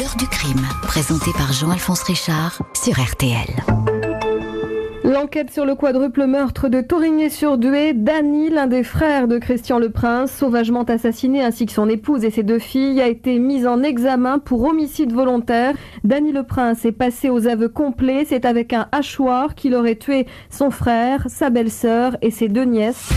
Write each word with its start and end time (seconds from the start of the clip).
L'heure 0.00 0.16
du 0.18 0.26
crime, 0.26 0.66
présenté 0.82 1.30
par 1.36 1.52
Jean-Alphonse 1.52 2.02
Richard 2.02 2.62
sur 2.72 2.94
RTL. 2.94 3.46
L'enquête 5.04 5.52
sur 5.52 5.64
le 5.64 5.76
quadruple 5.76 6.26
meurtre 6.26 6.68
de 6.68 6.80
Torigné-sur-Dué, 6.80 7.92
Dany, 7.94 8.50
l'un 8.50 8.66
des 8.66 8.82
frères 8.82 9.28
de 9.28 9.38
Christian 9.38 9.78
Le 9.78 9.90
Prince, 9.90 10.32
sauvagement 10.32 10.82
assassiné 10.82 11.44
ainsi 11.44 11.66
que 11.66 11.72
son 11.72 11.88
épouse 11.88 12.24
et 12.24 12.30
ses 12.30 12.42
deux 12.42 12.58
filles, 12.58 13.00
a 13.00 13.06
été 13.06 13.38
mise 13.38 13.68
en 13.68 13.84
examen 13.84 14.40
pour 14.40 14.64
homicide 14.64 15.12
volontaire. 15.12 15.76
Dany 16.02 16.32
Le 16.32 16.42
Prince 16.42 16.84
est 16.84 16.92
passé 16.92 17.30
aux 17.30 17.46
aveux 17.46 17.68
complets. 17.68 18.24
C'est 18.28 18.46
avec 18.46 18.72
un 18.72 18.88
hachoir 18.90 19.54
qu'il 19.54 19.76
aurait 19.76 19.96
tué 19.96 20.26
son 20.50 20.70
frère, 20.70 21.24
sa 21.28 21.50
belle-sœur 21.50 22.16
et 22.20 22.32
ses 22.32 22.48
deux 22.48 22.64
nièces. 22.64 23.10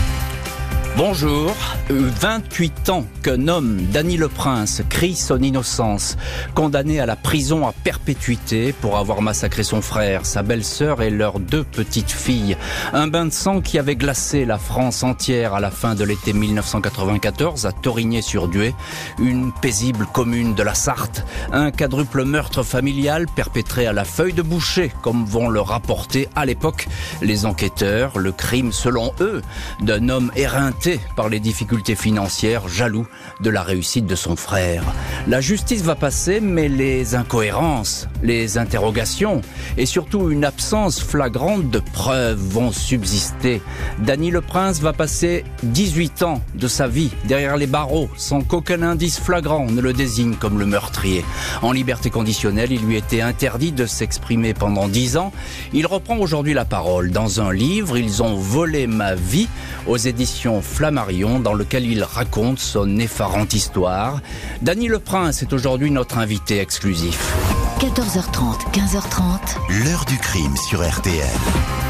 Bonjour. 0.98 1.54
28 1.90 2.90
ans 2.90 3.04
qu'un 3.22 3.46
homme, 3.46 3.76
Dany 3.92 4.16
Le 4.16 4.26
Prince, 4.26 4.82
crie 4.88 5.14
son 5.14 5.40
innocence, 5.40 6.16
condamné 6.56 6.98
à 6.98 7.06
la 7.06 7.14
prison 7.14 7.68
à 7.68 7.72
perpétuité 7.72 8.72
pour 8.72 8.98
avoir 8.98 9.22
massacré 9.22 9.62
son 9.62 9.80
frère, 9.80 10.26
sa 10.26 10.42
belle-sœur 10.42 11.00
et 11.00 11.10
leurs 11.10 11.38
deux 11.38 11.62
petites 11.62 12.10
filles. 12.10 12.56
Un 12.92 13.06
bain 13.06 13.26
de 13.26 13.30
sang 13.30 13.60
qui 13.60 13.78
avait 13.78 13.94
glacé 13.94 14.44
la 14.44 14.58
France 14.58 15.04
entière 15.04 15.54
à 15.54 15.60
la 15.60 15.70
fin 15.70 15.94
de 15.94 16.02
l'été 16.02 16.32
1994 16.32 17.64
à 17.64 17.70
Torigné-sur-Dué, 17.70 18.74
une 19.20 19.52
paisible 19.52 20.04
commune 20.12 20.56
de 20.56 20.64
la 20.64 20.74
Sarthe. 20.74 21.24
Un 21.52 21.70
quadruple 21.70 22.24
meurtre 22.24 22.64
familial 22.64 23.26
perpétré 23.36 23.86
à 23.86 23.92
la 23.92 24.04
feuille 24.04 24.32
de 24.32 24.42
boucher, 24.42 24.90
comme 25.02 25.24
vont 25.24 25.48
le 25.48 25.60
rapporter 25.60 26.28
à 26.34 26.44
l'époque 26.44 26.88
les 27.22 27.46
enquêteurs. 27.46 28.18
Le 28.18 28.32
crime, 28.32 28.72
selon 28.72 29.12
eux, 29.20 29.42
d'un 29.80 30.08
homme 30.08 30.32
éreinté 30.34 30.87
par 31.16 31.28
les 31.28 31.40
difficultés 31.40 31.94
financières, 31.94 32.68
jaloux 32.68 33.06
de 33.40 33.50
la 33.50 33.62
réussite 33.62 34.06
de 34.06 34.14
son 34.14 34.36
frère. 34.36 34.82
La 35.26 35.40
justice 35.40 35.82
va 35.82 35.94
passer, 35.94 36.40
mais 36.40 36.68
les 36.68 37.14
incohérences, 37.14 38.08
les 38.22 38.58
interrogations 38.58 39.42
et 39.76 39.86
surtout 39.86 40.30
une 40.30 40.44
absence 40.44 41.02
flagrante 41.02 41.70
de 41.70 41.80
preuves 41.80 42.38
vont 42.38 42.72
subsister. 42.72 43.60
Dany 43.98 44.30
Le 44.30 44.40
Prince 44.40 44.80
va 44.80 44.92
passer 44.92 45.44
18 45.64 46.22
ans 46.22 46.40
de 46.54 46.68
sa 46.68 46.88
vie 46.88 47.10
derrière 47.24 47.56
les 47.56 47.66
barreaux 47.66 48.08
sans 48.16 48.42
qu'aucun 48.42 48.82
indice 48.82 49.18
flagrant 49.18 49.66
ne 49.66 49.80
le 49.80 49.92
désigne 49.92 50.34
comme 50.34 50.58
le 50.58 50.66
meurtrier. 50.66 51.24
En 51.62 51.72
liberté 51.72 52.10
conditionnelle, 52.10 52.72
il 52.72 52.82
lui 52.82 52.96
était 52.96 53.20
interdit 53.20 53.72
de 53.72 53.86
s'exprimer 53.86 54.54
pendant 54.54 54.88
10 54.88 55.16
ans. 55.16 55.32
Il 55.72 55.86
reprend 55.86 56.18
aujourd'hui 56.18 56.54
la 56.54 56.64
parole 56.64 57.10
dans 57.10 57.40
un 57.40 57.52
livre, 57.52 57.98
Ils 57.98 58.22
ont 58.22 58.36
volé 58.36 58.86
ma 58.86 59.14
vie, 59.14 59.48
aux 59.86 59.96
éditions 59.96 60.60
Flammarion 60.68 61.40
dans 61.40 61.54
lequel 61.54 61.86
il 61.86 62.04
raconte 62.04 62.58
son 62.58 62.98
effarante 62.98 63.54
histoire. 63.54 64.20
Dany 64.62 64.88
Le 64.88 64.98
Prince 64.98 65.42
est 65.42 65.52
aujourd'hui 65.52 65.90
notre 65.90 66.18
invité 66.18 66.60
exclusif. 66.60 67.34
14h30, 67.80 68.72
15h30. 68.72 69.84
L'heure 69.84 70.04
du 70.04 70.18
crime 70.18 70.56
sur 70.68 70.86
RTL. 70.88 71.87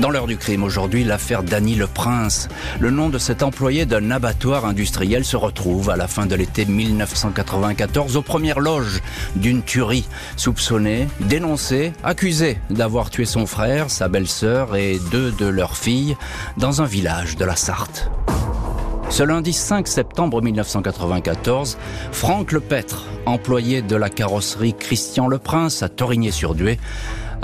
Dans 0.00 0.10
l'heure 0.10 0.26
du 0.26 0.36
crime 0.36 0.64
aujourd'hui, 0.64 1.04
l'affaire 1.04 1.44
Dany 1.44 1.76
Le 1.76 1.86
Prince. 1.86 2.48
Le 2.80 2.90
nom 2.90 3.08
de 3.10 3.18
cet 3.18 3.44
employé 3.44 3.86
d'un 3.86 4.10
abattoir 4.10 4.64
industriel 4.64 5.24
se 5.24 5.36
retrouve 5.36 5.88
à 5.88 5.96
la 5.96 6.08
fin 6.08 6.26
de 6.26 6.34
l'été 6.34 6.64
1994 6.64 8.16
aux 8.16 8.22
premières 8.22 8.58
loges 8.58 9.00
d'une 9.36 9.62
tuerie. 9.62 10.06
Soupçonné, 10.36 11.06
dénoncé, 11.20 11.92
accusé 12.02 12.58
d'avoir 12.70 13.08
tué 13.08 13.24
son 13.24 13.46
frère, 13.46 13.88
sa 13.88 14.08
belle-sœur 14.08 14.74
et 14.74 14.98
deux 15.12 15.30
de 15.30 15.46
leurs 15.46 15.76
filles 15.76 16.16
dans 16.56 16.82
un 16.82 16.86
village 16.86 17.36
de 17.36 17.44
la 17.44 17.54
Sarthe. 17.54 18.10
Ce 19.10 19.22
lundi 19.22 19.52
5 19.52 19.86
septembre 19.86 20.42
1994, 20.42 21.78
Franck 22.10 22.50
Lepêtre, 22.50 23.04
employé 23.26 23.80
de 23.80 23.94
la 23.94 24.10
carrosserie 24.10 24.74
Christian 24.74 25.28
Le 25.28 25.38
Prince 25.38 25.84
à 25.84 25.88
Torigné-sur-Dué, 25.88 26.80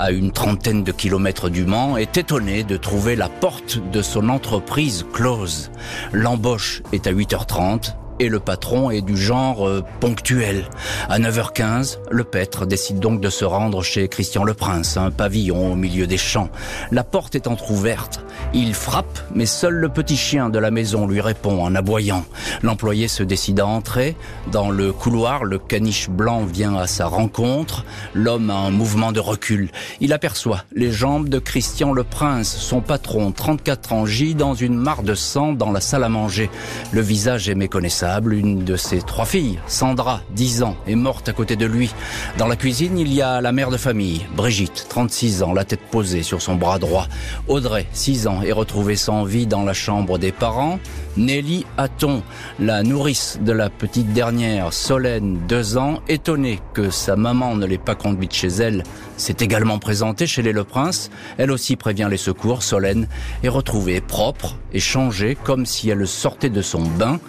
à 0.01 0.09
une 0.09 0.31
trentaine 0.31 0.83
de 0.83 0.91
kilomètres 0.91 1.49
du 1.49 1.63
Mans, 1.63 1.95
est 1.95 2.17
étonné 2.17 2.63
de 2.63 2.75
trouver 2.75 3.15
la 3.15 3.29
porte 3.29 3.77
de 3.91 4.01
son 4.01 4.29
entreprise 4.29 5.05
close. 5.13 5.69
L'embauche 6.11 6.81
est 6.91 7.05
à 7.05 7.13
8h30 7.13 7.93
et 8.21 8.29
le 8.29 8.39
patron 8.39 8.91
est 8.91 9.01
du 9.01 9.17
genre 9.17 9.67
euh, 9.67 9.83
ponctuel. 9.99 10.65
À 11.09 11.17
9h15, 11.17 11.97
le 12.11 12.23
pêtre 12.23 12.67
décide 12.67 12.99
donc 12.99 13.19
de 13.19 13.31
se 13.31 13.45
rendre 13.45 13.81
chez 13.81 14.07
Christian 14.09 14.43
Le 14.43 14.53
Prince, 14.53 14.95
un 14.95 15.09
pavillon 15.09 15.71
au 15.71 15.75
milieu 15.75 16.05
des 16.05 16.19
champs. 16.19 16.49
La 16.91 17.03
porte 17.03 17.33
est 17.33 17.47
entr'ouverte. 17.47 18.23
Il 18.53 18.75
frappe, 18.75 19.17
mais 19.33 19.47
seul 19.47 19.73
le 19.73 19.89
petit 19.89 20.17
chien 20.17 20.49
de 20.49 20.59
la 20.59 20.69
maison 20.69 21.07
lui 21.07 21.19
répond 21.19 21.63
en 21.63 21.73
aboyant. 21.73 22.23
L'employé 22.61 23.07
se 23.07 23.23
décide 23.23 23.59
à 23.59 23.65
entrer. 23.65 24.15
Dans 24.51 24.69
le 24.69 24.93
couloir, 24.93 25.43
le 25.43 25.57
caniche 25.57 26.07
blanc 26.07 26.45
vient 26.45 26.75
à 26.75 26.85
sa 26.85 27.07
rencontre. 27.07 27.85
L'homme 28.13 28.51
a 28.51 28.55
un 28.55 28.71
mouvement 28.71 29.11
de 29.11 29.19
recul. 29.19 29.71
Il 29.99 30.13
aperçoit 30.13 30.63
les 30.75 30.91
jambes 30.91 31.27
de 31.27 31.39
Christian 31.39 31.91
le 31.91 32.03
Prince, 32.03 32.55
son 32.55 32.81
patron, 32.81 33.31
34 33.31 33.93
ans, 33.93 34.05
gît 34.05 34.35
dans 34.35 34.53
une 34.53 34.75
mare 34.75 35.01
de 35.01 35.15
sang 35.15 35.53
dans 35.53 35.71
la 35.71 35.81
salle 35.81 36.03
à 36.03 36.09
manger. 36.09 36.51
Le 36.91 37.01
visage 37.01 37.49
est 37.49 37.55
méconnaissable. 37.55 38.10
Une 38.19 38.65
de 38.65 38.75
ses 38.75 39.01
trois 39.01 39.25
filles, 39.25 39.57
Sandra, 39.67 40.21
10 40.31 40.63
ans, 40.63 40.75
est 40.85 40.95
morte 40.95 41.29
à 41.29 41.33
côté 41.33 41.55
de 41.55 41.65
lui. 41.65 41.93
Dans 42.37 42.47
la 42.47 42.57
cuisine, 42.57 42.97
il 42.97 43.11
y 43.13 43.21
a 43.21 43.39
la 43.39 43.53
mère 43.53 43.69
de 43.69 43.77
famille, 43.77 44.25
Brigitte, 44.35 44.85
36 44.89 45.43
ans, 45.43 45.53
la 45.53 45.63
tête 45.63 45.79
posée 45.89 46.21
sur 46.21 46.41
son 46.41 46.55
bras 46.55 46.77
droit. 46.77 47.07
Audrey, 47.47 47.87
6 47.93 48.27
ans, 48.27 48.41
est 48.41 48.51
retrouvée 48.51 48.97
sans 48.97 49.23
vie 49.23 49.47
dans 49.47 49.63
la 49.63 49.73
chambre 49.73 50.17
des 50.17 50.33
parents. 50.33 50.77
Nelly 51.15 51.65
Hatton, 51.77 52.21
la 52.59 52.83
nourrice 52.83 53.39
de 53.41 53.53
la 53.53 53.69
petite 53.69 54.11
dernière, 54.11 54.73
Solène, 54.73 55.39
2 55.47 55.77
ans, 55.77 56.01
étonnée 56.09 56.59
que 56.73 56.89
sa 56.89 57.15
maman 57.15 57.55
ne 57.55 57.65
l'ait 57.65 57.77
pas 57.77 57.95
conduite 57.95 58.33
chez 58.33 58.47
elle, 58.47 58.83
s'est 59.15 59.37
également 59.39 59.79
présentée 59.79 60.27
chez 60.27 60.41
les 60.41 60.53
Le 60.53 60.65
Prince. 60.65 61.11
Elle 61.37 61.51
aussi 61.51 61.77
prévient 61.77 62.07
les 62.09 62.17
secours. 62.17 62.61
Solène 62.61 63.07
est 63.43 63.49
retrouvée 63.49 64.01
propre 64.01 64.57
et 64.73 64.79
changée 64.79 65.37
comme 65.41 65.65
si 65.65 65.89
elle 65.89 66.07
sortait 66.07 66.49
de 66.49 66.61
son 66.61 66.81
bain. 66.81 67.19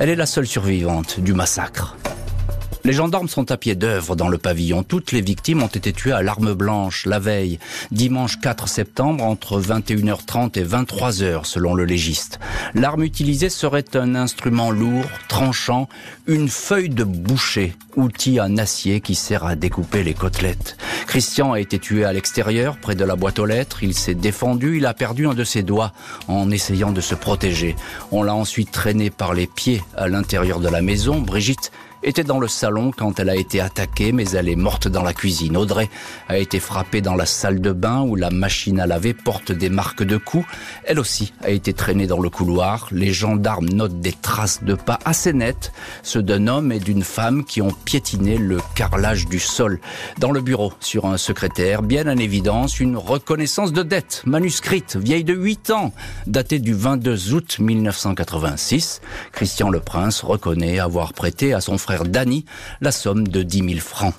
Elle 0.00 0.08
est 0.08 0.16
la 0.16 0.24
seule 0.24 0.46
survivante 0.46 1.20
du 1.20 1.34
massacre. 1.34 1.94
Les 2.82 2.92
gendarmes 2.94 3.28
sont 3.28 3.50
à 3.50 3.58
pied 3.58 3.74
d'œuvre 3.74 4.16
dans 4.16 4.28
le 4.28 4.38
pavillon. 4.38 4.82
Toutes 4.82 5.12
les 5.12 5.20
victimes 5.20 5.62
ont 5.62 5.66
été 5.66 5.92
tuées 5.92 6.12
à 6.12 6.22
l'arme 6.22 6.54
blanche 6.54 7.04
la 7.04 7.18
veille, 7.18 7.58
dimanche 7.90 8.40
4 8.40 8.68
septembre, 8.68 9.22
entre 9.22 9.60
21h30 9.60 10.58
et 10.58 10.64
23h, 10.64 11.44
selon 11.44 11.74
le 11.74 11.84
légiste. 11.84 12.40
L'arme 12.74 13.02
utilisée 13.02 13.50
serait 13.50 13.84
un 13.94 14.14
instrument 14.14 14.70
lourd, 14.70 15.04
tranchant, 15.28 15.88
une 16.26 16.48
feuille 16.48 16.88
de 16.88 17.04
boucher, 17.04 17.74
outil 17.96 18.40
en 18.40 18.56
acier 18.56 19.00
qui 19.00 19.14
sert 19.14 19.44
à 19.44 19.56
découper 19.56 20.02
les 20.02 20.14
côtelettes. 20.14 20.78
Christian 21.06 21.52
a 21.52 21.60
été 21.60 21.78
tué 21.78 22.04
à 22.04 22.12
l'extérieur, 22.12 22.78
près 22.78 22.94
de 22.94 23.04
la 23.04 23.16
boîte 23.16 23.38
aux 23.38 23.46
lettres. 23.46 23.82
Il 23.82 23.94
s'est 23.94 24.14
défendu, 24.14 24.78
il 24.78 24.86
a 24.86 24.94
perdu 24.94 25.26
un 25.26 25.34
de 25.34 25.44
ses 25.44 25.62
doigts 25.62 25.92
en 26.28 26.50
essayant 26.50 26.92
de 26.92 27.00
se 27.00 27.14
protéger. 27.14 27.76
On 28.10 28.22
l'a 28.22 28.34
ensuite 28.34 28.70
traîné 28.70 29.10
par 29.10 29.34
les 29.34 29.46
pieds 29.46 29.82
à 29.96 30.08
l'intérieur 30.08 30.60
de 30.60 30.68
la 30.68 30.80
maison. 30.80 31.20
Brigitte 31.20 31.72
était 32.02 32.24
dans 32.24 32.40
le 32.40 32.48
salon 32.48 32.92
quand 32.96 33.20
elle 33.20 33.28
a 33.28 33.36
été 33.36 33.60
attaquée, 33.60 34.12
mais 34.12 34.30
elle 34.30 34.48
est 34.48 34.56
morte 34.56 34.88
dans 34.88 35.02
la 35.02 35.12
cuisine. 35.12 35.56
Audrey 35.56 35.90
a 36.28 36.38
été 36.38 36.58
frappée 36.58 37.02
dans 37.02 37.14
la 37.14 37.26
salle 37.26 37.60
de 37.60 37.72
bain 37.72 38.02
où 38.02 38.16
la 38.16 38.30
machine 38.30 38.80
à 38.80 38.86
laver 38.86 39.12
porte 39.12 39.52
des 39.52 39.68
marques 39.68 40.02
de 40.02 40.16
coups. 40.16 40.46
Elle 40.84 40.98
aussi 40.98 41.34
a 41.42 41.50
été 41.50 41.72
traînée 41.74 42.06
dans 42.06 42.20
le 42.20 42.30
couloir. 42.30 42.88
Les 42.90 43.12
gendarmes 43.12 43.68
notent 43.68 44.00
des 44.00 44.12
traces 44.12 44.64
de 44.64 44.74
pas 44.74 44.98
assez 45.04 45.32
nettes, 45.32 45.72
ceux 46.02 46.22
d'un 46.22 46.46
homme 46.46 46.72
et 46.72 46.80
d'une 46.80 47.04
femme 47.04 47.44
qui 47.44 47.60
ont 47.60 47.74
piétiné 47.84 48.38
le 48.38 48.58
carrelage 48.74 49.26
du 49.26 49.38
sol. 49.38 49.78
Dans 50.18 50.32
le 50.32 50.40
bureau, 50.40 50.72
sur 50.80 51.04
un 51.04 51.18
secrétaire, 51.18 51.82
bien 51.82 52.06
en 52.06 52.16
évidence, 52.16 52.80
une 52.80 52.96
reconnaissance 52.96 53.72
de 53.72 53.82
dette 53.82 54.22
manuscrite, 54.24 54.96
vieille 54.96 55.24
de 55.24 55.34
8 55.34 55.70
ans, 55.70 55.92
datée 56.26 56.60
du 56.60 56.72
22 56.72 57.34
août 57.34 57.58
1986. 57.58 59.02
Christian 59.32 59.68
Le 59.68 59.80
Prince 59.80 60.22
reconnaît 60.22 60.78
avoir 60.78 61.12
prêté 61.12 61.52
à 61.52 61.60
son 61.60 61.76
frère 61.76 61.89
frère 61.90 62.04
la 62.80 62.92
somme 62.92 63.26
de 63.26 63.42
10 63.42 63.68
000 63.68 63.80
francs. 63.80 64.14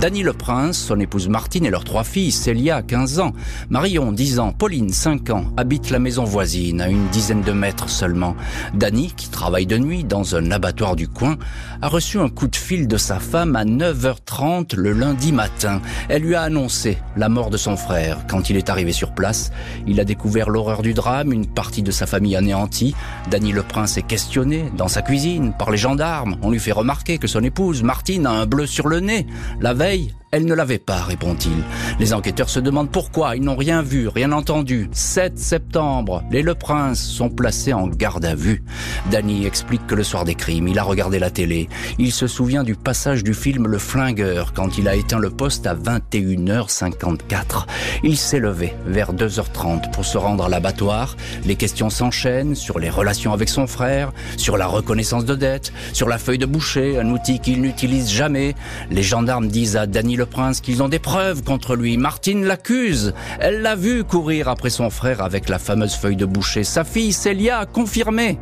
Dany 0.00 0.22
Le 0.22 0.34
Prince, 0.34 0.76
son 0.76 1.00
épouse 1.00 1.28
Martine 1.28 1.64
et 1.64 1.70
leurs 1.70 1.84
trois 1.84 2.04
filles, 2.04 2.30
Célia, 2.30 2.82
15 2.82 3.18
ans, 3.18 3.32
Marion, 3.70 4.12
10 4.12 4.40
ans, 4.40 4.52
Pauline, 4.52 4.92
5 4.92 5.30
ans, 5.30 5.46
habitent 5.56 5.88
la 5.88 5.98
maison 5.98 6.24
voisine, 6.24 6.82
à 6.82 6.88
une 6.88 7.08
dizaine 7.08 7.40
de 7.40 7.52
mètres 7.52 7.88
seulement. 7.88 8.36
Dany, 8.74 9.14
qui 9.16 9.30
travaille 9.30 9.64
de 9.64 9.78
nuit 9.78 10.04
dans 10.04 10.36
un 10.36 10.50
abattoir 10.50 10.96
du 10.96 11.08
coin, 11.08 11.38
a 11.80 11.88
reçu 11.88 12.18
un 12.20 12.28
coup 12.28 12.46
de 12.46 12.56
fil 12.56 12.88
de 12.88 12.98
sa 12.98 13.18
femme 13.18 13.56
à 13.56 13.64
9h30 13.64 14.76
le 14.76 14.92
lundi 14.92 15.32
matin. 15.32 15.80
Elle 16.10 16.22
lui 16.22 16.34
a 16.34 16.42
annoncé 16.42 16.98
la 17.16 17.30
mort 17.30 17.48
de 17.48 17.56
son 17.56 17.78
frère. 17.78 18.18
Quand 18.28 18.50
il 18.50 18.58
est 18.58 18.68
arrivé 18.68 18.92
sur 18.92 19.12
place, 19.12 19.50
il 19.86 19.98
a 19.98 20.04
découvert 20.04 20.50
l'horreur 20.50 20.82
du 20.82 20.92
drame, 20.92 21.32
une 21.32 21.46
partie 21.46 21.82
de 21.82 21.90
sa 21.90 22.04
famille 22.04 22.36
anéantie. 22.36 22.94
Dany 23.30 23.50
Le 23.50 23.62
Prince 23.62 23.96
est 23.96 24.06
questionné 24.06 24.70
dans 24.76 24.88
sa 24.88 25.00
cuisine 25.00 25.54
par 25.58 25.70
les 25.70 25.78
gendarmes. 25.78 26.36
On 26.42 26.50
lui 26.50 26.60
fait 26.60 26.72
remarquer 26.72 27.16
que 27.16 27.26
son 27.26 27.42
épouse, 27.42 27.82
Martine, 27.82 28.26
a 28.26 28.32
un 28.32 28.44
bleu 28.44 28.66
sur 28.66 28.88
le 28.88 29.00
nez. 29.00 29.26
La 29.58 29.72
veille, 29.72 29.85
Marseille 29.86 30.12
Elle 30.32 30.44
ne 30.44 30.54
l'avait 30.54 30.78
pas, 30.78 31.02
répond-il. 31.02 31.62
Les 32.00 32.12
enquêteurs 32.12 32.50
se 32.50 32.58
demandent 32.58 32.90
pourquoi. 32.90 33.36
Ils 33.36 33.42
n'ont 33.44 33.54
rien 33.54 33.80
vu, 33.80 34.08
rien 34.08 34.32
entendu. 34.32 34.88
7 34.90 35.38
septembre, 35.38 36.24
les 36.32 36.42
Le 36.42 36.56
Prince 36.56 37.00
sont 37.00 37.30
placés 37.30 37.72
en 37.72 37.86
garde 37.86 38.24
à 38.24 38.34
vue. 38.34 38.64
Danny 39.12 39.46
explique 39.46 39.86
que 39.86 39.94
le 39.94 40.02
soir 40.02 40.24
des 40.24 40.34
crimes, 40.34 40.66
il 40.66 40.80
a 40.80 40.82
regardé 40.82 41.20
la 41.20 41.30
télé. 41.30 41.68
Il 42.00 42.10
se 42.10 42.26
souvient 42.26 42.64
du 42.64 42.74
passage 42.74 43.22
du 43.22 43.34
film 43.34 43.68
Le 43.68 43.78
Flingueur 43.78 44.52
quand 44.52 44.78
il 44.78 44.88
a 44.88 44.96
éteint 44.96 45.20
le 45.20 45.30
poste 45.30 45.64
à 45.64 45.76
21h54. 45.76 47.66
Il 48.02 48.16
s'est 48.16 48.40
levé 48.40 48.74
vers 48.84 49.14
2h30 49.14 49.92
pour 49.92 50.04
se 50.04 50.18
rendre 50.18 50.46
à 50.46 50.48
l'abattoir. 50.48 51.16
Les 51.44 51.54
questions 51.54 51.88
s'enchaînent 51.88 52.56
sur 52.56 52.80
les 52.80 52.90
relations 52.90 53.32
avec 53.32 53.48
son 53.48 53.68
frère, 53.68 54.12
sur 54.36 54.56
la 54.56 54.66
reconnaissance 54.66 55.24
de 55.24 55.36
dette, 55.36 55.72
sur 55.92 56.08
la 56.08 56.18
feuille 56.18 56.38
de 56.38 56.46
boucher, 56.46 56.98
un 56.98 57.10
outil 57.10 57.38
qu'il 57.38 57.60
n'utilise 57.60 58.10
jamais. 58.10 58.56
Les 58.90 59.04
gendarmes 59.04 59.46
disent 59.46 59.76
à 59.76 59.86
Danny 59.86 60.15
le 60.16 60.26
Prince 60.26 60.60
qu'ils 60.60 60.82
ont 60.82 60.88
des 60.88 60.98
preuves 60.98 61.42
contre 61.42 61.76
lui. 61.76 61.96
Martine 61.96 62.44
l'accuse. 62.44 63.14
Elle 63.38 63.62
l'a 63.62 63.76
vu 63.76 64.04
courir 64.04 64.48
après 64.48 64.70
son 64.70 64.90
frère 64.90 65.22
avec 65.22 65.48
la 65.48 65.58
fameuse 65.58 65.94
feuille 65.94 66.16
de 66.16 66.26
boucher. 66.26 66.64
Sa 66.64 66.84
fille 66.84 67.12
Célia 67.12 67.60
a 67.60 67.66
confirmé. 67.66 68.38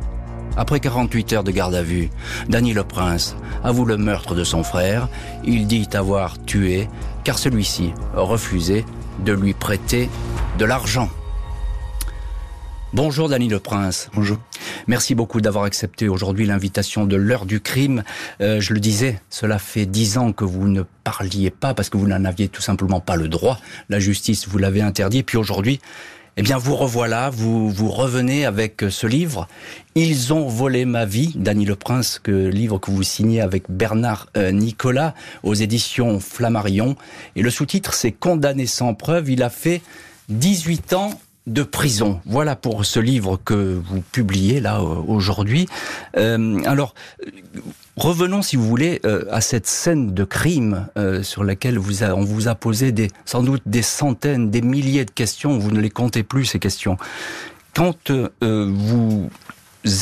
Après 0.57 0.79
48 0.79 1.33
heures 1.33 1.43
de 1.43 1.51
garde 1.51 1.75
à 1.75 1.81
vue, 1.83 2.09
Danny 2.47 2.73
le 2.73 2.83
Prince 2.83 3.35
avoue 3.63 3.85
le 3.85 3.97
meurtre 3.97 4.35
de 4.35 4.43
son 4.43 4.63
frère. 4.63 5.09
Il 5.43 5.67
dit 5.67 5.89
avoir 5.93 6.43
tué 6.45 6.87
car 7.23 7.37
celui-ci 7.37 7.91
a 8.15 8.21
refusé 8.21 8.85
de 9.23 9.33
lui 9.33 9.53
prêter 9.53 10.09
de 10.57 10.65
l'argent. 10.65 11.09
Bonjour 12.95 13.27
Dany 13.27 13.49
Le 13.49 13.59
Prince. 13.59 14.09
Bonjour. 14.15 14.37
Merci 14.87 15.15
beaucoup 15.15 15.41
d'avoir 15.41 15.65
accepté 15.65 16.07
aujourd'hui 16.07 16.45
l'invitation 16.45 17.05
de 17.05 17.17
l'heure 17.17 17.45
du 17.45 17.59
crime. 17.59 18.05
Euh, 18.39 18.61
je 18.61 18.73
le 18.73 18.79
disais, 18.79 19.19
cela 19.29 19.59
fait 19.59 19.85
dix 19.85 20.17
ans 20.17 20.31
que 20.31 20.45
vous 20.45 20.69
ne 20.69 20.81
parliez 21.03 21.49
pas 21.49 21.73
parce 21.73 21.89
que 21.89 21.97
vous 21.97 22.07
n'en 22.07 22.23
aviez 22.23 22.47
tout 22.47 22.61
simplement 22.61 23.01
pas 23.01 23.17
le 23.17 23.27
droit. 23.27 23.59
La 23.89 23.99
justice 23.99 24.47
vous 24.47 24.57
l'avait 24.59 24.79
interdit. 24.79 25.23
Puis 25.23 25.37
aujourd'hui, 25.37 25.81
eh 26.37 26.41
bien, 26.41 26.57
vous 26.57 26.77
revoilà, 26.77 27.29
vous, 27.29 27.69
vous 27.69 27.91
revenez 27.91 28.45
avec 28.45 28.85
ce 28.89 29.07
livre. 29.07 29.49
Ils 29.95 30.31
ont 30.31 30.47
volé 30.47 30.85
ma 30.85 31.03
vie, 31.03 31.33
Dany 31.35 31.65
Le 31.65 31.75
Prince, 31.75 32.17
que 32.23 32.31
livre 32.47 32.77
que 32.79 32.91
vous 32.91 33.03
signez 33.03 33.41
avec 33.41 33.65
Bernard 33.69 34.27
euh, 34.37 34.51
Nicolas 34.51 35.15
aux 35.43 35.53
éditions 35.53 36.21
Flammarion. 36.21 36.95
Et 37.35 37.41
le 37.41 37.49
sous-titre, 37.49 37.93
c'est 37.93 38.13
Condamné 38.13 38.65
sans 38.65 38.93
preuve. 38.93 39.29
Il 39.29 39.43
a 39.43 39.49
fait 39.49 39.81
18 40.29 40.93
ans 40.93 41.19
de 41.47 41.63
prison. 41.63 42.21
Voilà 42.25 42.55
pour 42.55 42.85
ce 42.85 42.99
livre 42.99 43.39
que 43.43 43.79
vous 43.85 44.01
publiez 44.01 44.59
là 44.59 44.79
euh, 44.79 45.01
aujourd'hui. 45.07 45.67
Euh, 46.17 46.59
alors, 46.65 46.95
revenons, 47.95 48.41
si 48.41 48.55
vous 48.55 48.67
voulez, 48.67 48.99
euh, 49.05 49.25
à 49.29 49.41
cette 49.41 49.67
scène 49.67 50.13
de 50.13 50.23
crime 50.23 50.87
sur 51.23 51.43
laquelle 51.43 51.77
vous 51.77 52.03
on 52.03 52.23
vous 52.23 52.47
a 52.47 52.55
posé 52.55 52.91
des, 52.91 53.09
sans 53.25 53.43
doute 53.43 53.61
des 53.65 53.81
centaines, 53.81 54.49
des 54.49 54.61
milliers 54.61 55.05
de 55.05 55.11
questions. 55.11 55.57
Vous 55.57 55.71
ne 55.71 55.79
les 55.79 55.89
comptez 55.89 56.23
plus 56.23 56.45
ces 56.45 56.59
questions. 56.59 56.97
Quand 57.73 58.11
vous 58.41 59.29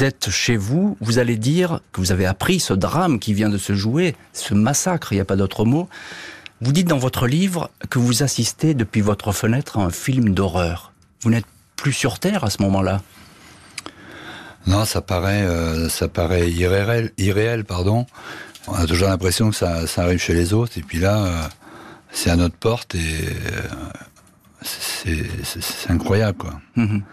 êtes 0.01 0.30
chez 0.30 0.56
vous, 0.56 0.98
vous 1.01 1.18
allez 1.19 1.38
dire 1.38 1.81
que 1.92 2.00
vous 2.00 2.12
avez 2.12 2.25
appris 2.25 2.60
ce 2.60 2.74
drame 2.74 3.19
qui 3.19 3.34
vient 3.34 3.50
de 3.50 3.57
se 3.57 3.74
jouer, 3.74 4.16
ce 4.31 4.54
massacre, 4.54 5.12
il 5.12 5.16
n'y 5.16 5.22
a 5.22 5.25
pas 5.25 5.36
d'autre 5.36 5.66
mot. 5.66 5.89
Vous 6.62 6.72
dites 6.72 6.88
dans 6.88 6.98
votre 6.98 7.28
livre 7.28 7.69
que 7.89 8.00
vous 8.00 8.24
assistez 8.24 8.74
depuis 8.74 9.01
votre 9.01 9.34
fenêtre 9.34 9.80
à 9.80 9.84
un 9.84 9.89
film 9.89 10.34
d'horreur. 10.34 10.93
Vous 11.24 11.30
n'êtes 11.30 11.46
plus 11.78 11.94
sur 11.94 12.20
Terre 12.20 12.44
à 12.44 12.50
ce 12.50 12.62
moment-là 12.64 13.02
Non, 14.68 14.84
ça 14.84 15.02
paraît, 15.02 15.44
euh, 15.44 15.88
ça 15.88 16.10
paraît 16.10 16.52
irréel, 16.52 17.12
irréel, 17.18 17.64
pardon. 17.64 18.06
On 18.68 18.74
a 18.74 18.86
toujours 18.86 19.08
l'impression 19.08 19.50
que 19.50 19.56
ça, 19.56 19.86
arrive 19.98 20.20
chez 20.20 20.34
les 20.34 20.54
autres, 20.54 20.78
et 20.78 20.81
puis 20.81 21.00
là, 21.00 21.24
euh, 21.24 21.42
c'est 22.12 22.30
à 22.30 22.36
notre 22.36 22.56
porte, 22.56 22.96
et 22.96 23.00
euh, 24.66 25.22
c'est 25.44 25.90
incroyable, 25.90 26.38
quoi. 26.38 26.60
Mhm. 26.75 27.04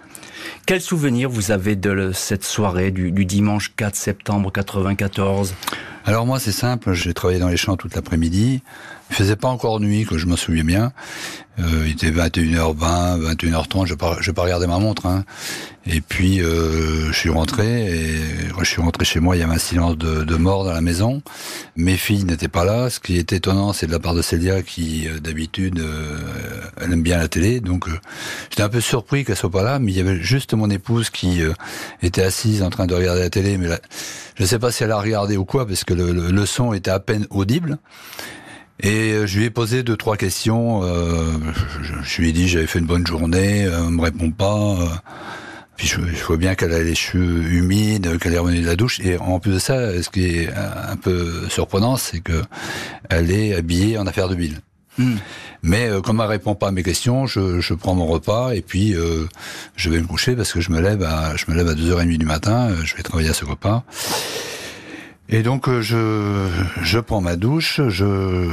Quel 0.66 0.80
souvenir 0.80 1.28
vous 1.28 1.50
avez 1.50 1.76
de 1.76 2.12
cette 2.12 2.44
soirée 2.44 2.90
du, 2.90 3.12
du 3.12 3.24
dimanche 3.24 3.72
4 3.76 3.94
septembre 3.94 4.50
94 4.52 5.54
Alors 6.04 6.26
moi, 6.26 6.38
c'est 6.38 6.52
simple. 6.52 6.92
J'ai 6.92 7.12
travaillé 7.14 7.38
dans 7.38 7.48
les 7.48 7.56
champs 7.56 7.76
toute 7.76 7.94
l'après-midi. 7.94 8.62
Il 9.10 9.16
faisait 9.16 9.36
pas 9.36 9.48
encore 9.48 9.80
nuit, 9.80 10.06
que 10.06 10.18
je 10.18 10.26
me 10.26 10.36
souviens 10.36 10.64
bien. 10.64 10.92
Euh, 11.58 11.84
il 11.84 11.92
était 11.92 12.10
21h20, 12.10 13.34
21h30, 13.34 13.86
je 13.86 13.94
pas, 13.94 14.16
je 14.20 14.30
pas 14.30 14.42
regarder 14.42 14.66
ma 14.66 14.78
montre. 14.78 15.06
Hein. 15.06 15.24
Et 15.86 16.00
puis 16.00 16.40
euh, 16.40 17.10
je 17.12 17.18
suis 17.18 17.28
rentré 17.28 17.90
et 17.90 18.20
je 18.58 18.64
suis 18.64 18.80
rentré 18.80 19.04
chez 19.04 19.20
moi. 19.20 19.36
Il 19.36 19.40
y 19.40 19.42
avait 19.42 19.54
un 19.54 19.58
silence 19.58 19.98
de, 19.98 20.22
de 20.22 20.36
mort 20.36 20.64
dans 20.64 20.72
la 20.72 20.80
maison. 20.80 21.22
Mes 21.76 21.96
filles 21.96 22.24
n'étaient 22.24 22.48
pas 22.48 22.64
là. 22.64 22.88
Ce 22.88 23.00
qui 23.00 23.18
est 23.18 23.32
étonnant, 23.32 23.72
c'est 23.72 23.86
de 23.86 23.92
la 23.92 23.98
part 23.98 24.14
de 24.14 24.22
Célia 24.22 24.62
qui 24.62 25.08
euh, 25.08 25.18
d'habitude 25.18 25.84
elle 26.80 26.92
aime 26.92 27.02
bien 27.02 27.18
la 27.18 27.28
télé. 27.28 27.60
Donc 27.60 27.88
j'étais 28.50 28.62
un 28.62 28.68
peu 28.68 28.80
surpris 28.80 29.24
qu'elle 29.24 29.36
soit 29.36 29.50
pas 29.50 29.62
là. 29.62 29.78
Mais 29.78 29.92
il 29.92 29.98
y 29.98 30.00
avait 30.00 30.20
juste 30.20 30.54
mon 30.54 30.70
épouse 30.70 31.10
qui 31.10 31.40
était 32.02 32.22
assise 32.22 32.62
en 32.62 32.70
train 32.70 32.86
de 32.86 32.94
regarder 32.94 33.20
la 33.20 33.30
télé. 33.30 33.58
Mais 33.58 33.68
je 34.36 34.42
ne 34.42 34.46
sais 34.46 34.58
pas 34.58 34.70
si 34.70 34.84
elle 34.84 34.92
a 34.92 34.98
regardé 34.98 35.36
ou 35.36 35.44
quoi 35.44 35.66
parce 35.66 35.84
que 35.84 35.94
le, 35.94 36.12
le 36.12 36.46
son 36.46 36.72
était 36.72 36.90
à 36.90 37.00
peine 37.00 37.26
audible. 37.30 37.78
Et 38.82 39.12
euh, 39.12 39.26
je 39.26 39.38
lui 39.38 39.44
ai 39.46 39.50
posé 39.50 39.82
deux 39.82 39.96
trois 39.96 40.16
questions. 40.16 40.82
Euh, 40.84 41.32
je, 42.02 42.20
lui 42.20 42.30
ai 42.30 42.32
dit 42.32 42.48
j'avais 42.48 42.66
fait 42.66 42.78
une 42.78 42.86
bonne 42.86 43.06
journée, 43.06 43.66
euh, 43.66 43.84
elle 43.84 43.90
me 43.92 44.00
répond 44.00 44.30
pas. 44.30 45.02
puis 45.76 45.86
je, 45.86 46.00
vois 46.24 46.38
bien 46.38 46.54
qu'elle 46.54 46.72
a 46.72 46.82
les 46.82 46.94
cheveux 46.94 47.42
humides, 47.42 48.18
qu'elle 48.18 48.32
est 48.32 48.38
revenue 48.38 48.62
de 48.62 48.66
la 48.66 48.76
douche. 48.76 49.00
Et 49.00 49.18
en 49.18 49.38
plus 49.38 49.52
de 49.52 49.58
ça, 49.58 50.02
ce 50.02 50.08
qui 50.08 50.24
est 50.24 50.48
un 50.52 50.96
peu 50.96 51.48
surprenant, 51.48 51.96
c'est 51.96 52.20
que 52.20 52.42
elle 53.10 53.30
est 53.30 53.54
habillée 53.54 53.98
en 53.98 54.06
affaire 54.06 54.28
de 54.28 54.34
bille. 54.34 54.56
Hmm. 54.98 55.16
Mais 55.62 55.88
comme 56.02 56.20
elle 56.20 56.26
répond 56.26 56.54
pas 56.54 56.68
à 56.68 56.72
mes 56.72 56.82
questions, 56.82 57.26
je, 57.26 57.60
je 57.60 57.74
prends 57.74 57.94
mon 57.94 58.06
repas 58.06 58.52
et 58.52 58.62
puis 58.62 58.94
je 59.76 59.90
vais 59.90 60.00
me 60.00 60.06
coucher 60.06 60.34
parce 60.34 60.54
que 60.54 60.60
je 60.62 60.70
me 60.70 60.80
lève 60.80 61.02
à 61.02 61.36
je 61.36 61.44
me 61.48 61.54
lève 61.54 61.68
à 61.68 61.74
2h30 61.74 62.16
du 62.16 62.26
matin. 62.26 62.70
Je 62.82 62.96
vais 62.96 63.02
travailler 63.02 63.28
à 63.28 63.34
ce 63.34 63.44
repas. 63.44 63.84
Et 65.32 65.42
donc 65.42 65.68
euh, 65.68 65.80
je, 65.80 66.48
je 66.82 66.98
prends 66.98 67.20
ma 67.20 67.36
douche, 67.36 67.80
je, 67.88 68.48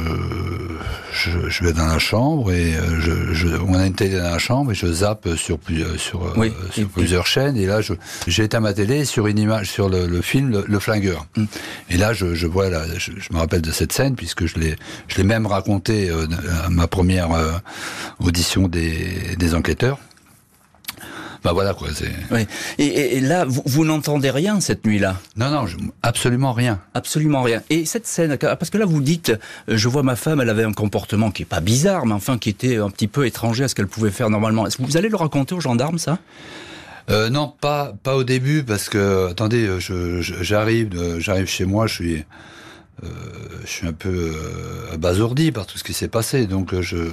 je, 1.12 1.48
je 1.48 1.64
vais 1.64 1.72
dans 1.72 1.86
la 1.86 1.98
chambre 1.98 2.52
et 2.52 2.76
euh, 2.76 3.00
je, 3.00 3.34
je, 3.34 3.48
on 3.66 3.74
a 3.74 3.84
une 3.84 3.94
télé 3.94 4.16
dans 4.16 4.30
la 4.30 4.38
chambre 4.38 4.70
et 4.70 4.74
je 4.76 4.86
zappe 4.86 5.28
sur, 5.36 5.58
plusieurs, 5.58 5.98
sur, 5.98 6.24
euh, 6.24 6.50
sur 6.70 6.88
plusieurs 6.88 7.26
chaînes 7.26 7.56
et 7.56 7.66
là 7.66 7.80
j'ai 8.28 8.44
éteint 8.44 8.60
ma 8.60 8.74
télé 8.74 9.04
sur 9.04 9.26
une 9.26 9.38
image 9.38 9.70
sur 9.70 9.88
le, 9.88 10.06
le 10.06 10.22
film 10.22 10.62
le, 10.66 10.78
Flingueur. 10.78 11.26
Mm. 11.36 11.44
Et 11.90 11.96
là 11.96 12.12
je, 12.12 12.34
je 12.34 12.46
vois 12.46 12.70
là, 12.70 12.84
je, 12.96 13.10
me 13.32 13.38
rappelle 13.38 13.62
de 13.62 13.72
cette 13.72 13.92
scène 13.92 14.14
puisque 14.14 14.46
je 14.46 14.60
l'ai 14.60 14.76
je 15.08 15.16
l'ai 15.16 15.24
même 15.24 15.46
raconté 15.46 16.10
à 16.64 16.70
ma 16.70 16.86
première 16.86 17.30
audition 18.20 18.68
des, 18.68 19.36
des 19.36 19.54
enquêteurs. 19.56 19.98
Bah 21.44 21.52
voilà 21.52 21.74
quoi. 21.74 21.88
Oui. 22.30 22.46
Et, 22.78 23.16
et, 23.16 23.20
là, 23.20 23.44
vous, 23.44 23.62
vous 23.64 23.84
n'entendez 23.84 24.30
rien 24.30 24.60
cette 24.60 24.84
nuit-là? 24.86 25.16
Non, 25.36 25.50
non, 25.50 25.66
absolument 26.02 26.52
rien. 26.52 26.80
Absolument 26.94 27.42
rien. 27.42 27.62
Et 27.70 27.84
cette 27.84 28.06
scène, 28.06 28.36
parce 28.36 28.70
que 28.70 28.78
là 28.78 28.86
vous 28.86 29.00
dites, 29.00 29.30
euh, 29.30 29.76
je 29.76 29.88
vois 29.88 30.02
ma 30.02 30.16
femme, 30.16 30.40
elle 30.40 30.50
avait 30.50 30.64
un 30.64 30.72
comportement 30.72 31.30
qui 31.30 31.42
est 31.42 31.46
pas 31.46 31.60
bizarre, 31.60 32.06
mais 32.06 32.14
enfin 32.14 32.38
qui 32.38 32.48
était 32.50 32.76
un 32.76 32.90
petit 32.90 33.08
peu 33.08 33.26
étranger 33.26 33.64
à 33.64 33.68
ce 33.68 33.74
qu'elle 33.74 33.86
pouvait 33.86 34.10
faire 34.10 34.30
normalement. 34.30 34.66
Est-ce 34.66 34.76
que 34.76 34.82
vous 34.82 34.96
allez 34.96 35.08
le 35.08 35.16
raconter 35.16 35.54
aux 35.54 35.60
gendarmes 35.60 35.98
ça? 35.98 36.18
Euh, 37.10 37.30
non, 37.30 37.54
pas 37.60 37.94
pas 38.02 38.16
au 38.16 38.24
début 38.24 38.64
parce 38.64 38.88
que 38.88 39.30
attendez, 39.30 39.66
euh, 39.66 39.80
je, 39.80 40.20
j'arrive 40.20 41.18
j'arrive 41.18 41.46
chez 41.46 41.64
moi, 41.64 41.86
je 41.86 41.94
suis 41.94 42.24
euh, 43.02 43.06
je 43.64 43.70
suis 43.70 43.86
un 43.86 43.92
peu 43.92 44.32
abasourdi 44.92 45.50
par 45.52 45.66
tout 45.66 45.78
ce 45.78 45.84
qui 45.84 45.94
s'est 45.94 46.08
passé, 46.08 46.46
donc 46.46 46.78
je 46.80 47.08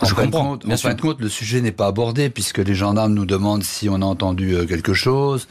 en 0.00 0.06
fin 0.06 0.26
De 0.26 0.30
compte, 0.30 0.66
en 0.66 0.76
fin 0.76 0.94
de 0.94 1.00
compte, 1.00 1.20
le 1.20 1.28
sujet 1.28 1.60
n'est 1.60 1.72
pas 1.72 1.86
abordé 1.86 2.30
puisque 2.30 2.58
les 2.58 2.74
gendarmes 2.74 3.14
nous 3.14 3.26
demandent 3.26 3.62
si 3.62 3.88
on 3.88 3.96
a 3.96 4.04
entendu 4.04 4.54
euh, 4.54 4.66
quelque 4.66 4.94
chose. 4.94 5.48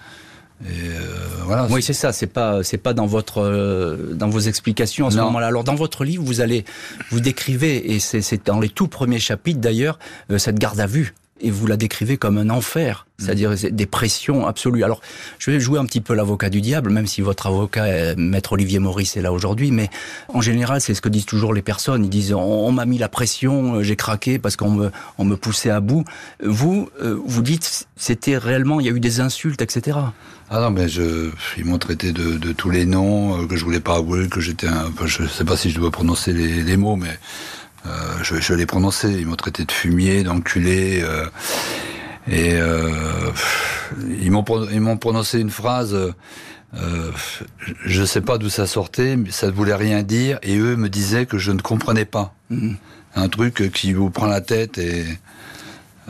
Et 0.65 0.67
euh, 0.67 0.99
voilà. 1.45 1.67
Oui, 1.69 1.81
c'est 1.81 1.93
ça. 1.93 2.11
C'est 2.11 2.27
pas, 2.27 2.63
c'est 2.63 2.77
pas 2.77 2.93
dans 2.93 3.05
votre, 3.05 3.41
euh, 3.41 4.13
dans 4.13 4.29
vos 4.29 4.39
explications 4.39 5.07
à 5.07 5.11
ce 5.11 5.17
moment-là. 5.17 5.47
Alors, 5.47 5.63
dans 5.63 5.75
votre 5.75 6.03
livre, 6.03 6.23
vous 6.23 6.41
allez, 6.41 6.65
vous 7.11 7.21
décrivez, 7.21 7.93
et 7.93 7.99
c'est 7.99 8.45
dans 8.45 8.59
les 8.59 8.69
tout 8.69 8.87
premiers 8.87 9.19
chapitres 9.19 9.61
d'ailleurs, 9.61 9.99
cette 10.37 10.59
garde 10.59 10.79
à 10.79 10.87
vue 10.87 11.13
et 11.41 11.51
vous 11.51 11.67
la 11.67 11.77
décrivez 11.77 12.17
comme 12.17 12.37
un 12.37 12.49
enfer, 12.49 13.05
mm. 13.05 13.23
c'est-à-dire 13.23 13.55
des 13.71 13.85
pressions 13.85 14.47
absolues. 14.47 14.83
Alors, 14.83 15.01
je 15.37 15.51
vais 15.51 15.59
jouer 15.59 15.79
un 15.79 15.85
petit 15.85 16.01
peu 16.01 16.13
l'avocat 16.13 16.49
du 16.49 16.61
diable, 16.61 16.89
même 16.89 17.07
si 17.07 17.21
votre 17.21 17.47
avocat, 17.47 18.15
maître 18.15 18.53
Olivier 18.53 18.79
Maurice, 18.79 19.17
est 19.17 19.21
là 19.21 19.31
aujourd'hui, 19.31 19.71
mais 19.71 19.89
en 20.33 20.41
général, 20.41 20.81
c'est 20.81 20.93
ce 20.93 21.01
que 21.01 21.09
disent 21.09 21.25
toujours 21.25 21.53
les 21.53 21.61
personnes. 21.61 22.03
Ils 22.03 22.09
disent 22.09 22.33
on, 22.33 22.71
m'a 22.71 22.85
mis 22.85 22.97
la 22.97 23.09
pression, 23.09 23.75
euh, 23.75 23.83
j'ai 23.83 23.95
craqué 23.95 24.39
parce 24.39 24.55
qu'on 24.55 24.71
me, 24.71 24.91
on 25.17 25.25
me 25.25 25.35
poussait 25.35 25.69
à 25.69 25.79
bout. 25.79 26.05
Vous, 26.43 26.89
euh, 27.01 27.19
vous 27.25 27.41
dites 27.41 27.87
c'était 27.95 28.37
réellement, 28.37 28.79
il 28.79 28.85
y 28.85 28.89
a 28.89 28.93
eu 28.93 28.99
des 28.99 29.19
insultes, 29.19 29.61
etc. 29.61 29.97
Ah 30.49 30.61
non, 30.61 30.71
mais 30.71 30.87
je, 30.87 31.29
ils 31.57 31.65
m'ont 31.65 31.77
traité 31.77 32.11
de, 32.11 32.37
de, 32.37 32.51
tous 32.53 32.71
les 32.71 32.85
noms 32.85 33.43
euh, 33.43 33.45
que 33.45 33.55
je 33.55 33.63
voulais 33.63 33.79
pas 33.79 33.97
avouer, 33.97 34.27
que 34.29 34.39
j'étais 34.39 34.67
un, 34.67 34.91
je 35.05 35.27
sais 35.27 35.45
pas 35.45 35.57
si 35.57 35.69
je 35.69 35.75
dois 35.77 35.91
prononcer 35.91 36.33
les, 36.33 36.63
les 36.63 36.77
mots, 36.77 36.95
mais 36.95 37.19
euh, 37.85 37.89
je, 38.23 38.35
je 38.39 38.53
l'ai 38.53 38.65
prononcé. 38.65 39.09
Ils 39.11 39.25
m'ont 39.25 39.35
traité 39.35 39.65
de 39.65 39.71
fumier, 39.71 40.23
d'enculé. 40.23 41.01
Euh, 41.01 41.25
et 42.27 42.53
euh, 42.53 43.31
ils 44.21 44.31
m'ont 44.31 44.45
ils 44.71 44.81
m'ont 44.81 44.97
prononcé 44.97 45.39
une 45.39 45.51
phrase 45.51 45.95
Euh, 46.75 47.11
je 47.83 48.01
ne 48.01 48.05
sais 48.05 48.21
pas 48.21 48.37
d'où 48.37 48.49
ça 48.49 48.67
sortait, 48.67 49.15
mais 49.15 49.31
ça 49.31 49.47
ne 49.47 49.51
voulait 49.51 49.73
rien 49.75 50.03
dire, 50.03 50.37
et 50.43 50.55
eux 50.57 50.75
me 50.75 50.87
disaient 50.87 51.25
que 51.25 51.39
je 51.39 51.51
ne 51.51 51.61
comprenais 51.61 52.05
pas. 52.05 52.35
Mhm. 52.51 52.77
Un 53.15 53.27
truc 53.27 53.71
qui 53.73 53.93
vous 53.93 54.11
prend 54.11 54.27
la 54.27 54.41
tête 54.41 54.77
et... 54.77 55.03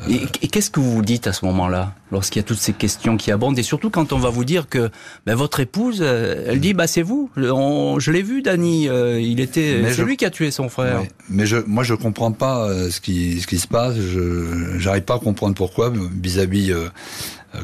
Euh, 0.07 0.25
et, 0.41 0.47
qu'est-ce 0.47 0.69
que 0.69 0.79
vous 0.79 0.91
vous 0.91 1.01
dites 1.01 1.27
à 1.27 1.33
ce 1.33 1.45
moment-là, 1.45 1.93
lorsqu'il 2.11 2.39
y 2.39 2.43
a 2.43 2.47
toutes 2.47 2.59
ces 2.59 2.73
questions 2.73 3.17
qui 3.17 3.31
abondent, 3.31 3.57
et 3.57 3.63
surtout 3.63 3.89
quand 3.89 4.13
on 4.13 4.17
va 4.17 4.29
vous 4.29 4.45
dire 4.45 4.69
que 4.69 4.89
ben, 5.25 5.35
votre 5.35 5.59
épouse, 5.59 5.99
euh, 6.01 6.45
elle 6.47 6.59
dit, 6.59 6.73
bah 6.73 6.87
c'est 6.87 7.01
vous, 7.01 7.29
je 7.35 8.11
l'ai 8.11 8.21
vu, 8.21 8.41
Dany, 8.41 8.85
il 8.85 9.39
était, 9.39 9.83
c'est 9.91 10.03
lui 10.03 10.17
qui 10.17 10.25
a 10.25 10.29
tué 10.29 10.51
son 10.51 10.69
frère. 10.69 11.03
Mais 11.29 11.45
je, 11.45 11.57
moi, 11.57 11.83
je 11.83 11.93
comprends 11.93 12.31
pas 12.31 12.67
ce 12.89 12.99
qui, 13.01 13.41
ce 13.41 13.47
qui 13.47 13.59
se 13.59 13.67
passe. 13.67 13.95
Je, 13.95 14.77
j'arrive 14.77 15.03
pas 15.03 15.15
à 15.15 15.19
comprendre 15.19 15.55
pourquoi 15.55 15.91
vis-à-vis, 16.21 16.73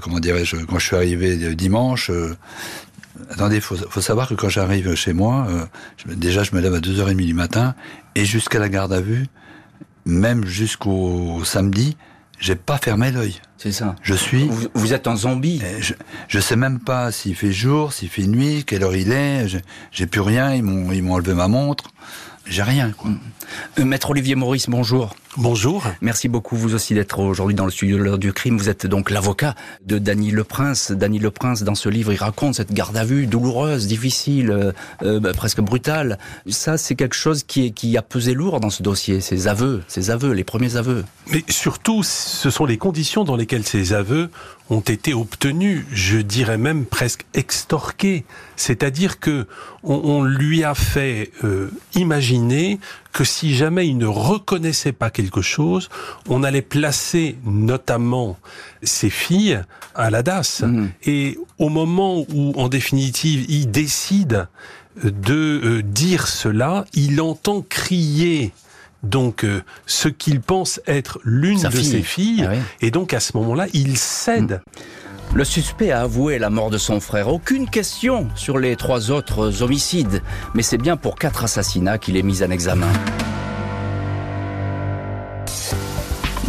comment 0.02 0.20
dirais-je, 0.20 0.58
quand 0.66 0.80
je 0.80 0.86
suis 0.86 0.96
arrivé 0.96 1.56
dimanche, 1.56 2.12
Attendez, 3.30 3.56
il 3.56 3.62
faut, 3.62 3.76
faut, 3.76 4.02
savoir 4.02 4.28
que 4.28 4.34
quand 4.34 4.50
j'arrive 4.50 4.94
chez 4.96 5.14
moi, 5.14 5.48
euh, 5.50 6.16
déjà 6.16 6.44
je 6.44 6.54
me 6.54 6.62
lève 6.62 6.74
à 6.74 6.80
2h30 6.80 7.16
du 7.16 7.34
matin, 7.34 7.76
et 8.16 8.26
jusqu'à 8.26 8.60
la 8.60 8.70
garde 8.70 8.94
à 8.94 9.02
vue, 9.02 9.28
même 10.06 10.46
jusqu'au 10.46 11.44
samedi, 11.44 11.98
j'ai 12.40 12.56
pas 12.56 12.78
fermé 12.78 13.12
l'œil. 13.12 13.40
C'est 13.58 13.72
ça. 13.72 13.96
Je 14.02 14.14
suis. 14.14 14.50
Vous, 14.74 14.94
êtes 14.94 15.08
un 15.08 15.16
zombie. 15.16 15.62
Je, 15.80 15.94
je 16.28 16.40
sais 16.40 16.56
même 16.56 16.80
pas 16.80 17.12
s'il 17.12 17.36
fait 17.36 17.52
jour, 17.52 17.94
s'il 17.94 18.10
fait 18.10 18.28
nuit, 18.28 18.64
quelle 18.66 18.84
heure 18.84 18.96
il 18.96 19.12
est. 19.12 19.48
J'ai 19.92 20.06
plus 20.08 20.22
rien. 20.22 20.54
Ils 20.54 20.64
m'ont, 20.64 20.92
ils 20.92 21.02
m'ont 21.02 21.14
enlevé 21.14 21.34
ma 21.34 21.48
montre. 21.48 21.86
J'ai 22.46 22.64
rien. 22.64 22.92
Quoi. 22.92 23.12
Euh, 23.80 23.86
Maître 23.86 24.12
Olivier 24.12 24.36
Maurice, 24.36 24.70
bonjour. 24.70 25.16
Bonjour. 25.38 25.84
Merci 26.00 26.30
beaucoup 26.30 26.56
vous 26.56 26.76
aussi 26.76 26.94
d'être 26.94 27.20
aujourd'hui 27.20 27.56
dans 27.56 27.66
le 27.66 27.72
studio 27.72 27.98
de 27.98 28.04
l'heure 28.04 28.18
du 28.18 28.32
crime. 28.32 28.58
Vous 28.58 28.70
êtes 28.70 28.88
donc 28.88 29.10
l'avocat 29.10 29.54
de 29.86 29.98
Dany 29.98 30.32
Le 30.32 30.46
Prince. 30.46 30.94
Dany 30.94 31.20
Le 31.20 31.30
Prince, 31.30 31.64
dans 31.64 31.76
ce 31.76 31.90
livre, 31.90 32.14
il 32.14 32.18
raconte 32.18 32.56
cette 32.56 32.72
garde 32.72 32.96
à 32.96 33.04
vue 33.04 33.28
douloureuse, 33.28 33.86
difficile, 33.86 34.50
euh, 34.50 34.72
euh, 35.04 35.20
bah, 35.20 35.34
presque 35.34 35.60
brutale. 35.60 36.20
Ça, 36.48 36.78
c'est 36.78 36.96
quelque 36.96 37.18
chose 37.18 37.44
qui, 37.44 37.66
est, 37.66 37.72
qui 37.72 37.98
a 37.98 38.02
pesé 38.02 38.34
lourd 38.34 38.62
dans 38.62 38.70
ce 38.70 38.82
dossier, 38.82 39.20
ces 39.20 39.50
aveux, 39.50 39.84
ces 39.90 40.10
aveux, 40.10 40.32
les 40.32 40.46
premiers 40.46 40.78
aveux. 40.78 41.04
Mais 41.30 41.44
surtout, 41.50 42.02
ce 42.02 42.50
sont 42.50 42.66
les 42.66 42.78
conditions 42.78 43.26
dans 43.26 43.36
lesquelles 43.36 43.66
ces 43.66 43.92
aveux 43.92 44.30
ont 44.70 44.80
été 44.80 45.14
obtenus, 45.14 45.86
je 45.92 46.18
dirais 46.18 46.58
même 46.58 46.86
presque 46.86 47.26
extorqués. 47.34 48.24
C'est-à-dire 48.56 49.20
que 49.20 49.48
on, 49.84 50.24
lui 50.24 50.64
a 50.64 50.74
fait 50.74 51.32
imaginer 51.94 52.80
que 53.16 53.24
si 53.24 53.56
jamais 53.56 53.88
il 53.88 53.98
ne 53.98 54.06
reconnaissait 54.06 54.92
pas 54.92 55.10
quelque 55.10 55.42
chose, 55.42 55.88
on 56.28 56.44
allait 56.44 56.62
placer 56.62 57.38
notamment 57.46 58.38
ses 58.84 59.10
filles 59.10 59.62
à 59.96 60.10
la 60.10 60.22
DAS. 60.22 60.64
Mmh. 60.64 60.88
Et 61.06 61.40
au 61.58 61.70
moment 61.70 62.26
où, 62.34 62.52
en 62.58 62.68
définitive, 62.68 63.46
il 63.48 63.72
décide 63.72 64.50
de 65.02 65.34
euh, 65.64 65.82
dire 65.82 66.28
cela, 66.28 66.84
il 66.94 67.22
entend 67.22 67.62
crier 67.62 68.52
donc 69.02 69.46
euh, 69.46 69.62
ce 69.86 70.10
qu'il 70.10 70.42
pense 70.42 70.82
être 70.86 71.20
l'une 71.24 71.62
de 71.62 71.82
ses 71.82 72.02
filles, 72.02 72.50
ah 72.50 72.56
et 72.82 72.92
donc 72.92 73.14
à 73.14 73.22
ce 73.22 73.38
moment-là, 73.38 73.68
il 73.74 73.98
cède. 73.98 74.62
Mmh. 74.66 75.15
Le 75.36 75.44
suspect 75.44 75.92
a 75.92 76.00
avoué 76.00 76.40
la 76.40 76.50
mort 76.50 76.70
de 76.70 76.78
son 76.78 77.02
frère. 77.02 77.28
Aucune 77.28 77.70
question 77.70 78.30
sur 78.36 78.58
les 78.58 78.78
trois 78.78 79.12
autres 79.12 79.64
homicides. 79.64 80.22
Mais 80.54 80.62
c'est 80.62 80.78
bien 80.78 80.96
pour 80.96 81.16
quatre 81.16 81.44
assassinats 81.44 81.98
qu'il 81.98 82.16
est 82.16 82.24
mis 82.24 82.42
en 82.42 82.50
examen. 82.52 82.88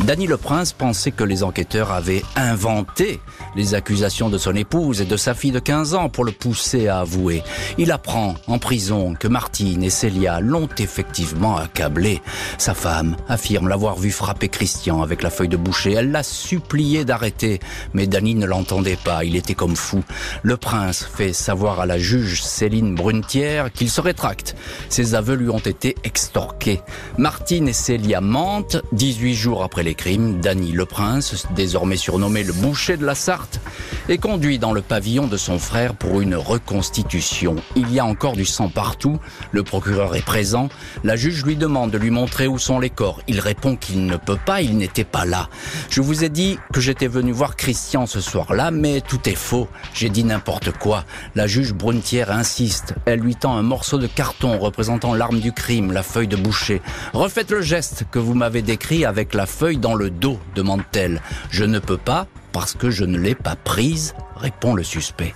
Dany 0.04 0.28
Le 0.28 0.36
Prince 0.36 0.72
pensait 0.72 1.10
que 1.10 1.24
les 1.24 1.42
enquêteurs 1.42 1.90
avaient 1.90 2.22
inventé 2.36 3.20
les 3.56 3.74
accusations 3.74 4.28
de 4.28 4.38
son 4.38 4.54
épouse 4.54 5.00
et 5.00 5.04
de 5.06 5.16
sa 5.16 5.34
fille 5.34 5.50
de 5.50 5.58
15 5.58 5.94
ans 5.94 6.08
pour 6.08 6.24
le 6.24 6.32
pousser 6.32 6.88
à 6.88 7.00
avouer. 7.00 7.42
Il 7.78 7.90
apprend 7.90 8.34
en 8.46 8.58
prison 8.58 9.14
que 9.14 9.28
Martine 9.28 9.82
et 9.82 9.90
Célia 9.90 10.40
l'ont 10.40 10.68
effectivement 10.78 11.56
accablé. 11.56 12.20
Sa 12.58 12.74
femme 12.74 13.16
affirme 13.28 13.68
l'avoir 13.68 13.96
vu 13.96 14.10
frapper 14.10 14.48
Christian 14.48 15.02
avec 15.02 15.22
la 15.22 15.30
feuille 15.30 15.48
de 15.48 15.56
boucher. 15.56 15.92
Elle 15.92 16.10
l'a 16.10 16.22
supplié 16.22 17.04
d'arrêter, 17.04 17.60
mais 17.94 18.06
Dany 18.06 18.34
ne 18.34 18.46
l'entendait 18.46 18.98
pas. 19.02 19.24
Il 19.24 19.36
était 19.36 19.54
comme 19.54 19.76
fou. 19.76 20.02
Le 20.42 20.56
prince 20.56 21.04
fait 21.04 21.32
savoir 21.32 21.80
à 21.80 21.86
la 21.86 21.98
juge 21.98 22.42
Céline 22.42 22.94
Brunetière 22.94 23.72
qu'il 23.72 23.90
se 23.90 24.00
rétracte. 24.00 24.56
Ses 24.88 25.14
aveux 25.14 25.34
lui 25.34 25.48
ont 25.48 25.58
été 25.58 25.94
extorqués. 26.04 26.80
Martine 27.18 27.68
et 27.68 27.72
Célia 27.72 28.20
mentent 28.20 28.82
18 28.92 29.34
jours 29.34 29.62
après 29.62 29.82
les 29.82 29.94
crimes, 29.94 30.40
Dany 30.40 30.72
Le 30.72 30.84
Prince, 30.84 31.46
désormais 31.54 31.96
surnommé 31.96 32.42
le 32.42 32.52
boucher 32.52 32.96
de 32.96 33.06
la 33.06 33.14
Sarthe, 33.14 33.45
est 34.08 34.18
conduit 34.18 34.58
dans 34.58 34.72
le 34.72 34.82
pavillon 34.82 35.26
de 35.26 35.36
son 35.36 35.58
frère 35.58 35.94
pour 35.94 36.20
une 36.20 36.36
reconstitution. 36.36 37.56
Il 37.74 37.92
y 37.92 37.98
a 37.98 38.04
encore 38.04 38.36
du 38.36 38.44
sang 38.44 38.68
partout, 38.68 39.18
le 39.52 39.62
procureur 39.62 40.14
est 40.14 40.24
présent, 40.24 40.68
la 41.04 41.16
juge 41.16 41.44
lui 41.44 41.56
demande 41.56 41.90
de 41.90 41.98
lui 41.98 42.10
montrer 42.10 42.46
où 42.46 42.58
sont 42.58 42.78
les 42.78 42.90
corps. 42.90 43.20
Il 43.26 43.40
répond 43.40 43.76
qu'il 43.76 44.06
ne 44.06 44.16
peut 44.16 44.38
pas, 44.44 44.62
il 44.62 44.76
n'était 44.76 45.04
pas 45.04 45.24
là. 45.24 45.48
Je 45.90 46.00
vous 46.00 46.24
ai 46.24 46.28
dit 46.28 46.58
que 46.72 46.80
j'étais 46.80 47.08
venu 47.08 47.32
voir 47.32 47.56
Christian 47.56 48.06
ce 48.06 48.20
soir-là, 48.20 48.70
mais 48.70 49.00
tout 49.00 49.28
est 49.28 49.34
faux. 49.34 49.68
J'ai 49.94 50.08
dit 50.08 50.24
n'importe 50.24 50.72
quoi. 50.72 51.04
La 51.34 51.46
juge 51.46 51.74
Brunetière 51.74 52.30
insiste. 52.30 52.94
Elle 53.06 53.20
lui 53.20 53.34
tend 53.34 53.56
un 53.56 53.62
morceau 53.62 53.98
de 53.98 54.06
carton 54.06 54.58
représentant 54.58 55.14
l'arme 55.14 55.40
du 55.40 55.52
crime, 55.52 55.92
la 55.92 56.02
feuille 56.02 56.28
de 56.28 56.36
boucher. 56.36 56.80
Refaites 57.12 57.50
le 57.50 57.62
geste 57.62 58.04
que 58.10 58.18
vous 58.18 58.34
m'avez 58.34 58.62
décrit 58.62 59.04
avec 59.04 59.34
la 59.34 59.46
feuille 59.46 59.78
dans 59.78 59.94
le 59.94 60.10
dos, 60.10 60.38
demande-t-elle. 60.54 61.20
Je 61.50 61.64
ne 61.64 61.78
peux 61.78 61.96
pas 61.96 62.26
parce 62.58 62.72
que 62.72 62.88
je 62.88 63.04
ne 63.04 63.18
l'ai 63.18 63.34
pas 63.34 63.54
prise, 63.54 64.14
répond 64.34 64.72
le 64.72 64.82
suspect. 64.82 65.34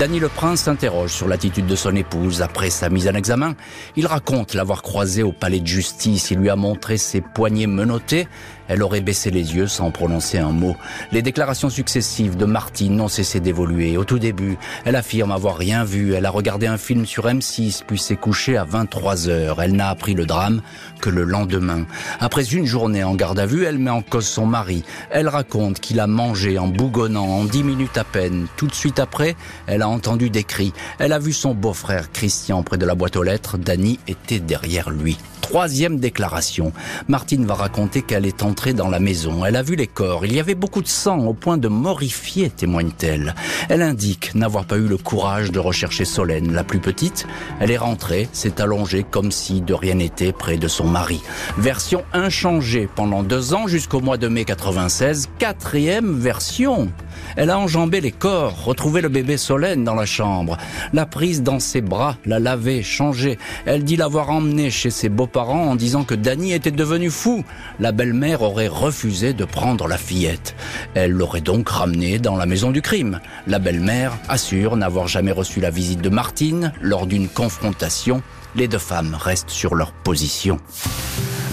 Dany 0.00 0.18
Le 0.18 0.28
Prince 0.28 0.62
s'interroge 0.62 1.12
sur 1.12 1.28
l'attitude 1.28 1.68
de 1.68 1.76
son 1.76 1.94
épouse 1.94 2.42
après 2.42 2.70
sa 2.70 2.88
mise 2.88 3.06
en 3.06 3.14
examen. 3.14 3.54
Il 3.94 4.04
raconte 4.08 4.54
l'avoir 4.54 4.82
croisée 4.82 5.22
au 5.22 5.30
palais 5.30 5.60
de 5.60 5.66
justice. 5.68 6.32
Il 6.32 6.38
lui 6.38 6.50
a 6.50 6.56
montré 6.56 6.96
ses 6.96 7.20
poignets 7.20 7.68
menottés 7.68 8.26
elle 8.68 8.82
aurait 8.82 9.00
baissé 9.00 9.30
les 9.30 9.54
yeux 9.54 9.66
sans 9.66 9.90
prononcer 9.90 10.38
un 10.38 10.50
mot. 10.50 10.76
Les 11.12 11.22
déclarations 11.22 11.70
successives 11.70 12.36
de 12.36 12.44
Martine 12.44 12.96
n'ont 12.96 13.08
cessé 13.08 13.40
d'évoluer. 13.40 13.96
Au 13.96 14.04
tout 14.04 14.18
début, 14.18 14.58
elle 14.84 14.96
affirme 14.96 15.32
avoir 15.32 15.56
rien 15.56 15.84
vu. 15.84 16.14
Elle 16.14 16.26
a 16.26 16.30
regardé 16.30 16.66
un 16.66 16.78
film 16.78 17.06
sur 17.06 17.26
M6 17.26 17.82
puis 17.86 17.98
s'est 17.98 18.16
couchée 18.16 18.56
à 18.56 18.64
23 18.64 19.28
heures. 19.28 19.62
Elle 19.62 19.72
n'a 19.72 19.88
appris 19.88 20.14
le 20.14 20.26
drame 20.26 20.62
que 21.00 21.10
le 21.10 21.24
lendemain. 21.24 21.86
Après 22.20 22.44
une 22.44 22.66
journée 22.66 23.04
en 23.04 23.14
garde 23.14 23.38
à 23.38 23.46
vue, 23.46 23.64
elle 23.64 23.78
met 23.78 23.90
en 23.90 24.02
cause 24.02 24.26
son 24.26 24.46
mari. 24.46 24.84
Elle 25.10 25.28
raconte 25.28 25.80
qu'il 25.80 26.00
a 26.00 26.06
mangé 26.06 26.58
en 26.58 26.68
bougonnant 26.68 27.26
en 27.26 27.44
dix 27.44 27.62
minutes 27.62 27.98
à 27.98 28.04
peine. 28.04 28.46
Tout 28.56 28.66
de 28.66 28.74
suite 28.74 28.98
après, 28.98 29.36
elle 29.66 29.82
a 29.82 29.88
entendu 29.88 30.30
des 30.30 30.44
cris. 30.44 30.72
Elle 30.98 31.12
a 31.12 31.18
vu 31.18 31.32
son 31.32 31.54
beau-frère 31.54 32.12
Christian 32.12 32.62
près 32.62 32.78
de 32.78 32.86
la 32.86 32.94
boîte 32.94 33.16
aux 33.16 33.22
lettres. 33.22 33.58
Dany 33.58 33.98
était 34.06 34.40
derrière 34.40 34.90
lui. 34.90 35.18
Troisième 35.40 35.98
déclaration. 35.98 36.72
Martine 37.08 37.46
va 37.46 37.54
raconter 37.54 38.02
qu'elle 38.02 38.26
est 38.26 38.42
dans 38.66 38.88
la 38.88 38.98
maison. 38.98 39.44
Elle 39.44 39.56
a 39.56 39.62
vu 39.62 39.76
les 39.76 39.86
corps. 39.86 40.26
Il 40.26 40.34
y 40.34 40.40
avait 40.40 40.56
beaucoup 40.56 40.82
de 40.82 40.88
sang 40.88 41.20
au 41.20 41.32
point 41.32 41.58
de 41.58 41.68
morifier, 41.68 42.50
témoigne-t-elle. 42.50 43.34
Elle 43.68 43.82
indique 43.82 44.34
n'avoir 44.34 44.64
pas 44.64 44.76
eu 44.76 44.88
le 44.88 44.96
courage 44.96 45.52
de 45.52 45.60
rechercher 45.60 46.04
Solène, 46.04 46.52
la 46.52 46.64
plus 46.64 46.80
petite. 46.80 47.26
Elle 47.60 47.70
est 47.70 47.78
rentrée, 47.78 48.28
s'est 48.32 48.60
allongée 48.60 49.04
comme 49.08 49.30
si 49.30 49.60
de 49.60 49.74
rien 49.74 49.94
n'était 49.94 50.32
près 50.32 50.56
de 50.56 50.66
son 50.66 50.86
mari. 50.86 51.20
Version 51.56 52.02
inchangée 52.12 52.88
pendant 52.92 53.22
deux 53.22 53.54
ans 53.54 53.68
jusqu'au 53.68 54.00
mois 54.00 54.18
de 54.18 54.26
mai 54.26 54.44
96. 54.44 55.28
Quatrième 55.38 56.18
version. 56.18 56.90
Elle 57.36 57.50
a 57.50 57.58
enjambé 57.58 58.00
les 58.00 58.12
corps, 58.12 58.64
retrouvé 58.64 59.00
le 59.00 59.08
bébé 59.08 59.36
Solène 59.36 59.84
dans 59.84 59.94
la 59.94 60.06
chambre, 60.06 60.56
l'a 60.92 61.06
prise 61.06 61.42
dans 61.42 61.60
ses 61.60 61.80
bras, 61.80 62.16
l'a 62.24 62.38
lavé, 62.38 62.82
changé. 62.82 63.38
Elle 63.66 63.84
dit 63.84 63.96
l'avoir 63.96 64.30
emmené 64.30 64.70
chez 64.70 64.90
ses 64.90 65.08
beaux-parents 65.08 65.68
en 65.68 65.76
disant 65.76 66.04
que 66.04 66.14
Danny 66.14 66.52
était 66.52 66.70
devenu 66.70 67.10
fou. 67.10 67.44
La 67.80 67.92
belle-mère 67.92 68.42
aurait 68.42 68.68
refusé 68.68 69.32
de 69.32 69.44
prendre 69.44 69.88
la 69.88 69.98
fillette. 69.98 70.54
Elle 70.94 71.12
l'aurait 71.12 71.40
donc 71.40 71.68
ramené 71.68 72.18
dans 72.18 72.36
la 72.36 72.46
maison 72.46 72.70
du 72.70 72.82
crime. 72.82 73.20
La 73.46 73.58
belle-mère 73.58 74.12
assure 74.28 74.76
n'avoir 74.76 75.08
jamais 75.08 75.32
reçu 75.32 75.60
la 75.60 75.70
visite 75.70 76.00
de 76.00 76.08
Martine 76.08 76.72
lors 76.80 77.06
d'une 77.06 77.28
confrontation. 77.28 78.22
Les 78.58 78.66
deux 78.66 78.78
femmes 78.78 79.14
restent 79.14 79.50
sur 79.50 79.76
leur 79.76 79.92
position. 79.92 80.58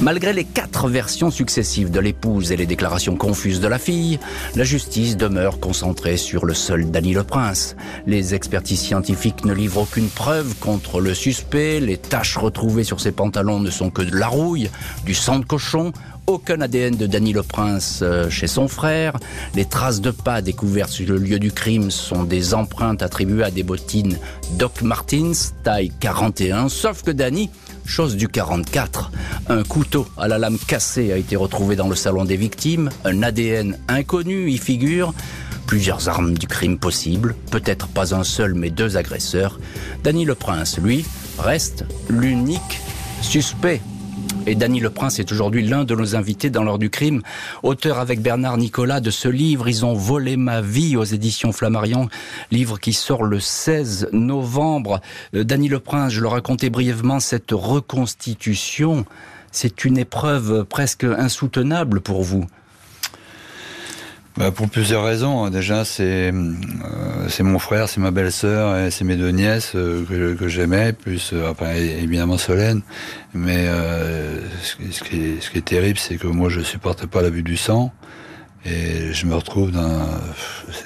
Malgré 0.02 0.34
les 0.34 0.44
quatre 0.44 0.90
versions 0.90 1.30
successives 1.30 1.92
de 1.92 2.00
l'épouse 2.00 2.52
et 2.52 2.58
les 2.58 2.66
déclarations 2.66 3.16
confuses 3.16 3.60
de 3.60 3.68
la 3.68 3.78
fille, 3.78 4.20
la 4.56 4.64
justice 4.64 5.16
demeure 5.16 5.60
concentrée 5.60 6.18
sur 6.18 6.48
le 6.48 6.56
seul 6.56 6.90
Dany 6.90 7.14
le 7.14 7.24
Prince. 7.24 7.76
Les 8.08 8.34
expertises 8.34 8.80
scientifiques 8.80 9.46
ne 9.46 9.54
livrent 9.54 9.82
aucune 9.82 10.10
preuve 10.10 10.56
contre 10.56 11.00
le 11.00 11.14
suspect, 11.14 11.80
les 11.80 11.98
taches 11.98 12.38
retrouvées 12.38 12.84
sur 12.84 13.00
ses 13.00 13.12
pantalons 13.12 13.60
ne 13.60 13.70
sont 13.70 13.92
que 13.92 14.02
de 14.02 14.16
la 14.16 14.28
rouille, 14.28 14.72
du 15.06 15.14
sang 15.14 15.38
de 15.38 15.46
cochon, 15.46 15.94
aucun 16.28 16.62
ADN 16.62 16.96
de 16.96 17.08
Danny 17.08 17.34
le 17.34 17.44
Prince 17.44 18.00
euh, 18.02 18.30
chez 18.30 18.48
son 18.48 18.68
frère. 18.68 19.18
Les 19.56 19.66
traces 19.66 20.02
de 20.02 20.12
pas 20.12 20.42
découvertes 20.42 20.92
sur 20.92 21.08
le 21.08 21.18
lieu 21.18 21.40
du 21.40 21.52
crime 21.52 21.92
sont 21.92 22.24
des 22.24 22.54
empreintes 22.54 23.04
attribuées 23.04 23.44
à 23.44 23.52
des 23.52 23.64
bottines 23.64 24.18
Doc 24.54 24.82
Martens, 24.82 25.54
taille 25.64 25.92
41, 26.00 26.70
sauf 26.70 27.04
que 27.04 27.12
Danny 27.12 27.50
chose 27.86 28.16
du 28.16 28.28
44. 28.28 29.12
Un 29.50 29.64
couteau 29.64 30.08
à 30.18 30.28
la 30.28 30.38
lame 30.38 30.58
cassée 30.58 31.12
a 31.12 31.18
été 31.18 31.36
retrouvé 31.36 31.76
dans 31.76 31.88
le 31.88 31.96
salon 31.96 32.26
des 32.26 32.38
victimes, 32.38 32.90
un 33.04 33.22
ADN 33.24 33.78
inconnu 33.88 34.50
y 34.50 34.58
figure. 34.58 35.14
plusieurs 35.68 36.10
armes 36.10 36.38
du 36.38 36.48
crime 36.48 36.78
possibles, 36.78 37.36
peut-être 37.50 37.88
pas 37.88 38.14
un 38.14 38.24
seul 38.24 38.54
mais 38.54 38.70
deux 38.70 38.98
agresseurs. 38.98 39.60
Danny 40.04 40.26
le 40.26 40.36
Prince, 40.36 40.78
lui, 40.78 41.06
reste 41.40 41.86
l'unique 42.10 42.82
suspect. 43.22 43.82
Et 44.48 44.56
Danny 44.56 44.80
Le 44.80 44.90
Prince 44.90 45.20
est 45.20 45.32
aujourd'hui 45.32 45.66
l'un 45.66 45.84
de 45.84 45.96
nos 45.96 46.16
invités 46.16 46.50
dans 46.50 46.64
l'heure 46.64 46.78
du 46.78 46.90
crime, 46.90 47.22
auteur 47.64 48.00
avec 48.00 48.22
Bernard 48.22 48.58
Nicolas 48.58 49.00
de 49.00 49.10
ce 49.10 49.28
livre 49.28 49.68
Ils 49.68 49.86
ont 49.86 49.96
volé 49.96 50.38
ma 50.38 50.62
vie 50.62 50.98
aux 50.98 51.04
éditions 51.04 51.52
Flammarion, 51.52 52.10
livre 52.52 52.80
qui 52.80 52.94
sort 52.94 53.24
le 53.24 53.40
16 53.40 54.10
novembre. 54.12 55.02
Euh, 55.34 55.44
Danny 55.44 55.68
Le 55.68 55.80
Prince, 55.80 56.14
je 56.14 56.22
le 56.22 56.28
racontais 56.28 56.70
brièvement, 56.70 57.20
cette 57.20 57.52
reconstitution, 57.52 59.06
c'est 59.52 59.84
une 59.84 59.98
épreuve 59.98 60.66
presque 60.66 61.06
insoutenable 61.06 62.02
pour 62.02 62.22
vous. 62.22 62.46
Bah, 64.38 64.52
pour 64.52 64.70
plusieurs 64.70 65.06
raisons. 65.06 65.50
Déjà, 65.50 65.86
c'est 65.86 66.32
euh, 66.34 66.54
c'est 67.30 67.44
mon 67.44 67.60
frère, 67.60 67.88
c'est 67.88 68.02
ma 68.02 68.12
belle-sœur 68.12 68.78
et 68.78 68.92
c'est 68.92 69.06
mes 69.06 69.16
deux 69.16 69.30
nièces 69.30 69.74
euh, 69.76 70.04
que, 70.06 70.34
que 70.34 70.48
j'aimais, 70.48 70.94
plus 70.94 71.32
euh, 71.34 71.50
enfin, 71.52 71.72
évidemment 71.74 72.38
Solène. 72.38 72.82
Mais 73.34 73.66
euh, 73.68 74.42
ce, 74.62 74.76
qui, 74.76 74.84
est, 75.24 75.42
ce, 75.42 75.50
qui 75.50 75.58
est, 75.58 75.66
terrible, 75.66 75.98
c'est 75.98 76.18
que 76.18 76.28
moi, 76.28 76.50
je 76.50 76.62
supporte 76.62 77.06
pas 77.06 77.22
la 77.22 77.30
vue 77.30 77.44
du 77.44 77.56
sang 77.56 77.94
et 78.66 79.14
je 79.14 79.26
me 79.26 79.36
retrouve 79.36 79.72
dans. 79.72 80.06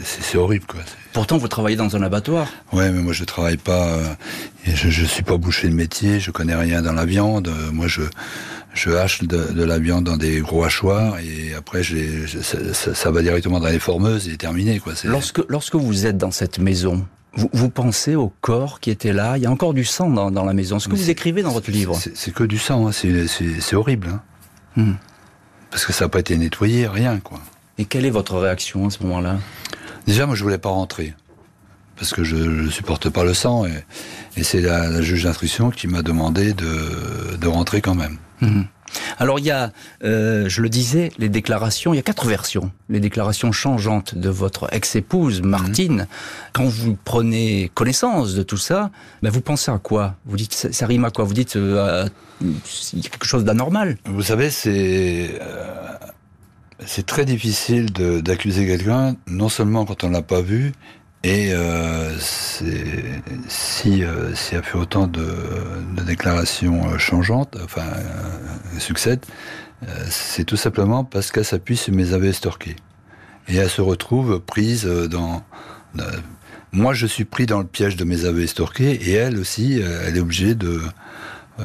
C'est 0.03 0.37
horrible, 0.37 0.65
quoi. 0.65 0.81
Pourtant, 1.13 1.37
vous 1.37 1.47
travaillez 1.47 1.75
dans 1.75 1.95
un 1.95 2.03
abattoir. 2.03 2.47
Ouais, 2.71 2.91
mais 2.91 3.01
moi, 3.01 3.13
je 3.13 3.23
travaille 3.23 3.57
pas. 3.57 3.97
et 4.65 4.75
je, 4.75 4.89
je 4.89 5.05
suis 5.05 5.23
pas 5.23 5.37
boucher 5.37 5.67
de 5.67 5.73
métier. 5.73 6.19
Je 6.19 6.31
connais 6.31 6.55
rien 6.55 6.81
dans 6.81 6.93
la 6.93 7.05
viande. 7.05 7.51
Moi, 7.71 7.87
je 7.87 8.03
je 8.73 8.91
hache 8.91 9.23
de, 9.23 9.51
de, 9.51 9.63
la 9.63 9.79
viande 9.79 10.03
dans 10.05 10.17
des 10.17 10.39
gros 10.41 10.63
hachoirs 10.63 11.17
et 11.19 11.53
après 11.53 11.83
je, 11.83 12.27
ça, 12.41 12.93
ça, 12.93 13.11
va 13.11 13.21
directement 13.21 13.59
dans 13.59 13.67
les 13.67 13.79
formeuses 13.79 14.29
et 14.29 14.37
terminé 14.37 14.79
quoi. 14.79 14.93
Lorsque 15.05 15.41
lorsque 15.49 15.75
vous 15.75 16.05
êtes 16.05 16.17
dans 16.17 16.31
cette 16.31 16.59
maison, 16.59 17.05
vous, 17.33 17.49
vous, 17.51 17.69
pensez 17.69 18.15
au 18.15 18.31
corps 18.41 18.79
qui 18.79 18.91
était 18.91 19.13
là. 19.13 19.37
Il 19.37 19.43
y 19.43 19.45
a 19.45 19.51
encore 19.51 19.73
du 19.73 19.85
sang 19.85 20.09
dans, 20.09 20.31
dans 20.31 20.45
la 20.45 20.53
maison. 20.53 20.79
Ce 20.79 20.87
que 20.87 20.95
vous 20.95 21.09
écrivez 21.09 21.41
dans 21.41 21.51
votre 21.51 21.71
livre, 21.71 21.97
c'est 21.97 22.33
que 22.33 22.43
du 22.43 22.57
sang. 22.57 22.87
Hein. 22.87 22.91
C'est 22.91 23.75
horrible. 23.75 24.09
Hein. 24.09 24.21
Hmm. 24.75 24.93
Parce 25.71 25.85
que 25.85 25.93
ça 25.93 26.05
n'a 26.05 26.09
pas 26.09 26.19
été 26.19 26.37
nettoyé, 26.37 26.87
rien 26.87 27.19
quoi. 27.19 27.39
Et 27.77 27.85
quelle 27.85 28.05
est 28.05 28.11
votre 28.11 28.37
réaction 28.37 28.87
à 28.87 28.89
ce 28.89 29.03
moment-là? 29.03 29.39
Déjà, 30.07 30.25
moi, 30.25 30.35
je 30.35 30.43
voulais 30.43 30.57
pas 30.57 30.69
rentrer 30.69 31.13
parce 31.99 32.13
que 32.13 32.23
je 32.23 32.37
ne 32.37 32.69
supporte 32.69 33.09
pas 33.09 33.23
le 33.23 33.33
sang 33.33 33.65
et, 33.65 33.83
et 34.37 34.43
c'est 34.43 34.61
la, 34.61 34.87
la, 34.87 35.01
juge 35.01 35.25
d'instruction 35.25 35.69
qui 35.69 35.87
m'a 35.87 36.01
demandé 36.01 36.53
de, 36.53 37.35
de 37.35 37.47
rentrer 37.47 37.81
quand 37.81 37.95
même. 37.95 38.17
Mmh. 38.41 38.61
Alors 39.19 39.37
il 39.37 39.45
y 39.45 39.51
a, 39.51 39.71
euh, 40.03 40.47
je 40.49 40.61
le 40.61 40.69
disais, 40.69 41.11
les 41.17 41.29
déclarations, 41.29 41.93
il 41.93 41.97
y 41.97 41.99
a 41.99 42.03
quatre 42.03 42.25
versions, 42.25 42.71
les 42.87 42.99
déclarations 42.99 43.51
changeantes 43.51 44.15
de 44.15 44.29
votre 44.29 44.73
ex-épouse 44.73 45.41
Martine. 45.41 46.03
Mmh. 46.03 46.07
Quand 46.53 46.65
vous 46.65 46.97
prenez 47.03 47.69
connaissance 47.75 48.33
de 48.33 48.43
tout 48.43 48.57
ça, 48.57 48.91
ben 49.21 49.29
vous 49.29 49.41
pensez 49.41 49.69
à 49.69 49.77
quoi? 49.77 50.15
Vous 50.25 50.37
dites, 50.37 50.53
ça, 50.53 50.71
ça, 50.71 50.87
rime 50.87 51.05
à 51.05 51.11
quoi? 51.11 51.25
Vous 51.25 51.33
dites, 51.33 51.57
euh, 51.57 52.07
il 52.41 53.03
y 53.03 53.05
a 53.05 53.09
quelque 53.09 53.27
chose 53.27 53.43
d'anormal. 53.43 53.97
Vous 54.05 54.23
savez, 54.23 54.49
c'est 54.49 55.37
euh, 55.41 55.97
c'est 56.85 57.05
très 57.05 57.25
difficile 57.25 57.91
d'accuser 57.91 58.65
quelqu'un, 58.65 59.15
non 59.27 59.49
seulement 59.49 59.85
quand 59.85 60.03
on 60.03 60.09
l'a 60.09 60.21
pas 60.21 60.41
vu, 60.41 60.73
et 61.23 61.51
euh, 61.51 62.15
si, 62.19 64.03
euh, 64.03 64.33
si 64.35 64.55
a 64.55 64.61
fait 64.61 64.77
autant 64.77 65.05
de, 65.07 65.27
de 65.97 66.03
déclarations 66.03 66.89
euh, 66.89 66.97
changeantes, 66.97 67.57
enfin 67.61 67.83
euh, 67.83 68.79
succèdent, 68.79 69.25
euh, 69.83 70.05
c'est 70.09 70.45
tout 70.45 70.55
simplement 70.55 71.03
parce 71.03 71.31
qu'elle 71.31 71.43
s'appuie 71.43 71.75
sur 71.75 71.93
mes 71.93 72.13
aveux 72.13 72.29
estorqués. 72.29 72.77
Et 73.49 73.57
elle 73.57 73.69
se 73.69 73.81
retrouve 73.81 74.39
prise 74.39 74.85
dans... 74.85 75.43
dans 75.95 76.05
moi, 76.71 76.93
je 76.93 77.07
suis 77.07 77.25
pris 77.25 77.47
dans 77.47 77.57
le 77.57 77.65
piège 77.65 77.95
de 77.95 78.03
mes 78.03 78.25
aveux 78.25 78.43
estorqués, 78.43 78.91
et 78.91 79.13
elle 79.13 79.39
aussi, 79.39 79.81
elle 79.81 80.15
est 80.15 80.19
obligée 80.19 80.53
de 80.53 80.79
euh, 81.59 81.63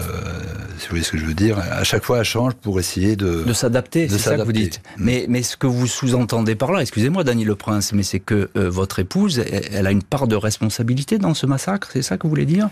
si 0.79 0.85
vous 0.85 0.91
voyez 0.91 1.05
ce 1.05 1.13
que 1.13 1.19
je 1.19 1.25
veux 1.25 1.35
dire, 1.35 1.59
à 1.59 1.85
chaque 1.85 2.05
fois 2.05 2.19
elle 2.19 2.25
change 2.25 2.55
pour 2.55 2.79
essayer 2.79 3.17
de 3.17 3.45
de 3.45 3.53
s'adapter. 3.53 4.09
C'est 4.09 4.19
ça 4.19 4.37
que 4.37 4.43
vous 4.43 4.53
dites. 4.53 4.81
Mmh. 4.97 5.05
Mais 5.05 5.27
mais 5.29 5.43
ce 5.43 5.57
que 5.57 5.67
vous 5.67 5.87
sous-entendez 5.87 6.55
par 6.55 6.73
là, 6.73 6.81
excusez-moi, 6.81 7.25
Dany 7.25 7.45
Le 7.45 7.55
Prince, 7.55 7.93
mais 7.93 8.03
c'est 8.03 8.21
que 8.21 8.51
euh, 8.57 8.69
votre 8.71 8.99
épouse, 8.99 9.39
elle, 9.39 9.69
elle, 9.73 9.87
a 9.87 9.91
une 9.91 10.03
part 10.03 10.27
de 10.27 10.37
responsabilité 10.37 11.19
dans 11.19 11.35
ce 11.35 11.47
massacre. 11.47 11.91
C'est 11.93 12.03
ça 12.03 12.17
que 12.17 12.25
vous 12.25 12.31
voulez 12.31 12.47
dire? 12.47 12.69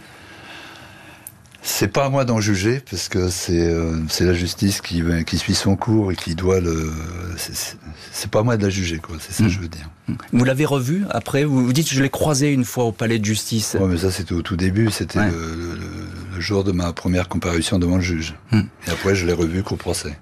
C'est 1.64 1.87
pas 1.87 2.07
à 2.07 2.09
moi 2.09 2.25
d'en 2.25 2.41
juger 2.41 2.83
parce 2.91 3.09
que 3.09 3.29
c'est 3.29 3.69
euh, 3.69 3.97
la 4.19 4.33
justice 4.33 4.80
qui 4.80 5.00
qui 5.25 5.39
suit 5.39 5.54
son 5.54 5.76
cours 5.76 6.11
et 6.11 6.17
qui 6.17 6.35
doit 6.35 6.58
le 6.58 6.91
c'est 7.37 8.30
pas 8.30 8.41
à 8.41 8.43
moi 8.43 8.56
de 8.56 8.65
la 8.65 8.69
juger 8.69 8.99
quoi 8.99 9.17
c'est 9.21 9.32
ça 9.32 9.45
mmh. 9.45 9.47
que 9.47 9.52
je 9.52 9.61
veux 9.61 9.69
dire 9.69 9.89
vous 10.32 10.45
l'avez 10.45 10.65
revu 10.65 11.04
après? 11.11 11.45
Vous 11.45 11.73
dites 11.73 11.89
je 11.89 12.02
l'ai 12.02 12.11
croisé 12.11 12.50
une 12.50 12.65
fois 12.65 12.85
au 12.85 12.93
palais 12.93 13.21
de 13.21 13.25
justice 13.25 13.76
ouais 13.78 13.87
mais 13.87 13.99
ça 13.99 14.11
c'était 14.11 14.32
au 14.32 14.43
tout 14.43 14.56
début 14.56 14.91
c'était 14.91 15.21
ouais. 15.21 15.30
le, 15.30 15.54
le, 15.54 15.75
le, 15.76 16.06
jour 16.40 16.64
de 16.64 16.73
ma 16.73 16.92
première 16.92 17.28
comparution 17.28 17.78
devant 17.78 17.97
le 17.97 18.02
juge 18.02 18.34
mmh. 18.50 18.60
et 18.86 18.90
après 18.90 19.14
je 19.14 19.26
l'ai 19.26 19.32
revu 19.32 19.62
qu'au 19.62 19.76
procès 19.76 20.18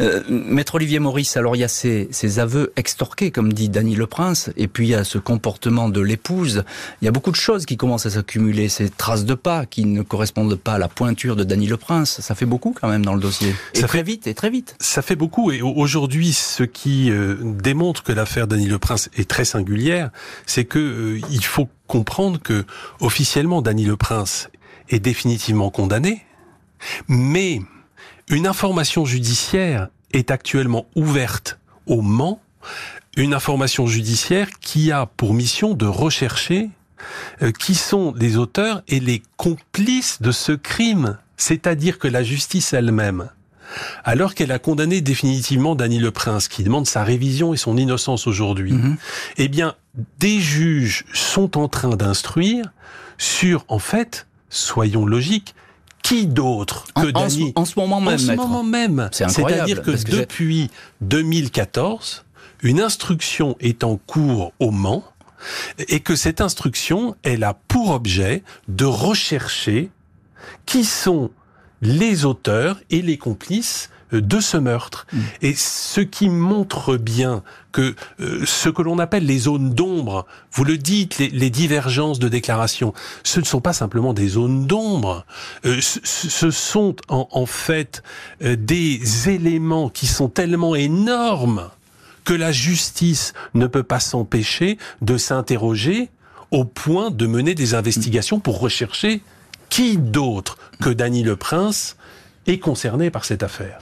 euh, 0.00 0.22
maître 0.28 0.76
Olivier 0.76 0.98
Maurice 0.98 1.36
alors 1.36 1.56
il 1.56 1.60
y 1.60 1.64
a 1.64 1.68
ces, 1.68 2.08
ces 2.10 2.38
aveux 2.38 2.72
extorqués 2.76 3.30
comme 3.30 3.52
dit 3.52 3.68
Dany 3.68 3.94
Le 3.94 4.06
Prince 4.06 4.50
et 4.56 4.68
puis 4.68 4.88
il 4.88 4.90
y 4.90 4.94
a 4.94 5.04
ce 5.04 5.18
comportement 5.18 5.88
de 5.88 6.00
l'épouse 6.00 6.64
il 7.02 7.04
y 7.04 7.08
a 7.08 7.12
beaucoup 7.12 7.30
de 7.30 7.36
choses 7.36 7.66
qui 7.66 7.76
commencent 7.76 8.06
à 8.06 8.10
s'accumuler 8.10 8.68
ces 8.68 8.90
traces 8.90 9.24
de 9.24 9.34
pas 9.34 9.66
qui 9.66 9.84
ne 9.84 10.02
correspondent 10.02 10.56
pas 10.56 10.74
à 10.74 10.78
la 10.78 10.88
pointure 10.88 11.36
de 11.36 11.44
Dany 11.44 11.66
Le 11.66 11.76
Prince. 11.76 12.20
Ça 12.20 12.34
fait 12.34 12.46
beaucoup 12.46 12.74
quand 12.78 12.88
même 12.88 13.04
dans 13.04 13.14
le 13.14 13.20
dossier. 13.20 13.54
Et 13.74 13.80
ça 13.80 13.88
très 13.88 13.98
fait, 13.98 14.04
vite, 14.04 14.26
et 14.26 14.34
très 14.34 14.50
vite. 14.50 14.76
Ça 14.80 15.02
fait 15.02 15.16
beaucoup. 15.16 15.50
Et 15.50 15.62
aujourd'hui, 15.62 16.32
ce 16.32 16.62
qui 16.62 17.10
euh, 17.10 17.36
démontre 17.40 18.02
que 18.02 18.12
l'affaire 18.12 18.46
Dany 18.46 18.66
Le 18.66 18.78
Prince 18.78 19.10
est 19.16 19.28
très 19.28 19.44
singulière, 19.44 20.10
c'est 20.46 20.64
que 20.64 20.78
euh, 20.78 21.20
il 21.30 21.44
faut 21.44 21.68
comprendre 21.86 22.40
que 22.40 22.64
officiellement 23.00 23.62
Dany 23.62 23.84
Le 23.84 23.96
Prince 23.96 24.48
est 24.90 25.00
définitivement 25.00 25.70
condamné, 25.70 26.24
mais 27.08 27.60
une 28.28 28.46
information 28.46 29.04
judiciaire 29.04 29.88
est 30.12 30.30
actuellement 30.30 30.86
ouverte 30.94 31.58
au 31.86 32.02
Mans, 32.02 32.40
une 33.16 33.34
information 33.34 33.86
judiciaire 33.86 34.48
qui 34.60 34.92
a 34.92 35.06
pour 35.06 35.34
mission 35.34 35.74
de 35.74 35.86
rechercher 35.86 36.70
euh, 37.42 37.50
qui 37.52 37.74
sont 37.74 38.12
les 38.16 38.36
auteurs 38.36 38.82
et 38.88 39.00
les 39.00 39.22
complices 39.36 40.20
de 40.20 40.32
ce 40.32 40.52
crime. 40.52 41.18
C'est-à-dire 41.36 41.98
que 41.98 42.06
la 42.08 42.22
justice 42.22 42.72
elle-même, 42.74 43.30
alors 44.04 44.34
qu'elle 44.34 44.52
a 44.52 44.58
condamné 44.58 45.00
définitivement 45.00 45.74
Dany 45.74 45.98
Le 45.98 46.10
Prince, 46.10 46.48
qui 46.48 46.62
demande 46.62 46.86
sa 46.86 47.02
révision 47.02 47.54
et 47.54 47.56
son 47.56 47.76
innocence 47.76 48.26
aujourd'hui, 48.26 48.72
mm 48.72 48.82
-hmm. 48.82 48.96
eh 49.38 49.48
bien, 49.48 49.74
des 50.18 50.40
juges 50.40 51.04
sont 51.14 51.56
en 51.56 51.68
train 51.68 51.96
d'instruire 51.96 52.66
sur, 53.16 53.64
en 53.68 53.78
fait, 53.78 54.26
soyons 54.50 55.06
logiques, 55.06 55.54
qui 56.02 56.26
d'autre 56.26 56.86
que 56.94 57.08
en, 57.08 57.10
Dany 57.12 57.52
en, 57.54 57.62
en, 57.62 57.64
ce 57.64 57.78
moment 57.78 58.00
même. 58.00 58.14
En 58.14 58.18
ce 58.18 58.32
moment 58.32 58.64
même. 58.64 59.08
C'est-à-dire 59.12 59.82
que, 59.82 59.90
que 59.90 60.10
depuis 60.10 60.70
2014, 61.00 62.24
une 62.62 62.80
instruction 62.80 63.56
est 63.60 63.84
en 63.84 63.96
cours 63.96 64.52
au 64.60 64.70
Mans 64.70 65.04
et 65.88 66.00
que 66.00 66.16
cette 66.16 66.40
instruction, 66.40 67.16
elle 67.22 67.44
a 67.44 67.54
pour 67.54 67.90
objet 67.90 68.42
de 68.68 68.84
rechercher 68.84 69.90
qui 70.66 70.84
sont 70.84 71.30
les 71.82 72.24
auteurs 72.24 72.78
et 72.90 73.02
les 73.02 73.16
complices 73.16 73.90
de 74.12 74.40
ce 74.40 74.56
meurtre. 74.56 75.06
Mmh. 75.12 75.18
Et 75.42 75.54
ce 75.54 76.00
qui 76.00 76.28
montre 76.28 76.96
bien 76.96 77.42
que 77.72 77.94
euh, 78.20 78.44
ce 78.44 78.68
que 78.68 78.82
l'on 78.82 78.98
appelle 78.98 79.26
les 79.26 79.38
zones 79.38 79.74
d'ombre, 79.74 80.26
vous 80.52 80.64
le 80.64 80.76
dites, 80.78 81.18
les, 81.18 81.28
les, 81.28 81.50
divergences 81.50 82.18
de 82.18 82.28
déclaration, 82.28 82.92
ce 83.22 83.40
ne 83.40 83.44
sont 83.44 83.60
pas 83.60 83.72
simplement 83.72 84.12
des 84.12 84.28
zones 84.28 84.66
d'ombre, 84.66 85.24
euh, 85.64 85.80
ce, 85.80 86.00
ce, 86.02 86.50
sont 86.50 86.96
en, 87.08 87.28
en 87.30 87.46
fait 87.46 88.02
euh, 88.42 88.56
des 88.56 89.28
éléments 89.28 89.88
qui 89.88 90.06
sont 90.06 90.28
tellement 90.28 90.74
énormes 90.74 91.70
que 92.24 92.34
la 92.34 92.52
justice 92.52 93.32
ne 93.54 93.66
peut 93.66 93.82
pas 93.82 94.00
s'empêcher 94.00 94.78
de 95.00 95.16
s'interroger 95.16 96.10
au 96.50 96.64
point 96.64 97.10
de 97.10 97.26
mener 97.26 97.54
des 97.54 97.74
investigations 97.74 98.40
pour 98.40 98.60
rechercher 98.60 99.22
qui 99.68 99.96
d'autre 99.96 100.58
que 100.82 100.90
Dany 100.90 101.22
Le 101.22 101.36
Prince 101.36 101.96
est 102.50 102.58
concerné 102.58 103.10
par 103.10 103.24
cette 103.24 103.42
affaire. 103.42 103.78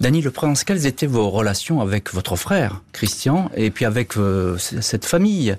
Dany 0.00 0.22
Le 0.22 0.30
Prince, 0.30 0.64
quelles 0.64 0.86
étaient 0.86 1.06
vos 1.06 1.28
relations 1.30 1.80
avec 1.80 2.12
votre 2.12 2.36
frère, 2.36 2.82
Christian, 2.92 3.50
et 3.56 3.70
puis 3.70 3.84
avec 3.84 4.16
euh, 4.16 4.56
cette 4.58 5.04
famille? 5.04 5.56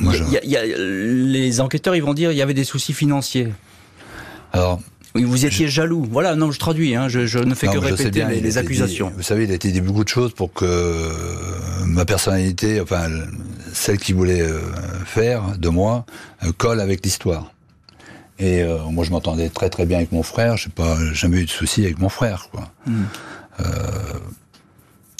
Moi, 0.00 0.14
il 0.16 0.32
y 0.32 0.36
a, 0.36 0.44
il 0.44 0.50
y 0.50 0.56
a, 0.56 0.64
Les 0.66 1.60
enquêteurs, 1.60 1.96
ils 1.96 2.02
vont 2.02 2.14
dire 2.14 2.32
il 2.32 2.36
y 2.36 2.42
avait 2.42 2.54
des 2.54 2.64
soucis 2.64 2.92
financiers. 2.92 3.52
Alors, 4.52 4.80
vous 5.14 5.46
étiez 5.46 5.66
je... 5.66 5.72
jaloux. 5.72 6.06
Voilà, 6.10 6.34
non, 6.34 6.50
je 6.50 6.58
traduis, 6.58 6.94
hein, 6.94 7.08
je, 7.08 7.26
je, 7.26 7.38
ne 7.38 7.54
fais 7.54 7.66
non, 7.66 7.74
que 7.74 7.78
répéter 7.78 8.10
bien, 8.10 8.28
les, 8.28 8.40
les 8.40 8.58
accusations. 8.58 9.08
Dit, 9.08 9.14
vous 9.16 9.22
savez, 9.22 9.44
il 9.44 9.50
a 9.50 9.54
été 9.54 9.70
dit 9.70 9.80
beaucoup 9.80 10.04
de 10.04 10.08
choses 10.08 10.32
pour 10.32 10.52
que 10.52 11.10
ma 11.86 12.04
personnalité, 12.04 12.80
enfin, 12.80 13.08
celle 13.72 13.98
qu'il 13.98 14.14
voulait 14.14 14.42
euh, 14.42 14.60
faire 15.04 15.56
de 15.58 15.68
moi, 15.68 16.04
euh, 16.44 16.52
colle 16.56 16.80
avec 16.80 17.04
l'histoire. 17.04 17.52
Et 18.38 18.62
euh, 18.62 18.78
moi, 18.90 19.04
je 19.04 19.10
m'entendais 19.10 19.48
très 19.48 19.70
très 19.70 19.86
bien 19.86 19.98
avec 19.98 20.12
mon 20.12 20.22
frère. 20.22 20.56
Je 20.56 20.68
n'ai 20.68 20.72
pas 20.72 20.96
jamais 21.12 21.38
eu 21.38 21.44
de 21.44 21.50
soucis 21.50 21.84
avec 21.84 21.98
mon 21.98 22.08
frère, 22.08 22.48
quoi. 22.50 22.68
Mm. 22.86 23.04
Euh, 23.60 23.64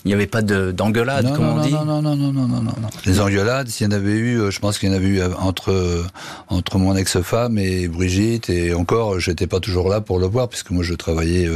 Il 0.07 0.11
n'y 0.11 0.15
avait 0.15 0.29
pas 0.29 0.41
d'engueulade, 0.41 1.35
comme 1.35 1.49
on 1.49 1.61
dit 1.61 1.73
non, 1.73 1.85
non, 1.85 2.01
non, 2.01 2.15
non, 2.15 2.31
non, 2.33 2.47
non, 2.47 2.63
non. 2.63 2.89
Les 3.07 3.19
engueulades, 3.19 3.67
s'il 3.67 3.89
y 3.89 3.89
en 3.89 3.91
avait 3.91 4.13
eu, 4.13 4.39
euh, 4.39 4.53
je 4.53 4.61
pense 4.61 4.79
qu'il 4.79 4.89
y 4.89 4.93
en 4.93 4.95
avait 4.95 5.09
eu 5.09 5.21
euh, 5.21 5.31
entre, 5.37 5.73
euh, 5.73 6.05
entre 6.47 6.79
mon 6.79 6.95
ex-femme 6.95 7.59
et 7.59 7.89
Brigitte, 7.89 8.49
et 8.49 8.73
encore, 8.73 9.19
j'étais 9.19 9.49
pas 9.49 9.59
toujours 9.59 9.89
là 9.89 10.01
pour 10.01 10.21
le 10.21 10.27
voir, 10.27 10.49
puisque 10.49 10.71
moi 10.71 10.85
je 10.85 10.95
travaillais, 10.95 11.51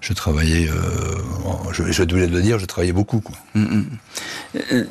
je 0.00 0.12
travaillais, 0.12 0.68
je, 1.70 1.92
je 1.92 2.02
de 2.02 2.16
le 2.16 2.42
dire, 2.42 2.58
je 2.58 2.66
travaillais 2.66 2.92
beaucoup. 2.92 3.22
Mm, 3.54 3.60
mm. 3.62 4.84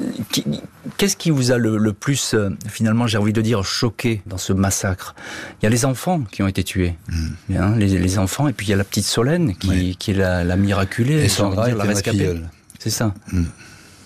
Qu'est-ce 0.96 1.18
qui 1.18 1.32
vous 1.32 1.52
a 1.52 1.58
le, 1.58 1.92
plus, 1.92 2.34
finalement, 2.70 3.08
j'ai 3.08 3.18
envie 3.18 3.34
de 3.34 3.42
dire, 3.42 3.66
choqué 3.66 4.22
dans 4.26 4.38
ce 4.38 4.54
massacre? 4.54 5.16
Il 5.62 5.66
y 5.66 5.68
a 5.68 5.70
les 5.70 5.84
enfants 5.84 6.22
qui 6.32 6.44
ont 6.44 6.48
été 6.48 6.64
tués, 6.64 6.96
mm. 7.10 7.58
hein, 7.58 7.76
les, 7.78 8.20
enfants, 8.20 8.48
et 8.48 8.54
puis 8.54 8.68
il 8.68 8.70
y 8.70 8.74
a 8.74 8.78
la 8.78 8.86
petite 8.86 9.04
Solène 9.06 9.54
qui, 9.58 9.98
qui 9.98 10.12
est 10.12 10.14
la, 10.14 10.46
la 10.46 10.56
miraculée, 10.56 11.26
et 11.26 11.28
Sandra 11.28 11.68
la 11.72 11.84
rescapée. 11.84 12.40
C'est 12.80 12.90
ça. 12.90 13.14
Mm. 13.32 13.44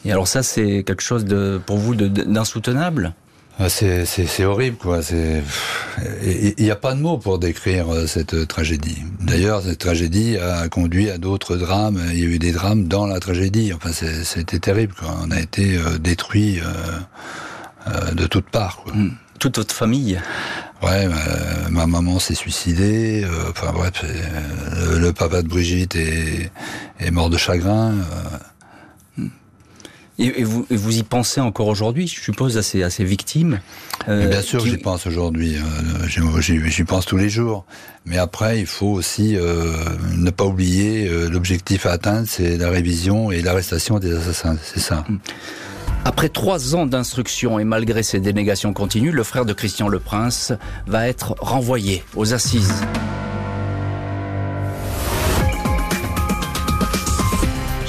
Et 0.06 0.12
alors 0.12 0.28
ça, 0.28 0.44
c'est 0.44 0.84
quelque 0.84 1.04
chose 1.04 1.24
de, 1.24 1.62
pour 1.66 1.78
vous 1.78 1.96
d'insoutenable? 1.96 3.14
Ah, 3.60 3.70
c'est 3.70 4.46
horrible, 4.46 4.78
quoi. 4.78 5.02
Il 6.24 6.56
n'y 6.58 6.72
a 6.72 6.76
pas 6.76 6.96
de 6.96 7.00
mots 7.00 7.20
pour 7.20 7.38
décrire 7.38 7.94
euh, 7.94 8.08
cette 8.08 8.48
tragédie. 8.48 9.04
D'ailleurs, 9.20 9.62
cette 9.62 9.78
tragédie 9.78 10.38
a 10.38 10.68
conduit 10.70 11.12
à 11.12 11.20
d'autres 11.20 11.56
drames. 11.56 12.02
Il 12.12 12.20
y 12.20 12.24
a 12.24 12.26
eu 12.26 12.40
des 12.40 12.52
drames 12.52 12.88
dans 12.88 13.06
la 13.06 13.20
tragédie. 13.20 13.72
Enfin, 13.72 13.92
c'était 13.92 14.58
terrible, 14.58 14.96
quoi. 14.96 15.16
On 15.24 15.30
a 15.30 15.40
été 15.40 15.78
euh, 15.78 16.00
détruits 16.00 16.62
euh, 16.62 18.12
de 18.14 18.26
toutes 18.26 18.50
parts, 18.50 18.78
quoi. 18.78 18.94
Mm. 18.94 19.12
Toute 19.40 19.58
votre 19.58 19.76
famille? 19.76 20.20
Ouais, 20.82 21.08
ma, 21.70 21.86
maman 21.86 22.18
s'est 22.20 22.36
suicidée. 22.36 23.26
enfin 23.50 23.72
bref, 23.74 24.04
le, 24.98 25.12
papa 25.12 25.42
de 25.42 25.48
Brigitte 25.48 25.96
est, 25.96 26.52
est 27.00 27.12
mort 27.12 27.30
de 27.30 27.38
chagrin. 27.38 27.94
Et, 30.20 30.44
vous, 30.44 30.66
vous, 30.70 30.98
y 30.98 31.04
pensez 31.04 31.42
encore 31.42 31.68
aujourd'hui, 31.68 32.08
je 32.08 32.20
suppose, 32.20 32.58
à 32.58 32.62
ces, 32.62 32.84
à 32.84 32.92
ces 32.92 33.04
victimes 33.04 33.60
euh, 34.08 34.28
Bien 34.28 34.42
sûr, 34.42 34.64
j'y 34.66 34.78
pense 34.78 35.08
aujourd'hui. 35.08 35.56
Euh, 35.58 36.08
j'y 36.08 36.84
pense 36.84 37.06
tous 37.06 37.18
les 37.18 37.30
jours. 37.30 37.66
Mais 38.06 38.18
après, 38.18 38.60
il 38.60 38.68
faut 38.68 38.92
aussi 38.92 39.36
euh, 39.36 39.74
ne 40.16 40.30
pas 40.30 40.46
oublier 40.46 41.08
euh, 41.08 41.30
l'objectif 41.30 41.86
à 41.86 41.94
atteindre, 41.94 42.28
c'est 42.28 42.58
la 42.58 42.70
révision 42.70 43.32
et 43.32 43.42
l'arrestation 43.42 43.98
des 43.98 44.14
assassins. 44.14 44.58
C'est 44.62 44.82
ça. 44.82 45.04
Mm. 45.08 45.18
Après 46.06 46.30
trois 46.30 46.76
ans 46.76 46.86
d'instruction 46.86 47.60
et 47.60 47.64
malgré 47.64 48.04
ses 48.04 48.20
dénégations 48.20 48.74
continues, 48.74 49.12
le 49.12 49.24
frère 49.24 49.46
de 49.46 49.54
Christian 49.54 49.88
Le 49.88 50.00
Prince 50.00 50.52
va 50.86 51.08
être 51.08 51.36
renvoyé 51.40 52.04
aux 52.16 52.34
assises. 52.34 52.84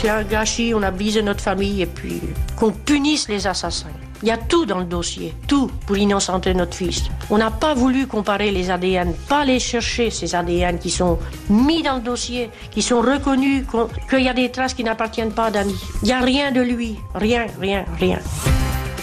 Un 0.09 0.23
gâchis, 0.23 0.75
on 0.75 0.83
a 0.83 0.90
brisé 0.90 1.23
notre 1.23 1.40
famille 1.40 1.83
et 1.83 1.87
puis 1.87 2.21
qu'on 2.57 2.73
punisse 2.73 3.29
les 3.29 3.47
assassins. 3.47 3.88
Il 4.23 4.29
y 4.29 4.31
a 4.31 4.38
tout 4.38 4.64
dans 4.64 4.79
le 4.79 4.87
dossier, 4.87 5.35
tout 5.47 5.71
pour 5.87 5.99
innocenter 5.99 6.55
notre 6.55 6.75
fils. 6.75 7.03
On 7.29 7.37
n'a 7.37 7.51
pas 7.51 7.75
voulu 7.75 8.07
comparer 8.07 8.51
les 8.51 8.71
ADN, 8.71 9.12
pas 9.29 9.40
aller 9.40 9.59
chercher 9.59 10.11
ces 10.11 10.35
ADN 10.35 10.79
qui 10.79 10.88
sont 10.88 11.19
mis 11.51 11.83
dans 11.83 11.97
le 11.97 12.01
dossier, 12.01 12.49
qui 12.71 12.81
sont 12.81 13.03
reconnus, 13.03 13.67
qu'il 14.09 14.23
y 14.23 14.29
a 14.29 14.33
des 14.33 14.51
traces 14.51 14.73
qui 14.73 14.83
n'appartiennent 14.83 15.33
pas 15.33 15.47
à 15.47 15.51
Dani. 15.51 15.77
Il 16.03 16.07
n'y 16.07 16.12
a 16.12 16.21
rien 16.21 16.53
de 16.53 16.62
lui, 16.62 16.97
rien, 17.14 17.47
rien, 17.61 17.85
rien. 18.01 18.19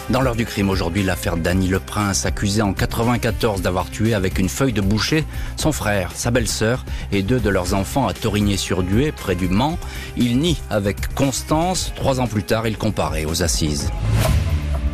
Dans 0.09 0.21
l'heure 0.21 0.35
du 0.35 0.45
crime 0.45 0.69
aujourd'hui, 0.69 1.03
l'affaire 1.03 1.37
Danny 1.37 1.67
Le 1.67 1.79
Prince, 1.79 2.25
accusé 2.25 2.61
en 2.61 2.73
94 2.73 3.61
d'avoir 3.61 3.89
tué 3.89 4.13
avec 4.13 4.39
une 4.39 4.49
feuille 4.49 4.73
de 4.73 4.81
boucher 4.81 5.23
son 5.55 5.71
frère, 5.71 6.11
sa 6.15 6.31
belle-sœur 6.31 6.83
et 7.11 7.23
deux 7.23 7.39
de 7.39 7.49
leurs 7.49 7.73
enfants 7.73 8.07
à 8.07 8.13
Torigné-sur-Dué, 8.13 9.13
près 9.13 9.35
du 9.35 9.47
Mans. 9.47 9.77
Il 10.17 10.39
nie 10.39 10.59
avec 10.69 11.13
constance. 11.13 11.93
Trois 11.95 12.19
ans 12.19 12.27
plus 12.27 12.43
tard, 12.43 12.67
il 12.67 12.77
comparait 12.77 13.25
aux 13.25 13.43
assises. 13.43 13.89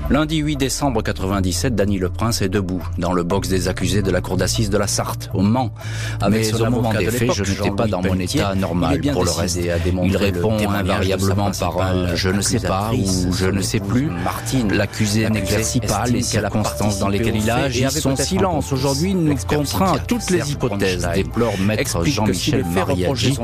Lundi 0.09 0.37
8 0.37 0.55
décembre 0.55 1.01
97, 1.01 1.75
Dany 1.75 1.97
Le 1.97 2.07
Prince 2.07 2.41
est 2.41 2.47
debout 2.47 2.81
dans 2.97 3.11
le 3.11 3.23
box 3.23 3.49
des 3.49 3.67
accusés 3.67 4.01
de 4.01 4.09
la 4.09 4.21
cour 4.21 4.37
d'assises 4.37 4.69
de 4.69 4.77
la 4.77 4.87
Sarthe, 4.87 5.29
au 5.33 5.41
Mans. 5.41 5.73
Avec 6.21 6.53
Mais 6.53 6.61
au 6.61 6.69
moment 6.69 6.93
des 6.93 7.07
faits, 7.07 7.33
je 7.33 7.43
n'étais 7.43 7.71
pas 7.71 7.87
dans 7.87 8.01
mon 8.01 8.17
état 8.17 8.55
normal 8.55 9.01
pour 9.11 9.25
le 9.25 9.31
reste. 9.31 9.59
Il 10.05 10.15
répond 10.15 10.57
invariablement 10.69 11.51
par 11.51 11.81
un 11.81 12.15
je 12.15 12.29
ne 12.29 12.39
sais 12.39 12.61
pas 12.61 12.91
ou 12.93 13.33
je 13.33 13.47
ne 13.47 13.61
sais 13.61 13.81
plus. 13.81 14.09
Martine, 14.23 14.71
l'accusé 14.71 15.29
n'exerce 15.29 15.77
pas 15.85 16.05
les 16.05 16.21
circonstances 16.21 16.99
dans 16.99 17.09
lesquelles 17.09 17.35
il 17.35 17.51
agit. 17.51 17.85
Son 17.91 18.15
silence 18.15 18.71
aujourd'hui 18.71 19.13
nous 19.13 19.35
contraint 19.35 19.91
à 19.91 19.99
toutes 19.99 20.29
les 20.29 20.53
hypothèses, 20.53 21.05
déplore 21.15 21.57
maître 21.59 22.05
Jean-Michel 22.05 22.63
Mariaggi, 22.63 23.37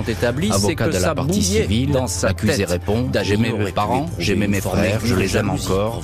avocat 0.49 0.87
de 0.87 0.97
la 0.97 1.13
partie 1.13 1.43
civile. 1.43 1.97
L'accusé 2.23 2.63
répond 2.63 3.09
J'aimais 3.21 3.51
mes 3.51 3.71
parents, 3.73 4.05
j'aimais 4.17 4.47
mes 4.47 4.61
frères, 4.61 5.01
je 5.03 5.15
les 5.15 5.35
aime 5.35 5.49
encore 5.49 6.01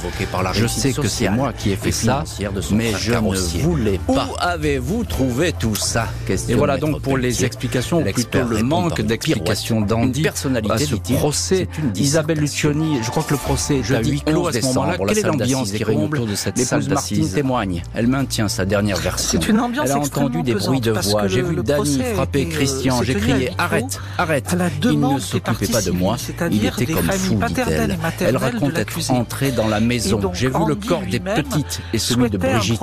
je 0.54 0.68
sais 0.68 0.94
que 0.94 1.08
c'est 1.08 1.30
moi 1.30 1.54
qui 1.54 1.72
ai 1.72 1.76
fait 1.76 1.92
ça, 1.92 2.24
mais 2.72 2.94
je 2.98 3.14
ne 3.14 3.62
voulais 3.62 4.00
pas. 4.06 4.28
Où 4.28 4.36
avez-vous 4.40 5.04
trouvé 5.04 5.54
tout 5.54 5.76
ça? 5.76 6.08
Et 6.48 6.56
voilà 6.56 6.78
donc 6.78 7.02
pour 7.02 7.18
les 7.18 7.46
explications, 7.46 8.00
ou 8.00 8.12
plutôt 8.12 8.44
le 8.44 8.64
manque 8.64 9.02
d'explications 9.02 9.82
d'Andy 9.82 10.28
à 10.28 10.78
ce 10.78 10.96
procès. 10.96 11.68
Isabelle 11.96 12.40
Lucioni, 12.40 13.00
je 13.04 13.10
crois 13.10 13.24
que 13.24 13.34
le 13.34 13.40
procès 13.40 13.80
est 13.80 13.94
à 13.94 14.02
huis 14.02 14.22
clos 14.22 14.48
à 14.48 14.54
ce 14.54 14.62
moment-là. 14.66 14.98
Quelle 15.08 15.18
est 15.18 15.24
l'ambiance 15.24 15.72
qui 15.72 15.84
règne 15.84 16.04
autour 16.04 16.26
de 16.26 16.36
cette 16.36 16.58
salle 16.58 16.88
Martine 16.90 17.30
témoigne. 17.30 17.84
Elle 17.94 18.08
maintient 18.08 18.48
sa 18.48 18.66
dernière 18.66 18.98
version. 18.98 19.40
C'est 19.42 19.50
une 19.50 19.60
ambiance 19.60 19.86
Elle 19.86 19.92
a 19.94 20.00
entendu 20.00 20.44
des 20.44 20.56
bruits 20.56 20.82
de 20.82 20.92
voix. 20.92 21.28
J'ai 21.28 21.42
vu 21.42 21.56
Dany 21.64 22.02
frapper 22.14 22.48
Christian. 22.48 23.04
J'ai 23.04 23.16
crié 23.16 23.52
arrête, 23.58 24.00
arrête. 24.18 24.56
Il 24.84 25.00
ne 25.00 25.20
s'occupait 25.20 25.68
pas 25.68 25.82
de 25.82 25.92
moi. 25.92 26.18
Il 26.52 26.66
était 26.66 26.86
comme 26.86 27.12
fou, 27.12 27.40
dit-elle. 27.48 27.98
Elle 28.22 28.38
raconte 28.38 28.78
être 28.78 29.12
entrée 29.12 29.52
dans 29.52 29.68
la 29.68 29.80
maison. 29.80 30.20
J'ai 30.40 30.48
vu 30.48 30.66
le 30.68 30.76
corps 30.76 31.02
des 31.02 31.20
petites 31.20 31.82
et 31.92 31.98
celui 31.98 32.30
de 32.30 32.38
Brigitte. 32.38 32.80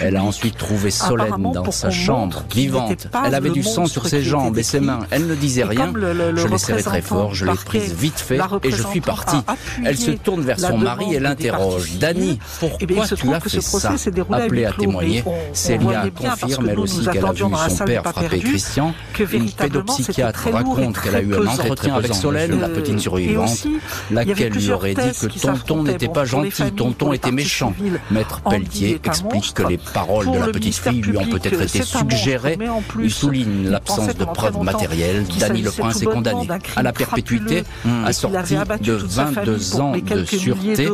Elle 0.00 0.16
a 0.16 0.22
ensuite 0.22 0.56
trouvé 0.56 0.92
Solène 0.92 1.50
dans 1.52 1.70
sa 1.72 1.90
chambre, 1.90 2.44
vivante. 2.54 3.08
Elle 3.26 3.34
avait 3.34 3.50
du 3.50 3.64
sang 3.64 3.86
sur 3.86 4.06
ses 4.06 4.22
jambes 4.22 4.56
et 4.58 4.62
ses 4.62 4.78
mains. 4.78 5.00
Elle 5.10 5.26
ne 5.26 5.34
disait 5.34 5.64
rien. 5.64 5.92
Je 5.92 6.46
l'ai 6.46 6.58
serrée 6.58 6.82
très 6.84 7.02
fort, 7.02 7.34
je 7.34 7.46
l'ai 7.46 7.54
prise 7.64 7.92
vite 7.94 8.20
fait 8.20 8.38
et 8.62 8.70
je 8.70 8.82
suis 8.82 9.00
parti. 9.00 9.36
Elle 9.84 9.98
se 9.98 10.12
tourne 10.12 10.42
vers 10.42 10.60
son 10.60 10.78
mari 10.78 11.14
et 11.14 11.20
l'interroge. 11.20 11.98
Dany, 11.98 12.38
pourquoi 12.60 13.06
tu 13.08 13.28
as 13.28 13.40
fait 13.40 13.60
ça 13.60 13.92
Appelée 14.30 14.64
à 14.64 14.72
témoigner, 14.72 15.24
Célia 15.52 16.04
confirme 16.14 16.68
elle 16.68 16.78
aussi 16.78 17.04
qu'elle 17.06 17.24
a 17.24 17.32
vu 17.32 17.40
son 17.40 17.84
père 17.84 18.02
frapper 18.04 18.38
Christian. 18.38 18.94
Une 19.32 19.50
pédopsychiatre 19.50 20.48
raconte 20.52 21.00
qu'elle 21.00 21.16
a 21.16 21.22
eu 21.22 21.34
un 21.34 21.46
entretien 21.46 21.96
avec 21.96 22.14
Solène, 22.14 22.60
la 22.60 22.68
petite 22.68 23.00
survivante, 23.00 23.66
laquelle 24.12 24.52
lui 24.52 24.70
aurait 24.70 24.94
dit 24.94 25.10
que 25.20 25.40
tonton 25.40 25.82
n'était 25.82 26.08
pas 26.08 26.24
gentil, 26.24 26.70
tonton 26.72 26.99
ton 27.00 27.12
était 27.14 27.32
méchant. 27.32 27.72
Maître 28.10 28.42
Pelletier 28.48 29.00
explique 29.02 29.54
que 29.54 29.62
les 29.62 29.78
paroles 29.78 30.30
de 30.30 30.38
la 30.38 30.48
petite 30.48 30.76
fille 30.76 31.00
lui 31.00 31.16
ont 31.16 31.26
peut-être 31.26 31.62
été 31.62 31.82
suggérées. 31.82 32.58
Il 33.02 33.10
souligne 33.10 33.68
l'absence 33.68 34.14
de 34.14 34.24
preuves 34.24 34.62
matérielles. 34.62 35.24
Dany 35.38 35.62
Le 35.62 35.70
Prince 35.70 36.02
est 36.02 36.06
condamné 36.06 36.46
à 36.76 36.82
la 36.82 36.92
perpétuité, 36.92 37.64
assorti 38.04 38.54
de 38.82 38.92
22 38.92 39.80
ans 39.80 39.92
de 39.92 40.24
sûreté. 40.24 40.88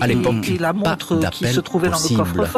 À 0.00 0.06
l'époque, 0.06 0.34
pas 0.82 0.96
d'appel 1.20 1.62
possible. 1.62 2.48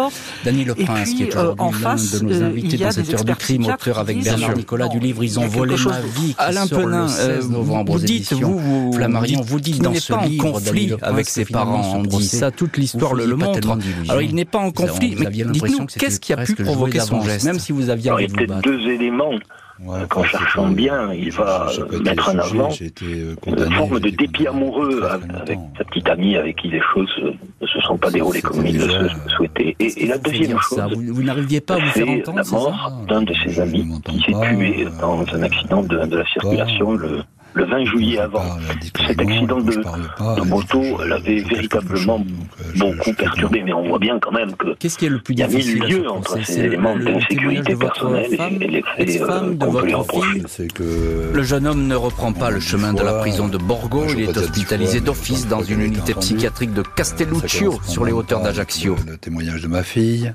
Dany 0.45 0.65
Le 0.65 0.75
Prince, 0.75 1.11
qui 1.11 1.25
est 1.25 1.37
euh, 1.37 1.55
aujourd'hui 1.59 1.83
l'un 1.83 1.97
de 1.97 2.25
nos 2.25 2.43
euh, 2.43 2.47
invités 2.47 2.77
dans 2.79 2.91
cette 2.91 3.13
heure 3.13 3.25
du 3.25 3.35
crime, 3.35 3.67
auteur 3.67 3.99
avec 3.99 4.23
Bernard 4.23 4.57
Nicolas 4.57 4.89
du 4.89 5.01
livre 5.01 5.23
Ils 5.23 5.39
ont 5.39 5.47
volé 5.47 5.77
ma 5.85 6.01
vie, 6.01 6.35
Alain 6.39 6.67
Penin, 6.67 7.09
euh, 7.19 7.41
vous 7.43 7.99
dites, 7.99 8.33
vous, 8.33 8.93
Flammarion, 8.95 9.43
vous 9.43 9.61
dites 9.61 9.83
dans 9.83 9.95
ce 9.95 10.27
livre, 10.27 10.51
conflit 10.51 10.93
avec 11.03 11.29
ses 11.29 11.45
parents, 11.45 11.99
on 11.99 12.03
dit 12.03 12.27
ça 12.27 12.51
toute 12.51 12.79
l'histoire 12.87 13.15
le, 13.15 13.27
le 13.27 13.37
montre. 13.37 13.59
Alors 14.09 14.23
il 14.23 14.35
n'est 14.35 14.45
pas 14.45 14.59
en 14.59 14.71
conflit, 14.71 15.17
mais 15.19 15.27
dites-nous, 15.27 15.87
qu'est-ce 15.99 16.21
qui 16.21 16.33
a 16.33 16.39
pu 16.39 16.55
provoquer 16.55 17.01
son 17.01 17.21
geste 17.23 17.45
Même 17.45 17.59
si 17.59 17.73
vous 17.73 17.91
aviez... 17.91 18.09
Alors, 18.09 18.21
il 18.21 18.31
y 18.31 18.33
a 18.33 18.37
peut-être 18.37 18.63
deux 18.63 18.89
éléments. 18.89 19.35
Ouais, 19.85 19.99
qu'en 20.09 20.25
cherchant 20.25 20.69
bien, 20.69 21.13
il 21.13 21.31
va 21.33 21.71
mettre 22.03 22.31
en 22.31 22.39
avant 22.39 22.71
euh, 23.03 23.35
une 23.47 23.73
forme 23.75 24.01
de 24.01 24.09
dépit 24.09 24.47
amoureux 24.47 25.03
avec 25.03 25.59
sa 25.77 25.85
petite 25.85 26.09
amie 26.09 26.35
avec 26.35 26.57
qui 26.57 26.69
les 26.69 26.81
choses 26.95 27.13
ne 27.61 27.67
se 27.67 27.79
sont 27.83 27.99
pas 27.99 28.11
déroulées 28.11 28.41
comme 28.41 28.67
il 28.67 28.79
le 28.79 29.11
souhaitait. 29.37 29.77
Et, 29.79 30.05
et 30.05 30.07
la 30.07 30.17
deuxième 30.17 30.59
chose, 30.61 30.81
vous, 30.95 31.23
n'arriviez 31.23 31.61
pas 31.61 31.75
à 31.75 31.79
vous 31.79 31.91
faire 31.91 32.09
entendre 32.09 32.39
la 32.39 32.51
mort 32.51 33.05
d'un 33.07 33.21
de 33.21 33.35
ses 33.45 33.61
amis 33.61 33.87
qui 34.07 34.19
s'est 34.21 34.33
tué 34.33 34.87
dans 34.99 35.27
un 35.35 35.43
accident 35.43 35.83
de, 35.83 36.07
de 36.07 36.17
la 36.17 36.27
circulation 36.27 36.93
le 36.93 37.21
le 37.57 37.65
20 37.65 37.85
juillet 37.85 38.19
avant. 38.19 38.45
Cet 39.09 39.19
accident 39.19 39.61
de, 39.61 39.73
de 39.73 40.49
moto 40.49 41.03
l'avait 41.05 41.41
véritablement 41.41 42.23
euh, 42.61 42.65
beaucoup 42.77 43.13
perturbé, 43.15 43.63
mais 43.65 43.73
on 43.73 43.89
voit 43.89 43.99
bien 43.99 44.19
quand 44.21 44.33
même 44.33 44.55
que 44.57 44.75
Qu'est-ce 44.79 44.99
qui 44.99 45.07
est 45.07 45.09
le 45.09 45.21
plus 45.21 45.35
il 45.35 45.41
y 45.41 45.43
a 45.43 45.49
mille 45.49 45.79
lieux 45.83 46.09
entre 46.09 46.45
ces 46.45 46.61
éléments 46.61 46.97
d'insécurité 46.97 47.75
personnelle 47.75 48.33
et, 48.61 48.67
les 48.69 48.83
faits 48.83 49.23
euh, 49.23 49.55
de 49.55 49.67
votre 49.67 50.23
fille. 50.23 50.69
Que 50.75 51.33
le 51.33 51.43
jeune 51.43 51.67
homme 51.67 51.87
ne 51.87 51.95
reprend 51.95 52.33
pas 52.33 52.51
le 52.51 52.61
chemin 52.61 52.93
de 52.93 53.03
la 53.03 53.15
prison 53.15 53.49
de 53.49 53.57
Borgo, 53.59 54.05
il 54.11 54.21
est 54.23 54.37
hospitalisé 54.37 55.01
d'office 55.01 55.49
dans 55.49 55.63
une 55.63 55.81
unité 55.81 56.15
psychiatrique 56.15 56.75
de 56.75 56.83
Castelluccio, 56.83 57.81
sur 57.87 58.05
les 58.05 58.13
hauteurs 58.13 58.43
d'Ajaccio. 58.43 58.97
Le 59.07 59.17
témoignage 59.17 59.63
de 59.63 59.69
ma 59.69 59.83
fille. 59.83 60.35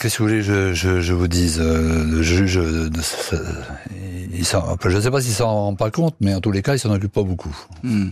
Qu'est-ce 0.00 0.18
que 0.18 0.22
vous 0.22 0.28
voulez 0.28 0.42
je, 0.42 0.72
je, 0.72 1.00
je 1.00 1.12
vous 1.12 1.26
dise 1.26 1.60
euh, 1.60 2.04
Le 2.04 2.22
juge, 2.22 2.60
je 4.32 4.96
ne 4.96 5.00
sais 5.00 5.10
pas 5.10 5.20
s'il 5.20 5.32
s'en 5.32 5.46
rend 5.46 5.74
pas 5.74 5.90
compte, 5.90 6.14
mais 6.20 6.34
en 6.34 6.40
tous 6.40 6.52
les 6.52 6.62
cas, 6.62 6.74
il 6.74 6.78
s'en 6.78 6.92
occupe 6.92 7.12
pas 7.12 7.22
beaucoup. 7.22 7.56
Hmm. 7.82 8.10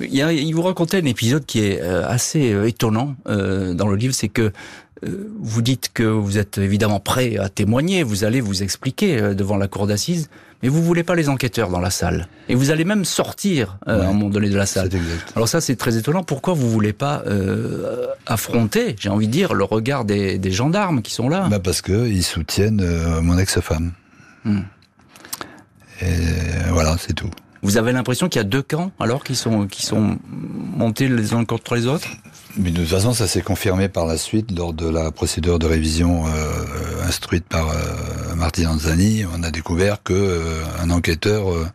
Il, 0.00 0.52
vous 0.54 0.62
racontait 0.62 0.98
un 0.98 1.04
épisode 1.04 1.44
qui 1.44 1.60
est 1.60 1.80
euh, 1.80 2.06
assez 2.06 2.52
euh, 2.52 2.68
étonnant 2.68 3.16
euh, 3.28 3.74
dans 3.74 3.88
le 3.88 3.96
livre, 3.96 4.14
c'est 4.14 4.28
que 4.28 4.52
vous 5.38 5.60
dites 5.60 5.90
que 5.92 6.04
vous 6.04 6.38
êtes 6.38 6.56
évidemment 6.56 7.00
prêt 7.00 7.36
à 7.36 7.50
témoigner, 7.50 8.02
vous 8.02 8.24
allez 8.24 8.40
vous 8.40 8.62
expliquer 8.62 9.34
devant 9.34 9.58
la 9.58 9.68
cour 9.68 9.86
d'assises, 9.86 10.30
mais 10.62 10.70
vous 10.70 10.82
voulez 10.82 11.04
pas 11.04 11.14
les 11.14 11.28
enquêteurs 11.28 11.68
dans 11.68 11.80
la 11.80 11.90
salle. 11.90 12.28
Et 12.48 12.54
vous 12.54 12.70
allez 12.70 12.84
même 12.86 13.04
sortir 13.04 13.76
à 13.84 13.92
un 13.92 14.12
moment 14.14 14.30
donné 14.30 14.48
de 14.48 14.56
la 14.56 14.64
salle. 14.64 14.88
Alors 15.36 15.48
ça, 15.48 15.60
c'est 15.60 15.76
très 15.76 15.98
étonnant. 15.98 16.24
Pourquoi 16.24 16.54
vous 16.54 16.70
voulez 16.70 16.94
pas 16.94 17.22
affronter, 18.24 18.96
j'ai 18.98 19.10
envie 19.10 19.26
de 19.26 19.32
dire, 19.32 19.52
le 19.52 19.64
regard 19.64 20.06
des, 20.06 20.50
gendarmes 20.50 21.02
qui 21.02 21.12
sont 21.12 21.28
là? 21.28 21.46
Bah 21.50 21.60
Parce 21.60 21.82
qu'ils 21.82 22.24
soutiennent 22.24 22.82
mon 23.20 23.36
ex-femme. 23.36 23.92
Hmm. 24.46 24.60
Et 26.02 26.70
voilà, 26.70 26.96
c'est 26.98 27.14
tout. 27.14 27.30
Vous 27.62 27.78
avez 27.78 27.92
l'impression 27.92 28.28
qu'il 28.28 28.38
y 28.38 28.44
a 28.44 28.48
deux 28.48 28.62
camps 28.62 28.92
alors 29.00 29.24
qui 29.24 29.34
sont 29.34 29.66
qui 29.66 29.84
sont 29.84 30.18
montés 30.28 31.08
les 31.08 31.32
uns 31.32 31.44
contre 31.44 31.74
les 31.74 31.86
autres? 31.86 32.08
Mais 32.58 32.70
de 32.70 32.80
toute 32.80 32.88
façon, 32.88 33.12
ça 33.12 33.26
s'est 33.26 33.42
confirmé 33.42 33.88
par 33.88 34.06
la 34.06 34.16
suite 34.16 34.50
lors 34.56 34.72
de 34.72 34.88
la 34.88 35.10
procédure 35.10 35.58
de 35.58 35.66
révision 35.66 36.26
euh, 36.26 37.02
instruite 37.06 37.44
par 37.44 37.68
euh, 37.68 38.34
Martin 38.34 38.70
Anzani. 38.70 39.24
On 39.34 39.42
a 39.42 39.50
découvert 39.50 40.02
que 40.02 40.14
euh, 40.14 40.62
un 40.80 40.88
enquêteur 40.90 41.52
euh, 41.52 41.66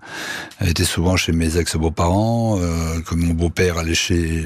était 0.59 0.83
souvent 0.83 1.15
chez 1.17 1.33
mes 1.33 1.57
ex-beaux-parents, 1.57 2.59
que 3.05 3.15
mon 3.15 3.33
beau-père 3.33 3.77
allait 3.77 3.93
chez 3.93 4.43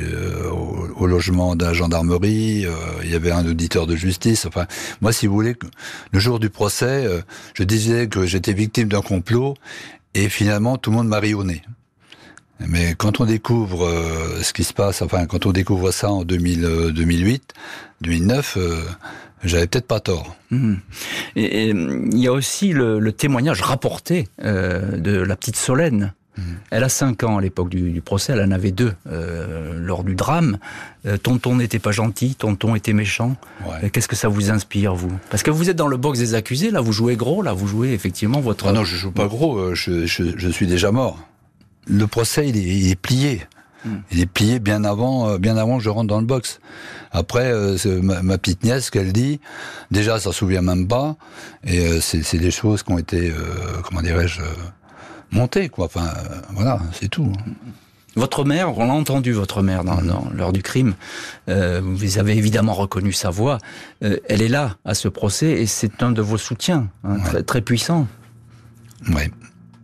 au, 0.52 0.88
au, 0.98 1.08
logement 1.08 1.56
la 1.56 1.74
gendarmerie. 1.74 2.66
il 3.04 3.10
y 3.10 3.16
avait 3.16 3.32
un 3.32 3.46
auditeur 3.46 3.88
de 3.88 3.96
justice. 3.96 4.46
Enfin, 4.46 4.66
moi, 5.02 5.14
si 5.14 5.28
vous 5.28 5.34
voulez, 5.34 5.56
le 6.12 6.20
jour 6.20 6.40
du 6.40 6.50
procès, 6.50 7.08
je 7.54 7.64
disais 7.64 8.08
que 8.08 8.26
j'étais 8.26 8.54
victime 8.54 8.90
d'un 8.90 9.02
complot 9.02 9.56
et 10.14 10.30
finalement, 10.30 10.78
tout 10.78 10.92
le 10.92 10.98
monde 10.98 11.08
m'a 11.08 11.20
rayonné. 11.20 11.62
Mais 12.60 12.96
quand 12.98 13.20
on 13.20 13.26
découvre 13.26 13.86
euh, 13.86 14.42
ce 14.42 14.54
qui 14.54 14.64
se 14.64 14.74
passe, 14.74 15.02
enfin, 15.02 15.26
quand 15.26 15.46
on 15.46 15.52
découvre 15.52 15.92
ça 15.92 16.10
en 16.10 16.24
2000, 16.24 16.92
2008, 16.94 17.54
2009, 18.02 18.58
j'avais 19.44 19.68
peut-être 19.68 19.88
pas 19.88 20.00
tort. 20.00 20.36
Mmh. 20.52 20.76
Et, 21.36 21.70
il 21.70 22.18
y 22.18 22.28
a 22.28 22.32
aussi 22.32 22.72
le, 22.72 23.12
témoignage 23.12 23.62
rapporté 23.62 24.28
euh, 24.44 24.98
de 24.98 25.18
la 25.18 25.36
petite 25.36 25.58
Solène. 25.58 26.14
Mmh. 26.38 26.42
Elle 26.72 26.84
a 26.84 26.90
5 26.90 27.24
ans 27.24 27.38
à 27.38 27.42
l'époque 27.42 27.70
du, 27.70 28.02
procès, 28.02 28.34
elle 28.34 28.42
en 28.42 28.52
avait 28.52 28.72
deux 28.72 28.94
euh, 29.08 29.78
lors 29.80 30.04
du 30.04 30.16
drame. 30.16 30.58
tonton 31.24 31.56
n'était 31.56 31.80
pas 31.80 31.92
gentil, 31.92 32.36
tonton 32.36 32.76
était 32.76 32.94
méchant. 32.94 33.36
Qu'est-ce 33.92 34.08
que 34.08 34.18
ça 34.18 34.28
vous 34.28 34.50
inspire, 34.50 34.96
vous? 34.96 35.12
Parce 35.30 35.44
que 35.44 35.52
vous 35.52 35.70
êtes 35.70 35.78
dans 35.78 35.88
le 35.88 35.98
box 35.98 36.20
des 36.20 36.36
accusés, 36.36 36.72
là 36.72 36.82
vous 36.82 36.92
jouez 36.92 37.16
gros, 37.16 37.42
là 37.42 37.54
vous 37.54 37.68
jouez 37.68 37.94
effectivement 37.94 38.42
votre... 38.42 38.68
Ah 38.68 38.74
non, 38.74 38.84
je 38.84 38.96
joue 38.96 39.12
pas 39.12 39.28
gros, 39.28 39.74
je, 39.76 40.06
je 40.06 40.50
suis 40.50 40.68
déjà 40.68 40.92
mort 40.92 41.26
le 41.86 42.08
procès, 42.08 42.50
il 42.50 42.92
est, 42.92 42.96
plié. 42.96 43.44
Hmm. 43.86 43.98
Il 44.12 44.20
est 44.20 44.26
plié 44.26 44.60
bien 44.60 44.84
avant, 44.84 45.30
euh, 45.30 45.38
bien 45.38 45.58
avant 45.58 45.78
que 45.78 45.84
je 45.84 45.90
rentre 45.90 46.08
dans 46.08 46.20
le 46.20 46.26
box. 46.26 46.60
Après, 47.12 47.52
euh, 47.52 47.78
ma, 48.02 48.38
petite 48.38 48.64
nièce, 48.64 48.90
qu'elle 48.90 49.14
dit, 49.14 49.40
déjà, 49.92 50.20
ça 50.20 50.32
se 50.32 50.40
souvient 50.40 50.62
même 50.62 50.88
pas, 50.88 51.16
et 51.64 51.80
euh, 51.80 52.00
c'est 52.02 52.38
des 52.38 52.52
choses 52.52 52.84
qui 52.84 52.92
ont 52.92 52.98
été, 52.98 53.32
comment 53.84 54.02
dirais-je, 54.02 54.42
montées, 55.32 55.70
quoi. 55.70 55.86
Enfin, 55.86 56.10
voilà, 56.52 56.80
c'est 56.94 57.10
tout. 57.10 57.32
Votre 58.16 58.46
mère, 58.46 58.78
on 58.78 58.86
l'a 58.86 58.94
entendu, 58.94 59.34
votre 59.34 59.62
mère, 59.62 59.84
dans, 59.84 60.00
l'heure 60.34 60.54
du 60.54 60.64
crime. 60.64 60.96
vous 61.48 62.18
avez 62.18 62.38
évidemment 62.38 62.74
reconnu 62.74 63.12
sa 63.14 63.30
voix. 63.30 63.60
elle 64.02 64.42
est 64.42 64.48
là 64.48 64.78
à 64.86 64.94
ce 64.94 65.08
procès 65.08 65.52
et 65.52 65.66
c'est 65.66 66.02
un 66.02 66.12
de 66.12 66.22
vos 66.22 66.38
soutiens, 66.38 66.88
hein, 67.04 67.18
très, 67.26 67.44
très 67.44 67.62
puissant. 67.62 68.08
Oui, 69.10 69.24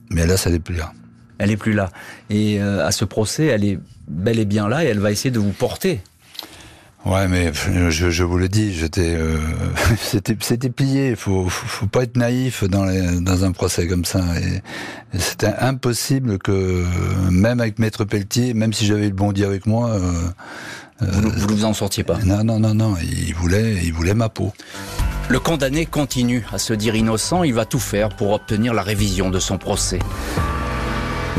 mais 0.10 0.26
là, 0.26 0.38
ça 0.38 0.50
n'est 0.50 0.60
plus 0.60 0.76
là 0.76 0.94
elle 1.42 1.50
est 1.50 1.58
plus 1.58 1.74
là. 1.74 1.90
Et 2.30 2.62
euh, 2.62 2.86
à 2.86 2.92
ce 2.92 3.04
procès, 3.04 3.48
elle 3.48 3.66
est 3.66 3.80
bel 4.08 4.38
et 4.38 4.46
bien 4.46 4.70
là 4.70 4.84
et 4.86 4.88
elle 4.88 5.00
va 5.00 5.12
essayer 5.12 5.32
de 5.32 5.40
vous 5.40 5.52
porter. 5.52 6.02
Ouais, 7.04 7.28
mais 7.28 7.52
je, 7.90 8.12
je 8.12 8.24
vous 8.24 8.38
le 8.38 8.48
dis, 8.48 8.76
j'étais, 8.76 9.16
euh, 9.16 9.40
c'était, 9.98 10.38
c'était 10.40 10.70
plié. 10.70 11.16
Faut, 11.16 11.50
faut, 11.50 11.88
pas 11.88 12.04
être 12.04 12.16
naïf 12.16 12.64
dans, 12.64 12.86
les, 12.86 13.20
dans 13.22 13.44
un 13.44 13.54
procès 13.54 13.88
comme 13.88 14.06
ça. 14.06 14.20
Et, 14.40 14.62
c'était 15.18 15.52
impossible 15.60 16.38
que, 16.38 16.86
même 17.32 17.60
avec 17.60 17.80
Maître 17.80 18.06
Pelletier, 18.06 18.54
même 18.54 18.72
si 18.72 18.86
j'avais 18.86 19.08
le 19.08 19.16
bondi 19.16 19.44
avec 19.44 19.66
moi, 19.66 19.90
euh, 19.90 20.12
vous, 21.02 21.22
ne 21.22 21.54
vous 21.54 21.66
en 21.66 21.74
sortiez 21.74 22.04
pas. 22.04 22.20
Non, 22.24 22.44
non, 22.44 22.60
non, 22.60 22.76
non. 22.76 22.96
Il 23.02 23.34
voulait, 23.34 23.80
il 23.84 23.94
voulait 23.94 24.14
ma 24.14 24.30
peau. 24.30 24.54
Le 25.28 25.40
condamné 25.40 25.86
continue 25.86 26.46
à 26.52 26.60
se 26.60 26.74
dire 26.74 26.94
innocent. 26.94 27.44
Il 27.44 27.54
va 27.54 27.66
tout 27.66 27.80
faire 27.80 28.10
pour 28.10 28.32
obtenir 28.32 28.74
la 28.74 28.84
révision 28.84 29.30
de 29.30 29.40
son 29.40 29.58
procès. 29.58 30.00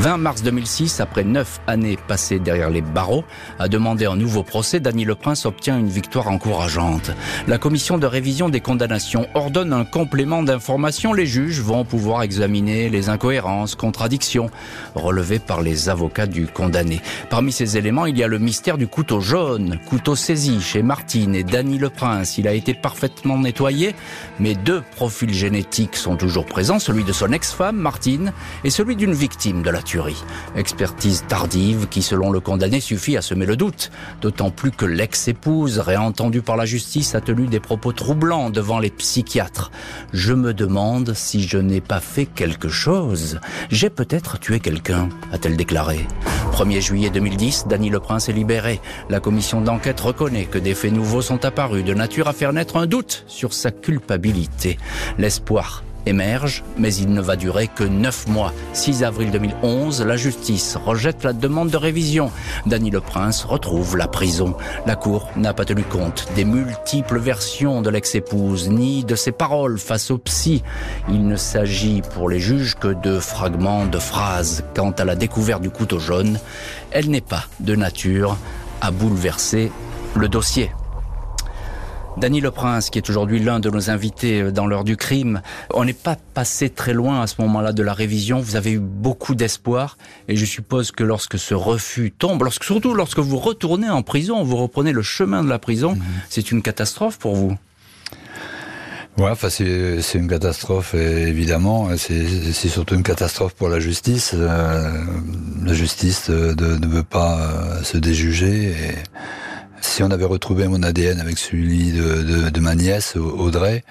20 0.03 0.17
mars 0.17 0.43
2006, 0.43 0.99
après 0.99 1.23
neuf 1.23 1.61
années 1.69 1.97
passées 1.97 2.41
derrière 2.41 2.71
les 2.71 2.81
barreaux, 2.81 3.23
à 3.61 3.69
demander 3.69 4.05
un 4.07 4.17
nouveau 4.17 4.43
procès, 4.43 4.81
Dany 4.81 5.05
Le 5.05 5.15
Prince 5.15 5.47
obtient 5.47 5.79
une 5.79 5.88
victoire 5.88 6.27
encourageante. 6.27 7.12
La 7.47 7.57
commission 7.57 7.99
de 7.99 8.07
révision 8.09 8.49
des 8.49 8.61
condamnations 8.61 9.29
ordonne 9.35 9.73
un 9.73 9.85
complément 9.85 10.43
d'information. 10.43 11.12
Les 11.12 11.25
juges 11.25 11.61
vont 11.61 11.85
pouvoir 11.85 12.25
examiner 12.25 12.88
les 12.88 13.11
incohérences, 13.11 13.77
contradictions 13.77 14.51
relevées 14.97 15.38
par 15.38 15.62
les 15.62 15.88
avocats 15.88 16.27
du 16.27 16.49
condamné. 16.49 17.01
Parmi 17.31 17.53
ces 17.53 17.77
éléments, 17.77 18.07
il 18.07 18.19
y 18.19 18.25
a 18.25 18.27
le 18.27 18.41
mystère 18.41 18.79
du 18.79 18.88
couteau 18.88 19.21
jaune, 19.21 19.79
couteau 19.87 20.17
saisi 20.17 20.61
chez 20.61 20.83
Martine 20.83 21.37
et 21.37 21.45
Dany 21.45 21.79
Le 21.79 21.91
Prince. 21.91 22.38
Il 22.38 22.49
a 22.49 22.55
été 22.55 22.75
parfaitement 22.75 23.38
nettoyé, 23.38 23.95
mais 24.41 24.57
deux 24.57 24.83
profils 24.97 25.33
génétiques 25.33 25.95
sont 25.95 26.17
toujours 26.17 26.47
présents, 26.47 26.81
celui 26.81 27.05
de 27.05 27.12
son 27.12 27.31
ex-femme, 27.31 27.77
Martine, 27.77 28.33
et 28.65 28.71
celui 28.71 28.97
d'une 28.97 29.15
victime 29.15 29.62
de 29.62 29.71
la 29.71 29.81
tuerie. 29.81 29.92
Expertise 30.57 31.25
tardive 31.29 31.89
qui, 31.89 32.03
selon 32.03 32.31
le 32.31 32.41
condamné, 32.41 32.81
suffit 32.81 33.17
à 33.17 33.23
semer 33.23 33.47
le 33.47 33.57
doute. 33.57 33.91
D'autant 34.21 34.51
plus 34.51 34.71
que 34.71 34.87
l'ex-épouse, 34.87 35.79
réentendue 35.79 36.43
par 36.43 36.57
la 36.57 36.65
justice, 36.65 37.15
a 37.15 37.21
tenu 37.21 37.47
des 37.47 37.61
propos 37.61 37.93
troublants 37.93 38.51
devant 38.51 38.79
les 38.79 38.91
psychiatres. 38.91 39.71
Je 40.13 40.33
me 40.33 40.55
demande 40.55 41.15
si 41.15 41.43
je 41.43 41.59
n'ai 41.59 41.81
pas 41.81 42.01
fait 42.01 42.27
quelque 42.27 42.69
chose. 42.69 43.41
J'ai 43.71 43.91
peut-être 43.91 44.39
tué 44.39 44.61
quelqu'un, 44.61 45.09
a-t-elle 45.33 45.57
déclaré. 45.57 46.07
1er 46.53 46.81
juillet 46.81 47.11
2010, 47.11 47.67
Dany 47.69 47.91
Le 47.91 48.01
Prince 48.01 48.29
est 48.29 48.35
libéré. 48.35 48.81
La 49.09 49.21
commission 49.21 49.61
d'enquête 49.61 50.01
reconnaît 50.01 50.45
que 50.45 50.59
des 50.59 50.75
faits 50.75 50.93
nouveaux 50.93 51.23
sont 51.23 51.45
apparus 51.45 51.85
de 51.85 51.95
nature 51.95 52.29
à 52.29 52.33
faire 52.33 52.53
naître 52.53 52.77
un 52.77 52.87
doute 52.87 53.25
sur 53.27 53.53
sa 53.53 53.71
culpabilité. 53.71 54.79
L'espoir 55.19 55.83
émerge, 56.07 56.65
mais 56.77 56.95
il 56.95 57.12
ne 57.12 57.21
va 57.21 57.37
durer 57.37 57.69
que 57.69 57.85
neuf 57.85 58.27
mois. 58.29 58.53
6 58.73 59.05
avril 59.05 59.31
2011, 59.31 60.03
la 60.03 60.17
justice 60.17 60.77
rejette 60.77 61.25
la 61.25 61.33
demande 61.33 61.71
de 61.71 61.77
révision. 61.77 62.31
Dany 62.67 62.91
Le 62.91 63.01
Prince 63.01 63.45
retrouve 63.45 63.97
la 63.97 64.09
prison. 64.09 64.55
La 64.87 64.97
Cour 64.97 65.29
n'a 65.37 65.55
pas 65.55 65.65
tenu 65.65 65.83
compte 65.83 66.27
des 66.35 66.45
multiples 66.45 67.19
versions 67.19 67.83
de 67.83 67.91
l'ex-épouse, 67.91 68.69
ni 68.71 69.05
de 69.05 69.15
ses 69.15 69.33
paroles 69.33 69.79
face 69.79 70.11
au 70.11 70.19
psy. 70.19 70.62
Il 71.09 71.27
ne 71.27 71.37
s'agit 71.37 72.03
pour 72.15 72.29
les 72.29 72.41
juges 72.41 72.77
que 72.77 72.88
de 72.88 73.19
fragments 73.19 73.87
de 73.87 73.99
phrases. 73.99 74.65
Quant 74.75 74.91
à 74.93 75.05
la 75.05 75.15
découverte 75.15 75.62
du 75.62 75.71
couteau 75.71 75.99
jaune, 75.99 76.38
elle 76.91 77.11
n'est 77.11 77.21
pas 77.21 77.45
de 77.61 77.75
nature 77.75 78.37
à 78.81 78.91
bouleverser 78.91 79.71
le 80.15 80.29
dossier. 80.29 80.71
Dany 82.18 82.40
Le 82.40 82.51
Prince, 82.51 82.90
qui 82.90 82.98
est 82.98 83.09
aujourd'hui 83.09 83.40
l'un 83.40 83.59
de 83.61 83.70
nos 83.70 83.90
invités 83.90 84.42
euh, 84.42 84.53
dans 84.53 84.66
l'heure 84.66 84.85
du 84.85 84.96
crime, 84.96 85.42
on 85.72 85.85
n'est 85.85 85.92
pas 85.92 86.16
passé 86.35 86.68
très 86.68 86.92
loin 86.92 87.22
à 87.22 87.27
ce 87.27 87.40
moment-là 87.40 87.72
de 87.72 87.83
la 87.83 87.94
révision. 87.94 88.40
Vous 88.40 88.57
avez 88.57 88.72
eu 88.72 88.79
beaucoup 88.79 89.35
d'espoir 89.35 89.96
et 90.29 90.37
je 90.37 90.44
suppose 90.44 90.92
que 90.92 91.05
lorsque 91.05 91.38
ce 91.38 91.55
refus 91.55 92.12
tombe, 92.12 92.42
lorsque, 92.42 92.64
surtout 92.64 92.94
lorsque 92.94 93.18
vous 93.18 93.38
retournez 93.38 93.88
en 93.88 94.03
prison, 94.03 94.42
vous 94.44 94.57
reprenez 94.57 94.92
le 94.92 95.03
chemin 95.03 95.42
de 95.42 95.48
la 95.48 95.59
prison, 95.59 95.92
mhm. 95.92 96.03
c'est 96.29 96.51
une 96.51 96.62
catastrophe 96.62 97.18
pour 97.18 97.35
vous. 97.35 97.57
Ouais, 99.18 99.29
enfin 99.29 99.51
c'est 99.51 100.14
une 100.14 100.29
catastrophe 100.29 100.94
évidemment. 100.94 101.88
C'est 101.98 102.68
surtout 102.68 102.94
une 102.94 103.03
catastrophe 103.03 103.53
pour 103.55 103.68
la 103.68 103.79
justice. 103.79 104.33
Euh, 104.35 105.05
la 105.64 105.75
justice 105.75 106.31
euh, 106.31 106.55
ne 106.55 106.87
veut 106.87 107.03
pas 107.03 107.38
se 107.83 107.98
déjuger 107.98 108.70
et 108.70 108.94
si 109.83 110.03
on 110.03 110.11
avait 110.11 110.25
retrouvé 110.25 110.68
mon 110.68 110.83
ADN 110.83 111.21
avec 111.21 111.38
celui 111.38 111.92
de, 111.92 112.61
ma 112.61 112.75
nièce, 112.75 113.16
Audrey, 113.16 113.85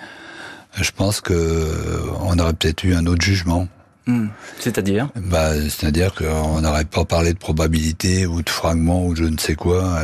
je 0.79 0.91
pense 0.91 1.21
que 1.21 2.01
on 2.21 2.39
aurait 2.39 2.53
peut-être 2.53 2.83
eu 2.83 2.95
un 2.95 3.05
autre 3.05 3.21
jugement. 3.21 3.67
Hmm. 4.07 4.27
C'est-à-dire? 4.59 5.09
Bah, 5.15 5.53
C'est-à-dire 5.53 6.15
qu'on 6.15 6.61
n'aurait 6.61 6.85
pas 6.85 7.05
parlé 7.05 7.33
de 7.33 7.37
probabilité 7.37 8.25
ou 8.25 8.41
de 8.41 8.49
fragments 8.49 9.05
ou 9.05 9.15
je 9.15 9.25
ne 9.25 9.37
sais 9.37 9.55
quoi. 9.55 10.01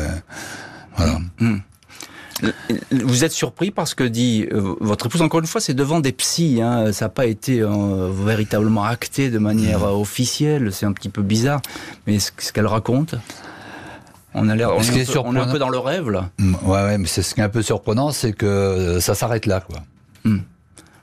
voilà. 0.96 1.20
Hmm. 1.40 1.58
Vous 2.92 3.24
êtes 3.24 3.32
surpris 3.32 3.72
parce 3.72 3.96
que 3.96 4.04
dit 4.04 4.48
euh, 4.52 4.76
votre 4.80 5.08
épouse, 5.08 5.22
encore 5.22 5.40
une 5.40 5.48
fois, 5.48 5.60
c'est 5.60 5.74
devant 5.74 6.00
des 6.00 6.12
psys, 6.12 6.62
hein, 6.62 6.92
ça 6.94 7.06
n'a 7.06 7.10
pas 7.10 7.26
été 7.26 7.62
euh, 7.62 8.12
véritablement 8.12 8.84
acté 8.84 9.32
de 9.32 9.40
manière 9.40 9.80
hmm. 9.80 10.00
officielle, 10.00 10.72
c'est 10.72 10.86
un 10.86 10.92
petit 10.92 11.10
peu 11.10 11.24
bizarre, 11.24 11.62
mais 12.06 12.20
ce 12.20 12.52
qu'elle 12.52 12.68
raconte? 12.68 13.16
On, 14.38 14.50
a 14.50 14.56
l'air, 14.56 14.72
on, 14.76 14.82
est 14.82 15.40
un 15.40 15.52
peu 15.52 15.60
dans 15.60 15.70
le 15.70 15.80
rêve 15.80 16.10
là. 16.10 16.30
Mm, 16.40 16.56
ouais, 16.64 16.84
ouais 16.84 16.98
mais 16.98 17.08
c'est 17.08 17.22
ce 17.22 17.34
qui 17.34 17.42
est 17.42 17.44
un 17.44 17.50
peu 17.50 17.62
surprenant, 17.62 18.12
c'est 18.12 18.34
que 18.34 18.46
euh, 18.46 19.00
ça 19.00 19.16
s'arrête 19.16 19.46
là, 19.46 19.62
quoi. 19.62 19.80
Mm. 20.24 20.38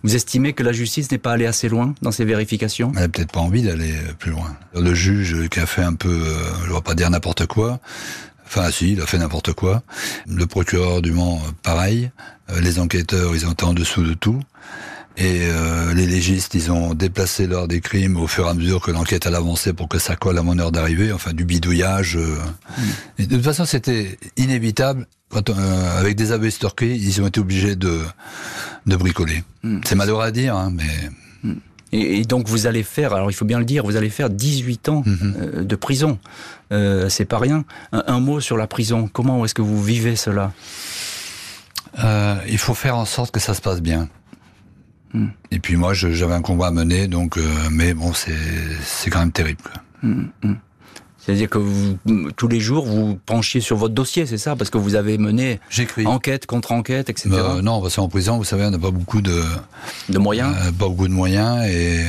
Vous 0.02 0.14
estimez 0.14 0.52
que 0.52 0.62
la 0.62 0.72
justice 0.72 1.10
n'est 1.10 1.18
pas 1.18 1.32
allée 1.32 1.46
assez 1.46 1.68
loin 1.68 1.94
dans 2.02 2.10
ses 2.10 2.26
vérifications? 2.26 2.92
Elle 2.94 3.02
n'a 3.02 3.08
peut-être 3.08 3.32
pas 3.32 3.40
envie 3.40 3.62
d'aller 3.62 3.94
plus 4.18 4.32
loin. 4.32 4.54
Le 4.74 4.92
juge 4.92 5.48
qui 5.48 5.60
a 5.60 5.66
fait 5.66 5.82
un 5.82 5.94
peu, 5.94 6.10
euh, 6.10 6.34
je 6.64 6.70
ne 6.70 6.74
vais 6.74 6.82
pas 6.82 6.94
dire 6.94 7.08
n'importe 7.08 7.46
quoi, 7.46 7.80
Enfin, 8.46 8.70
si, 8.70 8.92
il 8.92 9.00
a 9.00 9.06
fait 9.06 9.18
n'importe 9.18 9.52
quoi. 9.52 9.82
Le 10.28 10.46
procureur 10.46 11.02
du 11.02 11.12
Mans, 11.12 11.40
pareil. 11.62 12.10
Euh, 12.50 12.60
les 12.60 12.78
enquêteurs, 12.78 13.34
ils 13.34 13.46
ont 13.46 13.52
été 13.52 13.64
en 13.64 13.72
dessous 13.72 14.04
de 14.04 14.14
tout. 14.14 14.40
Et 15.16 15.42
euh, 15.42 15.94
les 15.94 16.06
légistes, 16.06 16.54
ils 16.54 16.72
ont 16.72 16.94
déplacé 16.94 17.46
l'heure 17.46 17.68
des 17.68 17.80
crimes 17.80 18.16
au 18.16 18.26
fur 18.26 18.46
et 18.46 18.50
à 18.50 18.54
mesure 18.54 18.80
que 18.80 18.90
l'enquête 18.90 19.26
allait 19.26 19.36
avancer 19.36 19.72
pour 19.72 19.88
que 19.88 19.98
ça 19.98 20.16
colle 20.16 20.38
à 20.38 20.42
mon 20.42 20.58
heure 20.58 20.72
d'arrivée. 20.72 21.12
Enfin, 21.12 21.32
du 21.32 21.44
bidouillage. 21.44 22.16
Euh. 22.16 22.36
Mm. 23.18 23.24
de 23.26 23.36
toute 23.36 23.44
façon, 23.44 23.64
c'était 23.64 24.18
inévitable. 24.36 25.06
Quand, 25.30 25.50
avec 25.50 26.16
des 26.16 26.32
aveux 26.32 26.46
estorqués, 26.46 26.94
ils 26.94 27.20
ont 27.20 27.26
été 27.26 27.40
obligés 27.40 27.76
de, 27.76 28.02
de 28.86 28.96
bricoler. 28.96 29.42
Mm. 29.62 29.80
C'est 29.84 29.94
malheureux 29.94 30.24
à 30.24 30.30
dire, 30.30 30.56
hein, 30.56 30.72
mais... 30.74 31.10
Mm. 31.42 31.58
Et, 31.94 32.24
donc 32.24 32.48
vous 32.48 32.66
allez 32.66 32.82
faire, 32.82 33.14
alors 33.14 33.30
il 33.30 33.34
faut 33.34 33.44
bien 33.44 33.60
le 33.60 33.64
dire, 33.64 33.84
vous 33.84 33.94
allez 33.94 34.10
faire 34.10 34.28
18 34.28 34.88
ans 34.88 35.04
mhm. 35.06 35.64
de 35.64 35.76
prison. 35.76 36.18
Euh, 36.72 37.08
c'est 37.08 37.24
pas 37.24 37.38
rien. 37.38 37.64
Un, 37.92 38.18
mot 38.18 38.40
sur 38.40 38.56
la 38.56 38.66
prison. 38.66 39.08
Comment 39.12 39.44
est-ce 39.44 39.54
que 39.54 39.62
vous 39.62 39.80
vivez 39.80 40.16
cela? 40.16 40.52
Euh, 42.02 42.36
Il 42.48 42.58
faut 42.58 42.74
faire 42.74 42.96
en 42.96 43.04
sorte 43.04 43.30
que 43.30 43.38
ça 43.38 43.54
se 43.54 43.60
passe 43.60 43.80
bien. 43.80 44.08
Et 45.50 45.58
puis 45.58 45.76
moi, 45.76 45.94
j'avais 45.94 46.34
un 46.34 46.42
combat 46.42 46.68
à 46.68 46.70
mener, 46.70 47.06
donc, 47.06 47.38
euh, 47.38 47.42
mais 47.70 47.94
bon, 47.94 48.12
c'est 48.14 49.10
quand 49.10 49.20
même 49.20 49.32
terrible. 49.32 49.62
C'est-à-dire 51.24 51.48
que 51.48 51.56
vous, 51.56 51.96
tous 52.36 52.48
les 52.48 52.60
jours, 52.60 52.84
vous 52.84 53.18
penchiez 53.24 53.62
sur 53.62 53.76
votre 53.76 53.94
dossier, 53.94 54.26
c'est 54.26 54.36
ça? 54.36 54.56
Parce 54.56 54.68
que 54.68 54.76
vous 54.76 54.94
avez 54.94 55.16
mené 55.16 55.58
enquête 56.04 56.44
contre 56.44 56.72
enquête, 56.72 57.08
etc. 57.08 57.30
Euh, 57.32 57.62
non, 57.62 57.80
parce 57.80 57.96
qu'en 57.96 58.08
prison, 58.08 58.36
vous 58.36 58.44
savez, 58.44 58.66
on 58.66 58.70
n'a 58.70 58.78
pas 58.78 58.90
beaucoup 58.90 59.22
de... 59.22 59.42
De 60.10 60.18
moyens 60.18 60.54
Pas 60.78 60.88
beaucoup 60.88 61.08
de 61.08 61.14
moyens, 61.14 61.64
et 61.66 62.04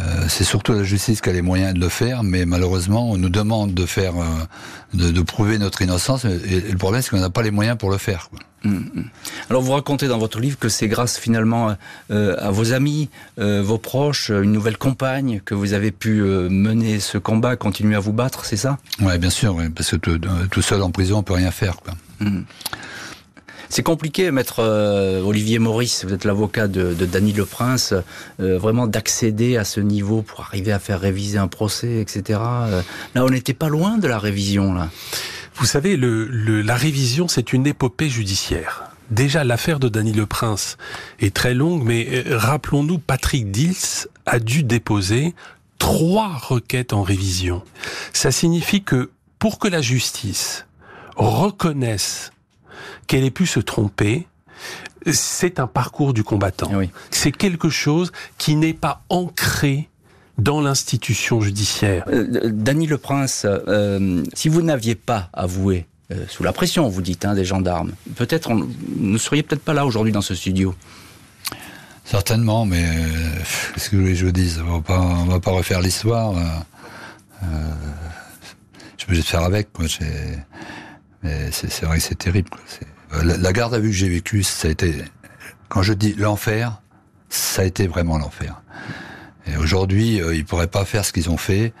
c'est 0.28 0.44
surtout 0.44 0.72
la 0.72 0.84
justice 0.84 1.20
qui 1.20 1.28
a 1.28 1.32
les 1.32 1.42
moyens 1.42 1.74
de 1.74 1.80
le 1.80 1.88
faire, 1.88 2.22
mais 2.22 2.46
malheureusement, 2.46 3.10
on 3.10 3.18
nous 3.18 3.28
demande 3.28 3.74
de 3.74 3.86
faire, 3.86 4.14
euh, 4.16 5.10
de, 5.12 5.22
prouver 5.22 5.58
notre 5.58 5.82
innocence, 5.82 6.24
et, 6.24 6.60
le 6.60 6.78
problème, 6.78 7.02
c'est 7.02 7.10
qu'on 7.10 7.18
n'a 7.18 7.30
pas 7.30 7.42
les 7.42 7.50
moyens 7.50 7.76
pour 7.76 7.90
le 7.90 7.98
faire. 7.98 8.30
Hum. 8.64 9.04
Alors, 9.50 9.62
vous 9.62 9.72
racontez 9.72 10.08
dans 10.08 10.18
votre 10.18 10.40
livre 10.40 10.58
que 10.58 10.68
c'est 10.68 10.88
grâce 10.88 11.18
finalement 11.18 11.76
euh, 12.10 12.36
à 12.38 12.50
vos 12.50 12.72
amis, 12.72 13.08
vos 13.38 13.78
proches, 13.78 14.30
une 14.30 14.52
nouvelle 14.52 14.78
compagne, 14.78 15.40
que 15.44 15.54
vous 15.54 15.72
avez 15.72 15.90
pu 15.90 16.22
mener 16.22 17.00
ce 17.00 17.18
combat, 17.18 17.56
continuer 17.56 17.96
à 17.96 18.00
vous 18.00 18.12
battre, 18.12 18.44
c'est 18.44 18.56
ça? 18.56 18.78
Oui, 19.00 19.18
bien 19.18 19.30
sûr, 19.30 19.56
parce 19.74 19.90
que 19.90 19.96
tout, 19.96 20.62
seul 20.62 20.82
en 20.82 20.90
prison, 20.90 21.18
on 21.18 21.22
peut 21.22 21.34
rien 21.34 21.50
faire. 21.50 21.76
Quoi. 21.76 21.94
Hum. 22.20 22.44
C'est 23.72 23.82
compliqué, 23.82 24.30
maître 24.30 24.56
euh, 24.58 25.22
Olivier 25.22 25.58
Maurice, 25.58 26.04
vous 26.04 26.12
êtes 26.12 26.26
l'avocat 26.26 26.68
de, 26.68 26.92
de 26.92 27.06
Dany 27.06 27.32
Le 27.32 27.46
Prince, 27.46 27.94
euh, 28.38 28.58
vraiment 28.58 28.86
d'accéder 28.86 29.56
à 29.56 29.64
ce 29.64 29.80
niveau 29.80 30.20
pour 30.20 30.42
arriver 30.42 30.72
à 30.72 30.78
faire 30.78 31.00
réviser 31.00 31.38
un 31.38 31.48
procès, 31.48 32.02
etc. 32.02 32.38
Euh, 32.42 32.82
là, 33.14 33.24
on 33.24 33.30
n'était 33.30 33.54
pas 33.54 33.70
loin 33.70 33.96
de 33.96 34.06
la 34.06 34.18
révision, 34.18 34.74
là. 34.74 34.90
Vous 35.54 35.66
savez, 35.66 35.96
le, 35.96 36.26
la 36.62 36.74
révision, 36.74 37.28
c'est 37.28 37.52
une 37.52 37.66
épopée 37.66 38.08
judiciaire. 38.08 38.84
Déjà, 39.10 39.44
l'affaire 39.44 39.78
de 39.78 39.88
Dany 39.88 40.12
Le 40.12 40.26
Prince 40.26 40.78
est 41.20 41.34
très 41.34 41.54
longue, 41.54 41.82
mais 41.84 42.24
rappelons-nous, 42.30 42.98
Patrick 42.98 43.50
Dils 43.50 44.08
a 44.26 44.38
dû 44.38 44.62
déposer 44.62 45.34
trois 45.78 46.28
requêtes 46.28 46.92
en 46.92 47.02
révision. 47.02 47.62
Ça 48.12 48.30
signifie 48.30 48.82
que 48.82 49.10
pour 49.38 49.58
que 49.58 49.68
la 49.68 49.82
justice 49.82 50.66
reconnaisse 51.16 52.32
qu'elle 53.06 53.24
ait 53.24 53.30
pu 53.30 53.46
se 53.46 53.60
tromper, 53.60 54.26
c'est 55.10 55.58
un 55.58 55.66
parcours 55.66 56.14
du 56.14 56.24
combattant. 56.24 56.70
C'est 57.10 57.32
quelque 57.32 57.68
chose 57.68 58.12
qui 58.38 58.54
n'est 58.54 58.72
pas 58.72 59.02
ancré 59.08 59.88
dans 60.38 60.60
l'institution 60.60 61.40
judiciaire. 61.40 62.04
Euh, 62.08 62.50
Dany 62.50 62.86
Le 62.86 62.98
Prince, 62.98 63.46
euh, 63.46 64.22
si 64.34 64.48
vous 64.48 64.62
n'aviez 64.62 64.94
pas 64.94 65.28
avoué, 65.32 65.86
euh, 66.10 66.24
sous 66.28 66.42
la 66.42 66.52
pression, 66.52 66.88
vous 66.88 67.02
dites, 67.02 67.24
hein, 67.24 67.34
des 67.34 67.44
gendarmes, 67.44 67.92
peut-être 68.16 68.52
vous 68.52 68.68
ne 68.98 69.18
seriez 69.18 69.42
peut-être 69.42 69.62
pas 69.62 69.74
là 69.74 69.86
aujourd'hui 69.86 70.12
dans 70.12 70.22
ce 70.22 70.34
studio. 70.34 70.74
Certainement, 72.04 72.66
mais 72.66 72.84
qu'est-ce 73.74 73.90
que 73.90 74.14
je 74.14 74.26
vous 74.26 74.32
dise? 74.32 74.60
On 74.68 74.78
ne 74.78 75.30
va 75.30 75.40
pas 75.40 75.52
refaire 75.52 75.80
l'histoire. 75.80 76.34
je 78.98 79.06
peux 79.06 79.14
juste 79.14 79.28
faire 79.28 79.42
avec. 79.42 79.72
Quoi. 79.72 79.86
Mais 81.22 81.50
c'est 81.52 81.84
vrai 81.84 81.98
que 81.98 82.02
c'est 82.02 82.18
terrible. 82.18 82.50
Euh, 83.14 83.36
la, 83.38 83.52
garde 83.52 83.74
à 83.74 83.78
vue 83.78 83.90
que 83.90 83.96
j'ai 83.96 84.08
vécue, 84.08 84.42
ça 84.42 84.68
a 84.68 84.70
été, 84.70 85.04
quand 85.68 85.82
je 85.82 85.92
dis 85.92 86.14
l'enfer, 86.14 86.80
ça 87.28 87.62
a 87.62 87.64
été 87.64 87.86
vraiment 87.86 88.18
l'enfer. 88.18 88.62
Et 89.46 89.56
aujourd'hui, 89.56 90.20
euh, 90.20 90.34
ils 90.34 90.44
pourraient 90.44 90.68
pas 90.68 90.84
faire 90.84 91.04
ce 91.04 91.12
qu'ils 91.12 91.30
ont 91.30 91.36
fait. 91.36 91.72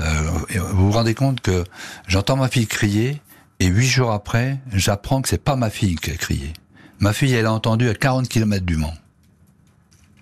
Euh, 0.00 0.30
vous 0.70 0.86
vous 0.86 0.92
rendez 0.92 1.14
compte 1.14 1.40
que 1.40 1.64
j'entends 2.06 2.36
ma 2.36 2.48
fille 2.48 2.66
crier 2.66 3.20
et 3.60 3.66
huit 3.66 3.88
jours 3.88 4.12
après, 4.12 4.58
j'apprends 4.72 5.20
que 5.20 5.28
c'est 5.28 5.42
pas 5.42 5.56
ma 5.56 5.70
fille 5.70 5.96
qui 5.96 6.10
a 6.10 6.16
crié. 6.16 6.52
Ma 7.00 7.12
fille, 7.12 7.32
elle 7.32 7.46
a 7.46 7.52
entendu 7.52 7.88
à 7.88 7.94
40 7.94 8.28
km 8.28 8.64
du 8.64 8.76
Mans. 8.76 8.94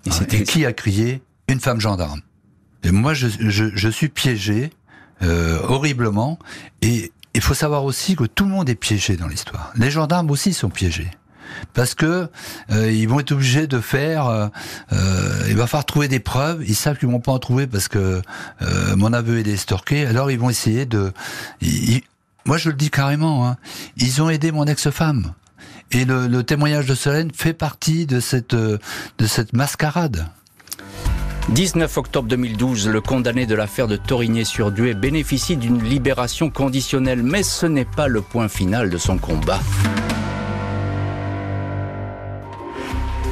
Et, 0.06 0.10
c'était 0.10 0.42
qui 0.44 0.64
a 0.64 0.72
crié 0.72 1.22
Une 1.48 1.60
femme 1.60 1.80
gendarme. 1.80 2.20
Et 2.82 2.92
moi, 2.92 3.14
je, 3.14 3.28
je, 3.28 3.70
je 3.74 3.88
suis 3.88 4.08
piégé 4.08 4.70
euh, 5.22 5.58
horriblement 5.64 6.38
et 6.82 7.12
il 7.34 7.40
faut 7.40 7.54
savoir 7.54 7.84
aussi 7.84 8.16
que 8.16 8.24
tout 8.24 8.44
le 8.44 8.50
monde 8.50 8.68
est 8.68 8.74
piégé 8.74 9.16
dans 9.16 9.28
l'histoire. 9.28 9.72
Les 9.76 9.90
gendarmes 9.90 10.30
aussi 10.30 10.52
sont 10.52 10.70
piégés 10.70 11.10
parce 11.74 11.94
que 11.94 12.28
euh, 12.70 12.90
ils 12.90 13.08
vont 13.08 13.20
être 13.20 13.32
obligés 13.32 13.66
de 13.66 13.80
faire. 13.80 14.26
Euh, 14.26 14.48
euh, 14.92 15.46
il 15.48 15.56
va 15.56 15.66
falloir 15.66 15.84
trouver 15.84 16.08
des 16.08 16.20
preuves. 16.20 16.62
Ils 16.66 16.74
savent 16.74 16.98
qu'ils 16.98 17.08
vont 17.08 17.20
pas 17.20 17.32
en 17.32 17.38
trouver 17.38 17.66
parce 17.66 17.88
que 17.88 18.22
mon 18.96 19.12
aveu 19.12 19.38
est 19.38 19.46
estorqué. 19.46 20.06
Alors 20.06 20.30
ils 20.30 20.38
vont 20.38 20.50
essayer 20.50 20.86
de. 20.86 21.12
moi 22.44 22.56
je 22.56 22.70
le 22.70 22.76
dis 22.76 22.90
carrément. 22.90 23.46
Hein, 23.46 23.56
ils 23.96 24.22
ont 24.22 24.30
aidé 24.30 24.52
mon 24.52 24.64
ex-femme. 24.64 25.32
Et 25.92 26.04
le, 26.04 26.26
le, 26.26 26.42
témoignage 26.42 26.86
de 26.86 26.96
Solène 26.96 27.30
fait 27.32 27.52
partie 27.52 28.06
de 28.06 28.18
cette 28.18 28.54
de 28.56 28.78
cette 29.26 29.52
mascarade. 29.52 30.26
19 31.50 31.96
octobre 31.98 32.28
2012, 32.28 32.88
le 32.88 33.00
condamné 33.00 33.46
de 33.46 33.54
l'affaire 33.54 33.86
de 33.86 33.96
Torigné-sur-Dué 33.96 34.94
bénéficie 34.94 35.56
d'une 35.56 35.80
libération 35.80 36.50
conditionnelle, 36.50 37.22
mais 37.22 37.44
ce 37.44 37.66
n'est 37.66 37.84
pas 37.84 38.08
le 38.08 38.20
point 38.20 38.48
final 38.48 38.90
de 38.90 38.98
son 38.98 39.16
combat. 39.16 39.60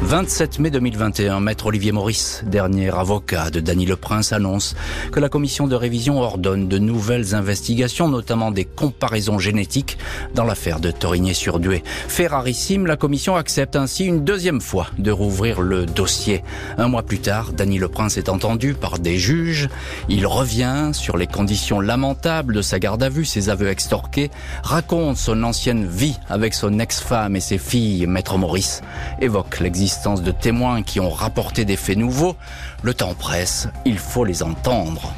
27 0.02 0.58
mai 0.58 0.70
2021, 0.70 1.40
maître 1.40 1.66
Olivier 1.66 1.90
Maurice, 1.90 2.44
dernier 2.46 2.90
avocat 2.90 3.50
de 3.50 3.60
Dany 3.60 3.86
Le 3.86 3.96
Prince, 3.96 4.32
annonce 4.32 4.76
que 5.12 5.18
la 5.18 5.30
commission 5.30 5.66
de 5.66 5.74
révision 5.74 6.20
ordonne 6.20 6.68
de 6.68 6.78
nouvelles 6.78 7.34
investigations, 7.34 8.08
notamment 8.08 8.50
des 8.50 8.66
comparaisons 8.66 9.38
génétiques 9.38 9.96
dans 10.34 10.44
l'affaire 10.44 10.78
de 10.78 10.90
Torigné-sur-Dué. 10.90 11.82
Fait 11.84 12.26
rarissime, 12.26 12.86
la 12.86 12.96
commission 12.96 13.36
accepte 13.36 13.76
ainsi 13.76 14.04
une 14.04 14.24
deuxième 14.24 14.60
fois 14.60 14.88
de 14.98 15.10
rouvrir 15.10 15.62
le 15.62 15.86
dossier. 15.86 16.44
Un 16.76 16.88
mois 16.88 17.02
plus 17.02 17.20
tard, 17.20 17.52
Dany 17.52 17.78
Le 17.78 17.88
Prince 17.88 18.18
est 18.18 18.28
entendu 18.28 18.74
par 18.74 18.98
des 18.98 19.18
juges. 19.18 19.70
Il 20.10 20.26
revient 20.26 20.90
sur 20.92 21.16
les 21.16 21.26
conditions 21.26 21.80
lamentables 21.80 22.54
de 22.54 22.62
sa 22.62 22.78
garde 22.78 23.02
à 23.02 23.08
vue, 23.08 23.24
ses 23.24 23.48
aveux 23.48 23.68
extorqués, 23.68 24.30
raconte 24.62 25.16
son 25.16 25.42
ancienne 25.44 25.86
vie 25.86 26.18
avec 26.28 26.52
son 26.52 26.78
ex-femme 26.78 27.36
et 27.36 27.40
ses 27.40 27.58
filles. 27.58 28.06
Maître 28.06 28.36
Maurice 28.36 28.82
évoque 29.20 29.60
l'existence 29.60 29.93
de 30.02 30.30
témoins 30.30 30.82
qui 30.82 31.00
ont 31.00 31.10
rapporté 31.10 31.64
des 31.64 31.76
faits 31.76 31.96
nouveaux, 31.96 32.36
le 32.82 32.94
temps 32.94 33.14
presse, 33.14 33.68
il 33.84 33.98
faut 33.98 34.24
les 34.24 34.42
entendre. 34.42 35.14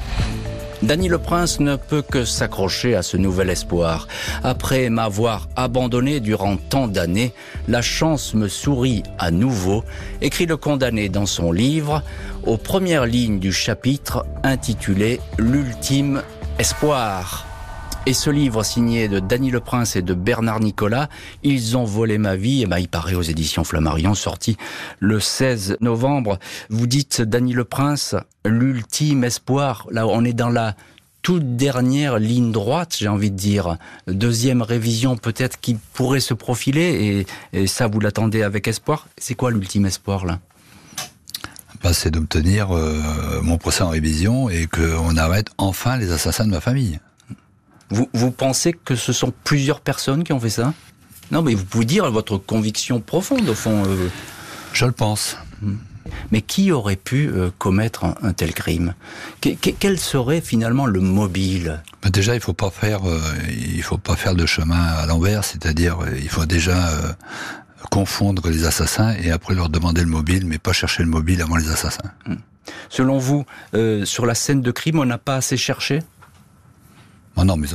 Dany 0.82 1.08
le 1.08 1.18
Prince 1.18 1.58
ne 1.60 1.76
peut 1.76 2.02
que 2.02 2.24
s'accrocher 2.24 2.94
à 2.94 3.02
ce 3.02 3.16
nouvel 3.16 3.48
espoir. 3.48 4.06
Après 4.44 4.90
m'avoir 4.90 5.48
abandonné 5.56 6.20
durant 6.20 6.58
tant 6.58 6.86
d'années, 6.86 7.32
la 7.66 7.80
chance 7.80 8.34
me 8.34 8.48
sourit 8.48 9.02
à 9.18 9.30
nouveau, 9.30 9.82
écrit 10.20 10.46
le 10.46 10.58
condamné 10.58 11.08
dans 11.08 11.26
son 11.26 11.50
livre, 11.50 12.02
aux 12.44 12.58
premières 12.58 13.06
lignes 13.06 13.38
du 13.38 13.52
chapitre 13.52 14.26
intitulé 14.44 15.20
L'ultime 15.38 16.22
espoir. 16.58 17.46
Et 18.08 18.12
ce 18.12 18.30
livre 18.30 18.62
signé 18.62 19.08
de 19.08 19.18
Dany 19.18 19.50
Le 19.50 19.58
Prince 19.58 19.96
et 19.96 20.02
de 20.02 20.14
Bernard 20.14 20.60
Nicolas, 20.60 21.08
Ils 21.42 21.76
ont 21.76 21.84
volé 21.84 22.18
ma 22.18 22.36
vie, 22.36 22.62
eh 22.62 22.66
ben, 22.66 22.78
il 22.78 22.86
paraît 22.86 23.16
aux 23.16 23.22
éditions 23.22 23.64
Flammarion, 23.64 24.14
sorti 24.14 24.56
le 25.00 25.18
16 25.18 25.78
novembre. 25.80 26.38
Vous 26.70 26.86
dites, 26.86 27.20
Dany 27.20 27.52
Le 27.52 27.64
Prince, 27.64 28.14
l'ultime 28.44 29.24
espoir. 29.24 29.88
Là, 29.90 30.06
on 30.06 30.24
est 30.24 30.34
dans 30.34 30.50
la 30.50 30.76
toute 31.22 31.56
dernière 31.56 32.20
ligne 32.20 32.52
droite, 32.52 32.94
j'ai 32.96 33.08
envie 33.08 33.32
de 33.32 33.36
dire. 33.36 33.76
Deuxième 34.06 34.62
révision 34.62 35.16
peut-être 35.16 35.60
qui 35.60 35.76
pourrait 35.92 36.20
se 36.20 36.32
profiler, 36.32 37.26
et, 37.52 37.66
ça, 37.66 37.88
vous 37.88 37.98
l'attendez 37.98 38.44
avec 38.44 38.68
espoir. 38.68 39.08
C'est 39.18 39.34
quoi 39.34 39.50
l'ultime 39.50 39.84
espoir, 39.84 40.26
là? 40.26 40.38
Bah, 41.82 41.92
c'est 41.92 42.12
d'obtenir 42.12 42.70
euh, 42.70 43.42
mon 43.42 43.58
procès 43.58 43.82
en 43.82 43.88
révision 43.88 44.48
et 44.48 44.68
qu'on 44.68 45.16
arrête 45.16 45.48
enfin 45.58 45.96
les 45.96 46.12
assassins 46.12 46.46
de 46.46 46.52
ma 46.52 46.60
famille. 46.60 47.00
Vous, 47.90 48.08
vous 48.12 48.30
pensez 48.30 48.72
que 48.72 48.96
ce 48.96 49.12
sont 49.12 49.32
plusieurs 49.44 49.80
personnes 49.80 50.24
qui 50.24 50.32
ont 50.32 50.40
fait 50.40 50.50
ça 50.50 50.74
Non, 51.30 51.42
mais 51.42 51.54
vous 51.54 51.64
pouvez 51.64 51.84
dire 51.84 52.10
votre 52.10 52.36
conviction 52.36 53.00
profonde, 53.00 53.48
au 53.48 53.54
fond. 53.54 53.84
Euh. 53.86 54.08
Je 54.72 54.86
le 54.86 54.92
pense. 54.92 55.36
Hmm. 55.62 55.76
Mais 56.30 56.40
qui 56.40 56.70
aurait 56.70 56.96
pu 56.96 57.28
euh, 57.28 57.50
commettre 57.58 58.04
un, 58.22 58.32
tel 58.32 58.54
crime? 58.54 58.94
Quel 59.40 59.98
serait 59.98 60.40
finalement 60.40 60.86
le 60.86 61.00
mobile? 61.00 61.82
Bah, 62.02 62.10
Déjà, 62.10 62.34
il 62.34 62.40
faut 62.40 62.52
pas 62.52 62.70
faire, 62.70 63.08
euh, 63.08 63.20
il 63.48 63.82
faut 63.82 63.98
pas 63.98 64.14
faire 64.14 64.34
de 64.34 64.46
chemin 64.46 64.80
à 64.80 65.06
l'envers, 65.06 65.44
c'est-à-dire 65.44 65.98
il 66.16 66.28
faut 66.28 66.46
déjà 66.46 66.90
confondre 67.90 68.48
les 68.48 68.64
assassins 68.64 69.14
et 69.22 69.30
après 69.30 69.54
leur 69.54 69.68
demander 69.68 70.00
le 70.00 70.08
mobile, 70.08 70.44
mais 70.46 70.58
pas 70.58 70.72
chercher 70.72 71.02
le 71.02 71.08
mobile 71.08 71.42
avant 71.42 71.56
les 71.56 71.70
assassins. 71.70 72.10
Hmm. 72.26 72.36
Selon 72.88 73.18
vous, 73.18 73.44
sur 74.04 74.26
la 74.26 74.34
scène 74.34 74.60
de 74.60 74.70
crime, 74.70 74.98
on 74.98 75.04
n'a 75.04 75.18
pas 75.18 75.36
assez 75.36 75.56
cherché? 75.56 76.02
Non, 77.36 77.44
non, 77.44 77.56
mais 77.56 77.68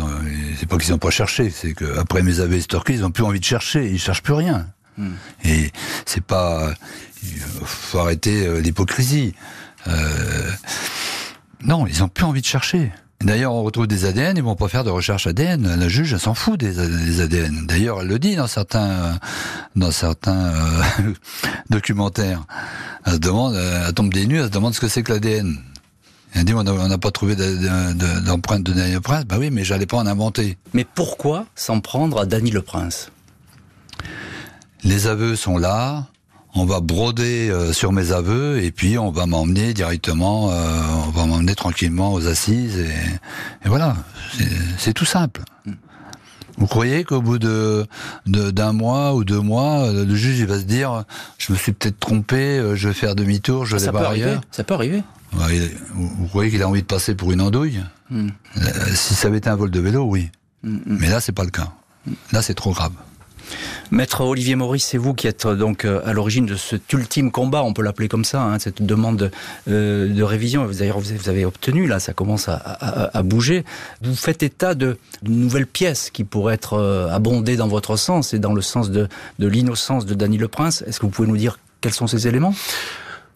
c'est 0.60 0.68
pas 0.68 0.78
qu'ils 0.78 0.92
n'ont 0.92 0.98
pas 0.98 1.12
cherché, 1.12 1.52
c'est 1.52 1.74
qu'après 1.74 2.24
mes 2.24 2.40
aveux 2.40 2.56
estorqués, 2.56 2.94
ils 2.94 3.02
n'ont 3.02 3.12
plus 3.12 3.24
envie 3.24 3.40
de 3.40 3.46
chercher, 3.46 3.90
ils 3.90 4.00
cherchent 4.00 4.24
plus 4.24 4.34
rien. 4.34 4.68
Hmm. 4.98 5.12
Et 5.46 5.72
c'est 6.06 6.24
pas, 6.24 6.74
faut 7.64 8.00
arrêter 8.00 8.46
euh, 8.46 8.60
l'hypocrisie. 8.60 9.34
Euh, 9.88 10.52
non, 11.64 11.86
ils 11.86 12.04
ont 12.04 12.08
plus 12.08 12.26
envie 12.26 12.42
de 12.42 12.46
chercher. 12.46 12.92
D'ailleurs, 13.22 13.54
on 13.54 13.62
retrouve 13.62 13.86
des 13.86 14.06
ADN, 14.06 14.36
ils 14.36 14.44
vont 14.44 14.56
pas 14.56 14.68
faire 14.68 14.84
de 14.84 14.90
recherche 14.90 15.28
ADN. 15.28 15.76
La 15.76 15.88
juge, 15.88 16.14
elle 16.14 16.20
s'en 16.20 16.34
fout 16.34 16.60
des, 16.60 17.22
ADN. 17.22 17.68
D'ailleurs, 17.68 18.02
elle 18.02 18.08
le 18.08 18.18
dit 18.18 18.36
dans 18.36 18.48
certains, 18.48 19.20
dans 19.76 19.92
certains 19.92 20.48
euh, 20.48 20.84
documentaires. 21.70 22.44
Elle 23.06 23.14
se 23.14 23.18
demande, 23.20 23.56
elle 23.56 23.94
tombe 23.94 24.12
des 24.12 24.26
nues, 24.26 24.40
elle 24.40 24.46
se 24.46 24.50
demande 24.50 24.74
ce 24.74 24.80
que 24.80 24.88
c'est 24.88 25.04
que 25.04 25.14
l'ADN. 25.14 25.60
Elle 26.34 26.46
dit, 26.46 26.54
on 26.54 26.64
n'a 26.64 26.98
pas 26.98 27.12
trouvé 27.12 27.36
d'empreinte 27.36 28.64
de, 28.64 28.74
Dany 28.74 28.94
Le 28.94 29.02
Prince. 29.02 29.26
Bah 29.26 29.36
oui, 29.40 29.50
mais 29.52 29.64
j'allais 29.64 29.86
pas 29.86 29.98
en 29.98 30.08
inventer. 30.08 30.58
Mais 30.74 30.86
pourquoi 30.86 31.46
s'en 31.56 31.82
prendre 31.82 32.20
à 32.20 32.26
Dany 32.26 32.52
Le 32.52 32.62
Prince? 32.62 33.12
Les 34.84 35.08
aveux 35.08 35.36
sont 35.36 35.58
là 35.58 36.08
on 36.54 36.66
va 36.66 36.80
broder 36.82 37.50
euh, 37.50 37.74
sur 37.74 37.92
mes 37.92 38.12
aveux 38.12 38.64
et 38.64 38.72
puis 38.72 38.98
on 38.98 39.12
va 39.12 39.26
m'emmener 39.26 39.74
directement, 39.74 40.52
euh, 40.52 40.82
on 41.08 41.12
va 41.12 41.26
m'emmener 41.26 41.56
tranquillement 41.56 42.14
aux 42.14 42.28
assises 42.28 42.78
et, 42.78 43.68
voilà, 43.68 43.96
c'est 44.78 44.94
tout 44.94 45.06
simple. 45.06 45.42
Vous 46.58 46.68
croyez 46.68 47.04
qu'au 47.04 47.22
bout 47.22 47.40
de 47.40 47.86
d'un 48.26 48.74
mois 48.74 49.16
ou 49.16 49.24
deux 49.24 49.40
mois, 49.40 49.86
euh, 49.86 50.06
le 50.06 50.16
juge 50.16 50.40
il 50.40 50.48
va 50.48 50.60
se 50.60 50.64
dire, 50.64 51.04
je 51.38 51.52
me 51.54 51.58
suis 51.58 51.72
peut-être 51.72 52.00
trompé, 52.00 52.62
je 52.76 52.88
vais 52.88 52.94
faire 52.94 53.16
demi-tour, 53.16 53.66
je 53.66 53.76
vais 53.76 53.84
ça 53.84 53.92
peut 53.92 54.00
arriver. 54.00 54.38
Ça 54.52 54.64
peut 54.64 54.74
arriver. 54.74 55.04
vous, 55.32 56.28
croyez 56.28 56.52
qu'il 56.52 56.62
a 56.62 56.68
envie 56.68 56.82
de 56.82 56.88
passer 56.88 57.16
pour 57.16 57.32
une 57.32 57.42
andouille 57.42 57.82
hmm. 58.10 58.30
Si 58.94 59.14
ça 59.16 59.28
avait 59.28 59.38
été 59.38 59.50
un 59.50 59.56
vol 59.56 59.72
de 59.72 59.80
vélo, 59.80 60.04
oui. 60.04 60.30
Hmm, 60.64 60.76
hmm. 60.76 60.98
Mais 61.00 61.10
là, 61.10 61.20
c'est 61.20 61.32
pas 61.32 61.44
le 61.44 61.52
cas. 61.52 61.72
Là, 62.32 62.42
c'est 62.42 62.54
trop 62.54 62.72
grave. 62.72 62.94
Maître 63.92 64.22
Olivier 64.22 64.56
Maurice, 64.56 64.86
c'est 64.86 64.98
vous 64.98 65.14
qui 65.14 65.28
êtes 65.28 65.46
euh, 65.46 65.56
donc 65.56 65.86
euh, 65.86 66.02
à 66.06 66.14
l'origine 66.14 66.46
de 66.46 66.56
cet 66.56 66.92
ultime 66.94 67.32
combat, 67.32 67.64
on 67.64 67.74
peut 67.74 67.82
l'appeler 67.82 68.08
comme 68.08 68.24
ça, 68.24 68.42
hein, 68.42 68.60
cette 68.60 68.82
demande 68.82 69.32
euh, 69.68 70.08
de 70.14 70.24
révision. 70.24 70.66
Vous 70.66 70.82
avez, 70.82 71.46
obtenu, 71.46 71.88
là, 71.88 72.00
ça 72.00 72.14
commence 72.14 72.48
à, 72.48 73.22
bouger. 73.24 73.66
Vous 74.02 74.16
faites 74.16 74.44
état 74.44 74.76
de, 74.76 74.98
nouvelles 75.24 75.68
pièces 75.68 76.10
qui 76.10 76.24
pourraient 76.24 76.56
être 76.56 76.80
abondées 77.12 77.56
dans 77.56 77.68
votre 77.68 77.96
sens 77.96 78.34
et 78.34 78.40
dans 78.40 78.54
le 78.54 78.62
sens 78.62 78.90
de, 78.90 79.08
de 79.40 79.48
l'innocence 79.48 80.06
de 80.06 80.14
Dany 80.14 80.38
Le 80.38 80.48
Prince. 80.48 80.84
Est-ce 80.88 81.00
que 81.00 81.06
vous 81.06 81.12
pouvez 81.12 81.28
nous 81.28 81.38
dire 81.38 81.60
quels 81.82 81.94
sont 81.94 82.08
ces 82.08 82.28
éléments? 82.28 82.54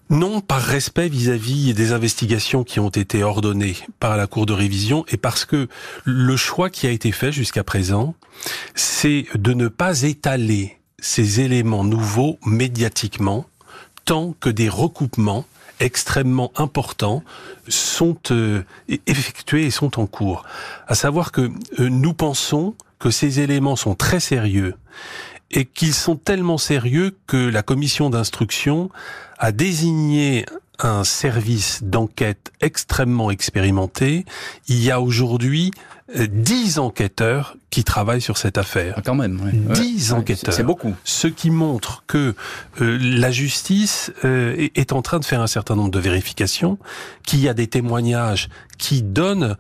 Non, 0.10 0.40
par 0.40 0.62
respect 0.62 1.10
vis-à-vis 1.10 1.74
des 1.74 1.92
investigations 1.92 2.64
qui 2.64 2.80
ont 2.80 2.90
été 2.90 3.24
ordonnées 3.24 3.76
par 4.00 4.18
la 4.18 4.28
Cour 4.28 4.46
de 4.46 4.54
révision 4.54 5.04
et 5.08 5.18
parce 5.18 5.46
que 5.46 5.68
le 6.04 6.38
choix 6.38 6.70
qui 6.70 6.86
a 6.86 6.92
été 6.92 7.12
fait 7.12 7.32
jusqu'à 7.32 7.64
présent, 7.64 8.14
c'est 8.76 9.26
de 9.34 9.54
ne 9.54 9.68
pas 9.68 10.04
étaler 10.04 10.78
ces 11.00 11.42
éléments 11.42 11.84
nouveaux 11.84 12.38
médiatiquement 12.46 13.46
tant 14.06 14.34
que 14.40 14.50
des 14.50 14.70
recoupements 14.70 15.46
extrêmement 15.80 16.52
importants 16.56 17.24
sont 17.68 18.18
euh, 18.32 18.64
effectués 19.08 19.66
et 19.66 19.72
sont 19.72 20.00
en 20.00 20.06
cours. 20.06 20.44
À 20.88 20.96
savoir 20.96 21.32
que 21.32 21.42
euh, 21.80 21.90
nous 21.90 22.14
pensons 22.14 22.76
que 23.00 23.10
ces 23.10 23.40
éléments 23.40 23.76
sont 23.76 23.96
très 23.96 24.20
sérieux 24.20 24.76
et 25.52 25.66
qu'ils 25.66 25.94
sont 25.94 26.16
tellement 26.16 26.58
sérieux 26.58 27.16
que 27.28 27.38
la 27.38 27.64
commission 27.64 28.10
d'instruction 28.10 28.90
a 29.38 29.52
désigné 29.52 30.46
un 30.80 31.04
service 31.04 31.82
d'enquête 31.84 32.52
extrêmement 32.62 33.32
expérimenté. 33.32 34.26
Il 34.68 34.84
y 34.84 34.92
a 34.92 35.00
aujourd'hui 35.00 35.72
euh, 36.18 36.28
dix 36.30 36.78
enquêteurs 36.78 37.58
qui 37.70 37.84
travaillent 37.84 38.22
sur 38.22 38.38
cette 38.38 38.58
affaire. 38.58 38.96
Ah, 38.98 39.02
quand 39.04 39.16
même. 39.16 39.40
Dix 39.74 40.14
enquêteurs. 40.14 40.54
C'est 40.54 40.64
beaucoup. 40.64 40.94
Ce 41.04 41.28
qui 41.28 41.50
montre 41.50 42.04
que 42.08 42.36
euh, 42.82 42.98
la 43.02 43.32
justice 43.32 44.12
euh, 44.24 44.68
est 44.76 44.94
en 44.94 45.02
train 45.02 45.20
de 45.20 45.26
faire 45.26 45.42
un 45.42 45.48
certain 45.48 45.76
nombre 45.76 45.92
de 45.92 46.00
vérifications, 46.00 46.78
qu'il 47.26 47.40
y 47.40 47.50
a 47.50 47.54
des 47.54 47.68
témoignages 47.68 48.50
qui 48.78 49.02
donnent 49.02 49.56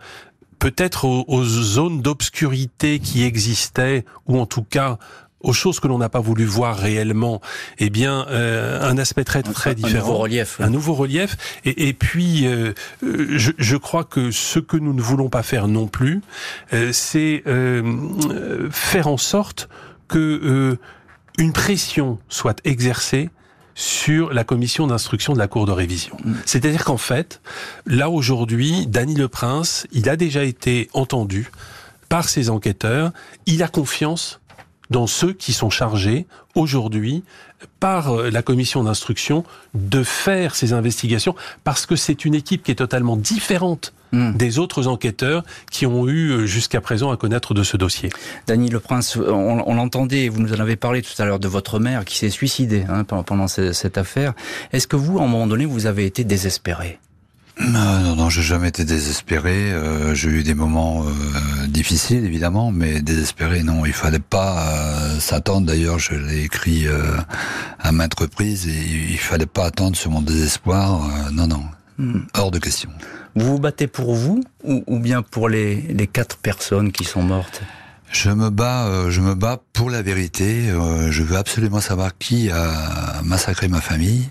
peut-être 0.60 1.06
aux, 1.06 1.44
zones 1.44 2.02
d'obscurité 2.02 3.00
qui 3.00 3.24
existaient, 3.24 4.06
ou 4.28 4.40
en 4.40 4.46
tout 4.46 4.64
cas 4.64 4.98
aux 5.42 5.54
choses 5.54 5.80
que 5.80 5.88
l'on 5.88 6.00
n'a 6.00 6.10
pas 6.10 6.20
voulu 6.20 6.46
voir 6.46 6.78
réellement, 6.78 7.42
eh 7.78 7.90
bien, 7.90 8.26
euh, 8.30 8.82
un 8.82 8.98
aspect 8.98 9.24
très 9.24 9.44
très 9.44 9.76
différent. 9.76 9.98
Un 9.98 10.08
nouveau 10.08 10.18
relief. 10.18 10.62
Un 10.62 10.70
nouveau 10.70 10.94
relief. 10.94 11.38
Et, 11.66 11.88
et 11.88 11.94
puis, 11.94 12.48
euh, 12.48 12.74
je, 13.04 13.52
je, 13.58 13.78
crois 13.78 14.04
que 14.04 14.32
ce 14.32 14.60
que 14.60 14.78
nous 14.78 14.94
ne 14.94 15.02
voulons 15.02 15.30
pas 15.30 15.44
faire 15.44 15.68
non 15.68 15.88
plus, 15.88 16.22
euh, 16.74 16.92
c'est 16.92 17.44
faire 18.72 19.08
en 19.08 19.18
sorte 19.18 19.70
que 20.08 20.78
une 21.38 21.54
pression 21.54 22.20
soit 22.30 22.60
exercée 22.64 23.30
sur 23.76 24.34
la 24.34 24.46
commission 24.46 24.88
d'instruction 24.88 25.34
de 25.34 25.38
la 25.38 25.48
Cour 25.48 25.66
de 25.66 25.72
révision. 25.72 26.18
Mm. 26.24 26.34
C'est-à-dire 26.46 26.86
qu'en 26.86 26.98
fait, 26.98 27.42
là 27.86 28.10
aujourd'hui, 28.10 28.88
Dany 28.88 29.16
Le 29.16 29.28
Prince, 29.28 29.86
il 29.92 30.10
a 30.10 30.16
déjà 30.16 30.44
été 30.44 30.90
entendu 30.94 31.52
par 32.08 32.30
ses 32.30 32.50
enquêteurs, 32.50 33.12
il 33.46 33.64
a 33.64 33.68
confiance 33.68 34.40
dans 34.90 35.08
ceux 35.08 35.34
qui 35.34 35.54
sont 35.54 35.70
chargés 35.70 36.26
aujourd'hui 36.54 37.24
par 37.80 38.14
euh, 38.14 38.30
la 38.30 38.42
commission 38.42 38.84
d'instruction 38.84 39.44
de 39.74 40.04
faire 40.04 40.56
ces 40.56 40.74
investigations 40.74 41.36
parce 41.64 41.86
que 41.86 41.96
c'est 41.96 42.26
une 42.26 42.36
équipe 42.36 42.64
qui 42.64 42.72
est 42.72 42.76
totalement 42.76 43.18
différente 43.18 43.94
hmm. 44.12 44.34
des 44.34 44.60
autres 44.60 44.88
enquêteurs 44.88 45.44
qui 45.72 45.86
ont 45.86 46.08
eu 46.08 46.32
euh, 46.32 46.46
jusqu'à 46.46 46.82
présent 46.82 47.12
à 47.12 47.18
connaître 47.18 47.54
de 47.54 47.64
ce 47.64 47.78
dossier. 47.78 48.10
Dany 48.48 48.70
Le 48.70 48.80
Prince, 48.80 49.18
on, 49.18 49.74
l'entendait, 49.74 50.30
vous 50.30 50.42
nous 50.42 50.54
en 50.54 50.60
avez 50.60 50.76
parlé 50.76 51.02
tout 51.02 51.20
à 51.22 51.26
l'heure 51.26 51.40
de 51.40 51.48
votre 51.48 51.80
mère 51.80 52.06
qui 52.06 52.18
s'est 52.18 52.30
suicidée 52.30 52.86
hein, 52.90 53.04
pendant 53.04 53.48
cette 53.48 53.98
affaire. 53.98 54.34
Est-ce 54.72 54.88
que 54.88 54.96
vous, 54.96 55.20
à 55.20 55.24
un 55.24 55.28
moment 55.28 55.48
donné, 55.48 55.66
vous 55.66 55.86
avez 55.86 56.06
été 56.06 56.24
désespéré? 56.24 57.00
Non, 57.60 58.00
non, 58.02 58.16
non, 58.16 58.30
j'ai 58.30 58.42
jamais 58.42 58.68
été 58.68 58.84
désespéré. 58.84 59.72
Euh, 59.72 60.14
j'ai 60.14 60.30
eu 60.30 60.44
des 60.44 60.54
moments 60.54 61.06
euh, 61.06 61.68
difficiles, 61.68 62.26
évidemment, 62.26 62.72
mais 62.72 63.02
désespéré, 63.02 63.64
non. 63.64 63.86
Il 63.86 63.94
fallait 63.94 64.20
pas 64.20 64.68
euh, 64.68 65.20
s'attendre. 65.20 65.66
D'ailleurs, 65.66 65.98
je 65.98 66.16
l'ai 66.16 66.44
écrit 66.44 66.86
à 67.80 67.92
maintes 67.92 68.20
reprises, 68.20 68.68
et 68.68 69.12
il 69.12 69.18
fallait 69.18 69.46
pas 69.46 69.66
attendre 69.66 69.96
sur 69.96 70.12
mon 70.12 70.22
désespoir. 70.22 71.02
non, 71.32 71.48
non, 71.48 71.64
hmm. 71.98 72.22
hors 72.34 72.52
de 72.52 72.60
question. 72.60 72.90
Vous 73.36 73.54
vous 73.54 73.60
battez 73.60 73.88
pour 73.88 74.16
vous 74.16 74.44
ou, 74.64 74.84
ou 74.88 75.00
bien 75.00 75.22
pour 75.22 75.48
les, 75.48 75.82
les 75.82 76.08
quatre 76.08 76.38
personnes 76.38 76.92
qui 76.92 77.06
sont 77.06 77.22
mortes? 77.22 77.62
Je 78.12 78.30
me 78.30 78.50
bats, 78.50 79.10
je 79.10 79.20
me 79.20 79.34
bats 79.34 79.62
pour 79.74 79.90
la 79.90 80.02
vérité. 80.02 80.70
je 81.10 81.24
veux 81.24 81.36
absolument 81.36 81.82
savoir 81.82 82.18
qui 82.18 82.50
a 82.50 83.22
massacré 83.24 83.68
ma 83.68 83.82
famille. 83.82 84.30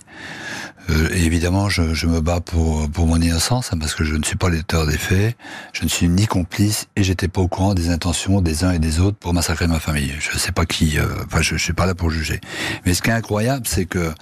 Euh, 0.91 1.09
évidemment, 1.15 1.69
je, 1.69 1.95
je, 1.95 2.07
me 2.07 2.21
bats 2.21 2.41
pour, 2.41 2.91
pour 2.91 3.07
mon 3.07 3.21
innocence, 3.21 3.73
hein, 3.73 3.79
parce 3.79 3.95
que 3.95 4.05
je 4.05 4.17
ne 4.17 4.23
suis 4.23 4.37
pas 4.37 4.49
l'auteur 4.49 4.87
des 4.87 4.99
faits, 4.99 5.37
je 5.73 5.83
ne 5.85 5.89
suis 5.89 6.09
ni 6.09 6.27
complice, 6.27 6.87
et 6.97 7.03
j'étais 7.03 7.29
pas 7.29 7.41
au 7.41 7.49
courant 7.49 7.75
des 7.75 7.89
intentions 7.89 8.41
des 8.41 8.65
uns 8.65 8.73
et 8.73 8.79
des 8.79 9.01
autres 9.01 9.17
pour 9.17 9.33
massacrer 9.33 9.67
ma 9.67 9.81
famille. 9.81 10.13
Je 10.21 10.35
ne 10.35 10.39
sais 10.39 10.53
pas 10.53 10.67
qui, 10.67 10.99
euh, 10.99 11.07
enfin, 11.27 11.41
je, 11.41 11.57
je 11.57 11.63
suis 11.63 11.73
pas 11.73 11.87
là 11.87 11.95
pour 11.95 12.11
juger. 12.11 12.41
Mais 12.85 12.95
ce 12.95 13.03
qui 13.03 13.11
est 13.11 13.15
incroyable, 13.15 13.67
c'est 13.67 13.87
que 13.87 14.13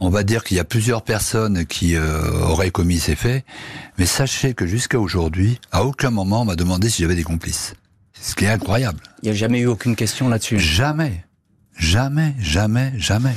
on 0.00 0.10
va 0.10 0.22
dire 0.22 0.44
qu'il 0.44 0.56
y 0.56 0.60
a 0.60 0.64
plusieurs 0.64 1.02
personnes 1.02 1.66
qui 1.66 1.94
euh, 1.96 2.30
auraient 2.42 2.70
commis 2.70 2.98
ces 2.98 3.14
faits, 3.14 3.44
mais 3.98 4.06
sachez 4.06 4.54
que 4.54 4.66
jusqu'à 4.66 4.98
aujourd'hui, 4.98 5.60
à 5.72 5.84
aucun 5.84 6.10
moment 6.10 6.42
on 6.42 6.44
m'a 6.44 6.56
demandé 6.56 6.90
si 6.90 7.02
j'avais 7.02 7.16
des 7.16 7.24
complices. 7.24 7.74
Ce 8.20 8.34
qui 8.34 8.44
est 8.44 8.50
incroyable. 8.50 8.98
Il 9.22 9.26
n'y 9.26 9.36
a 9.36 9.38
jamais 9.38 9.60
eu 9.60 9.66
aucune 9.66 9.94
question 9.94 10.28
là-dessus. 10.28 10.58
Jamais, 10.58 11.24
jamais, 11.78 12.34
jamais, 12.40 12.92
jamais. 12.96 13.34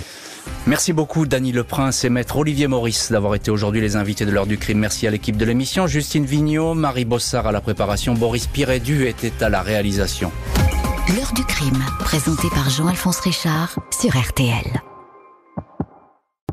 Merci 0.68 0.94
beaucoup 0.94 1.26
Dany 1.26 1.52
Leprince 1.52 2.04
et 2.04 2.10
maître 2.10 2.38
Olivier 2.38 2.68
Maurice 2.68 3.12
d'avoir 3.12 3.36
été 3.36 3.50
aujourd'hui 3.52 3.82
les 3.82 3.96
invités 3.96 4.26
de 4.26 4.32
l'heure 4.32 4.46
du 4.46 4.58
crime. 4.58 4.80
Merci 4.80 5.08
à 5.08 5.12
l'équipe 5.12 5.38
de 5.38 5.46
l'émission, 5.46 5.88
Justine 5.88 6.26
Vignot, 6.26 6.76
Marie 6.76 7.06
Bossard 7.06 7.48
à 7.48 7.52
la 7.52 7.62
préparation, 7.62 8.14
Boris 8.14 8.48
Pirédu 8.48 9.08
était 9.08 9.44
à 9.44 9.50
la 9.50 9.62
réalisation. 9.62 10.32
L'heure 11.16 11.34
du 11.34 11.44
crime, 11.44 11.84
présenté 12.00 12.48
par 12.54 12.70
Jean-Alphonse 12.70 13.20
Richard 13.22 13.76
sur 13.92 14.16
RTL. 14.16 14.91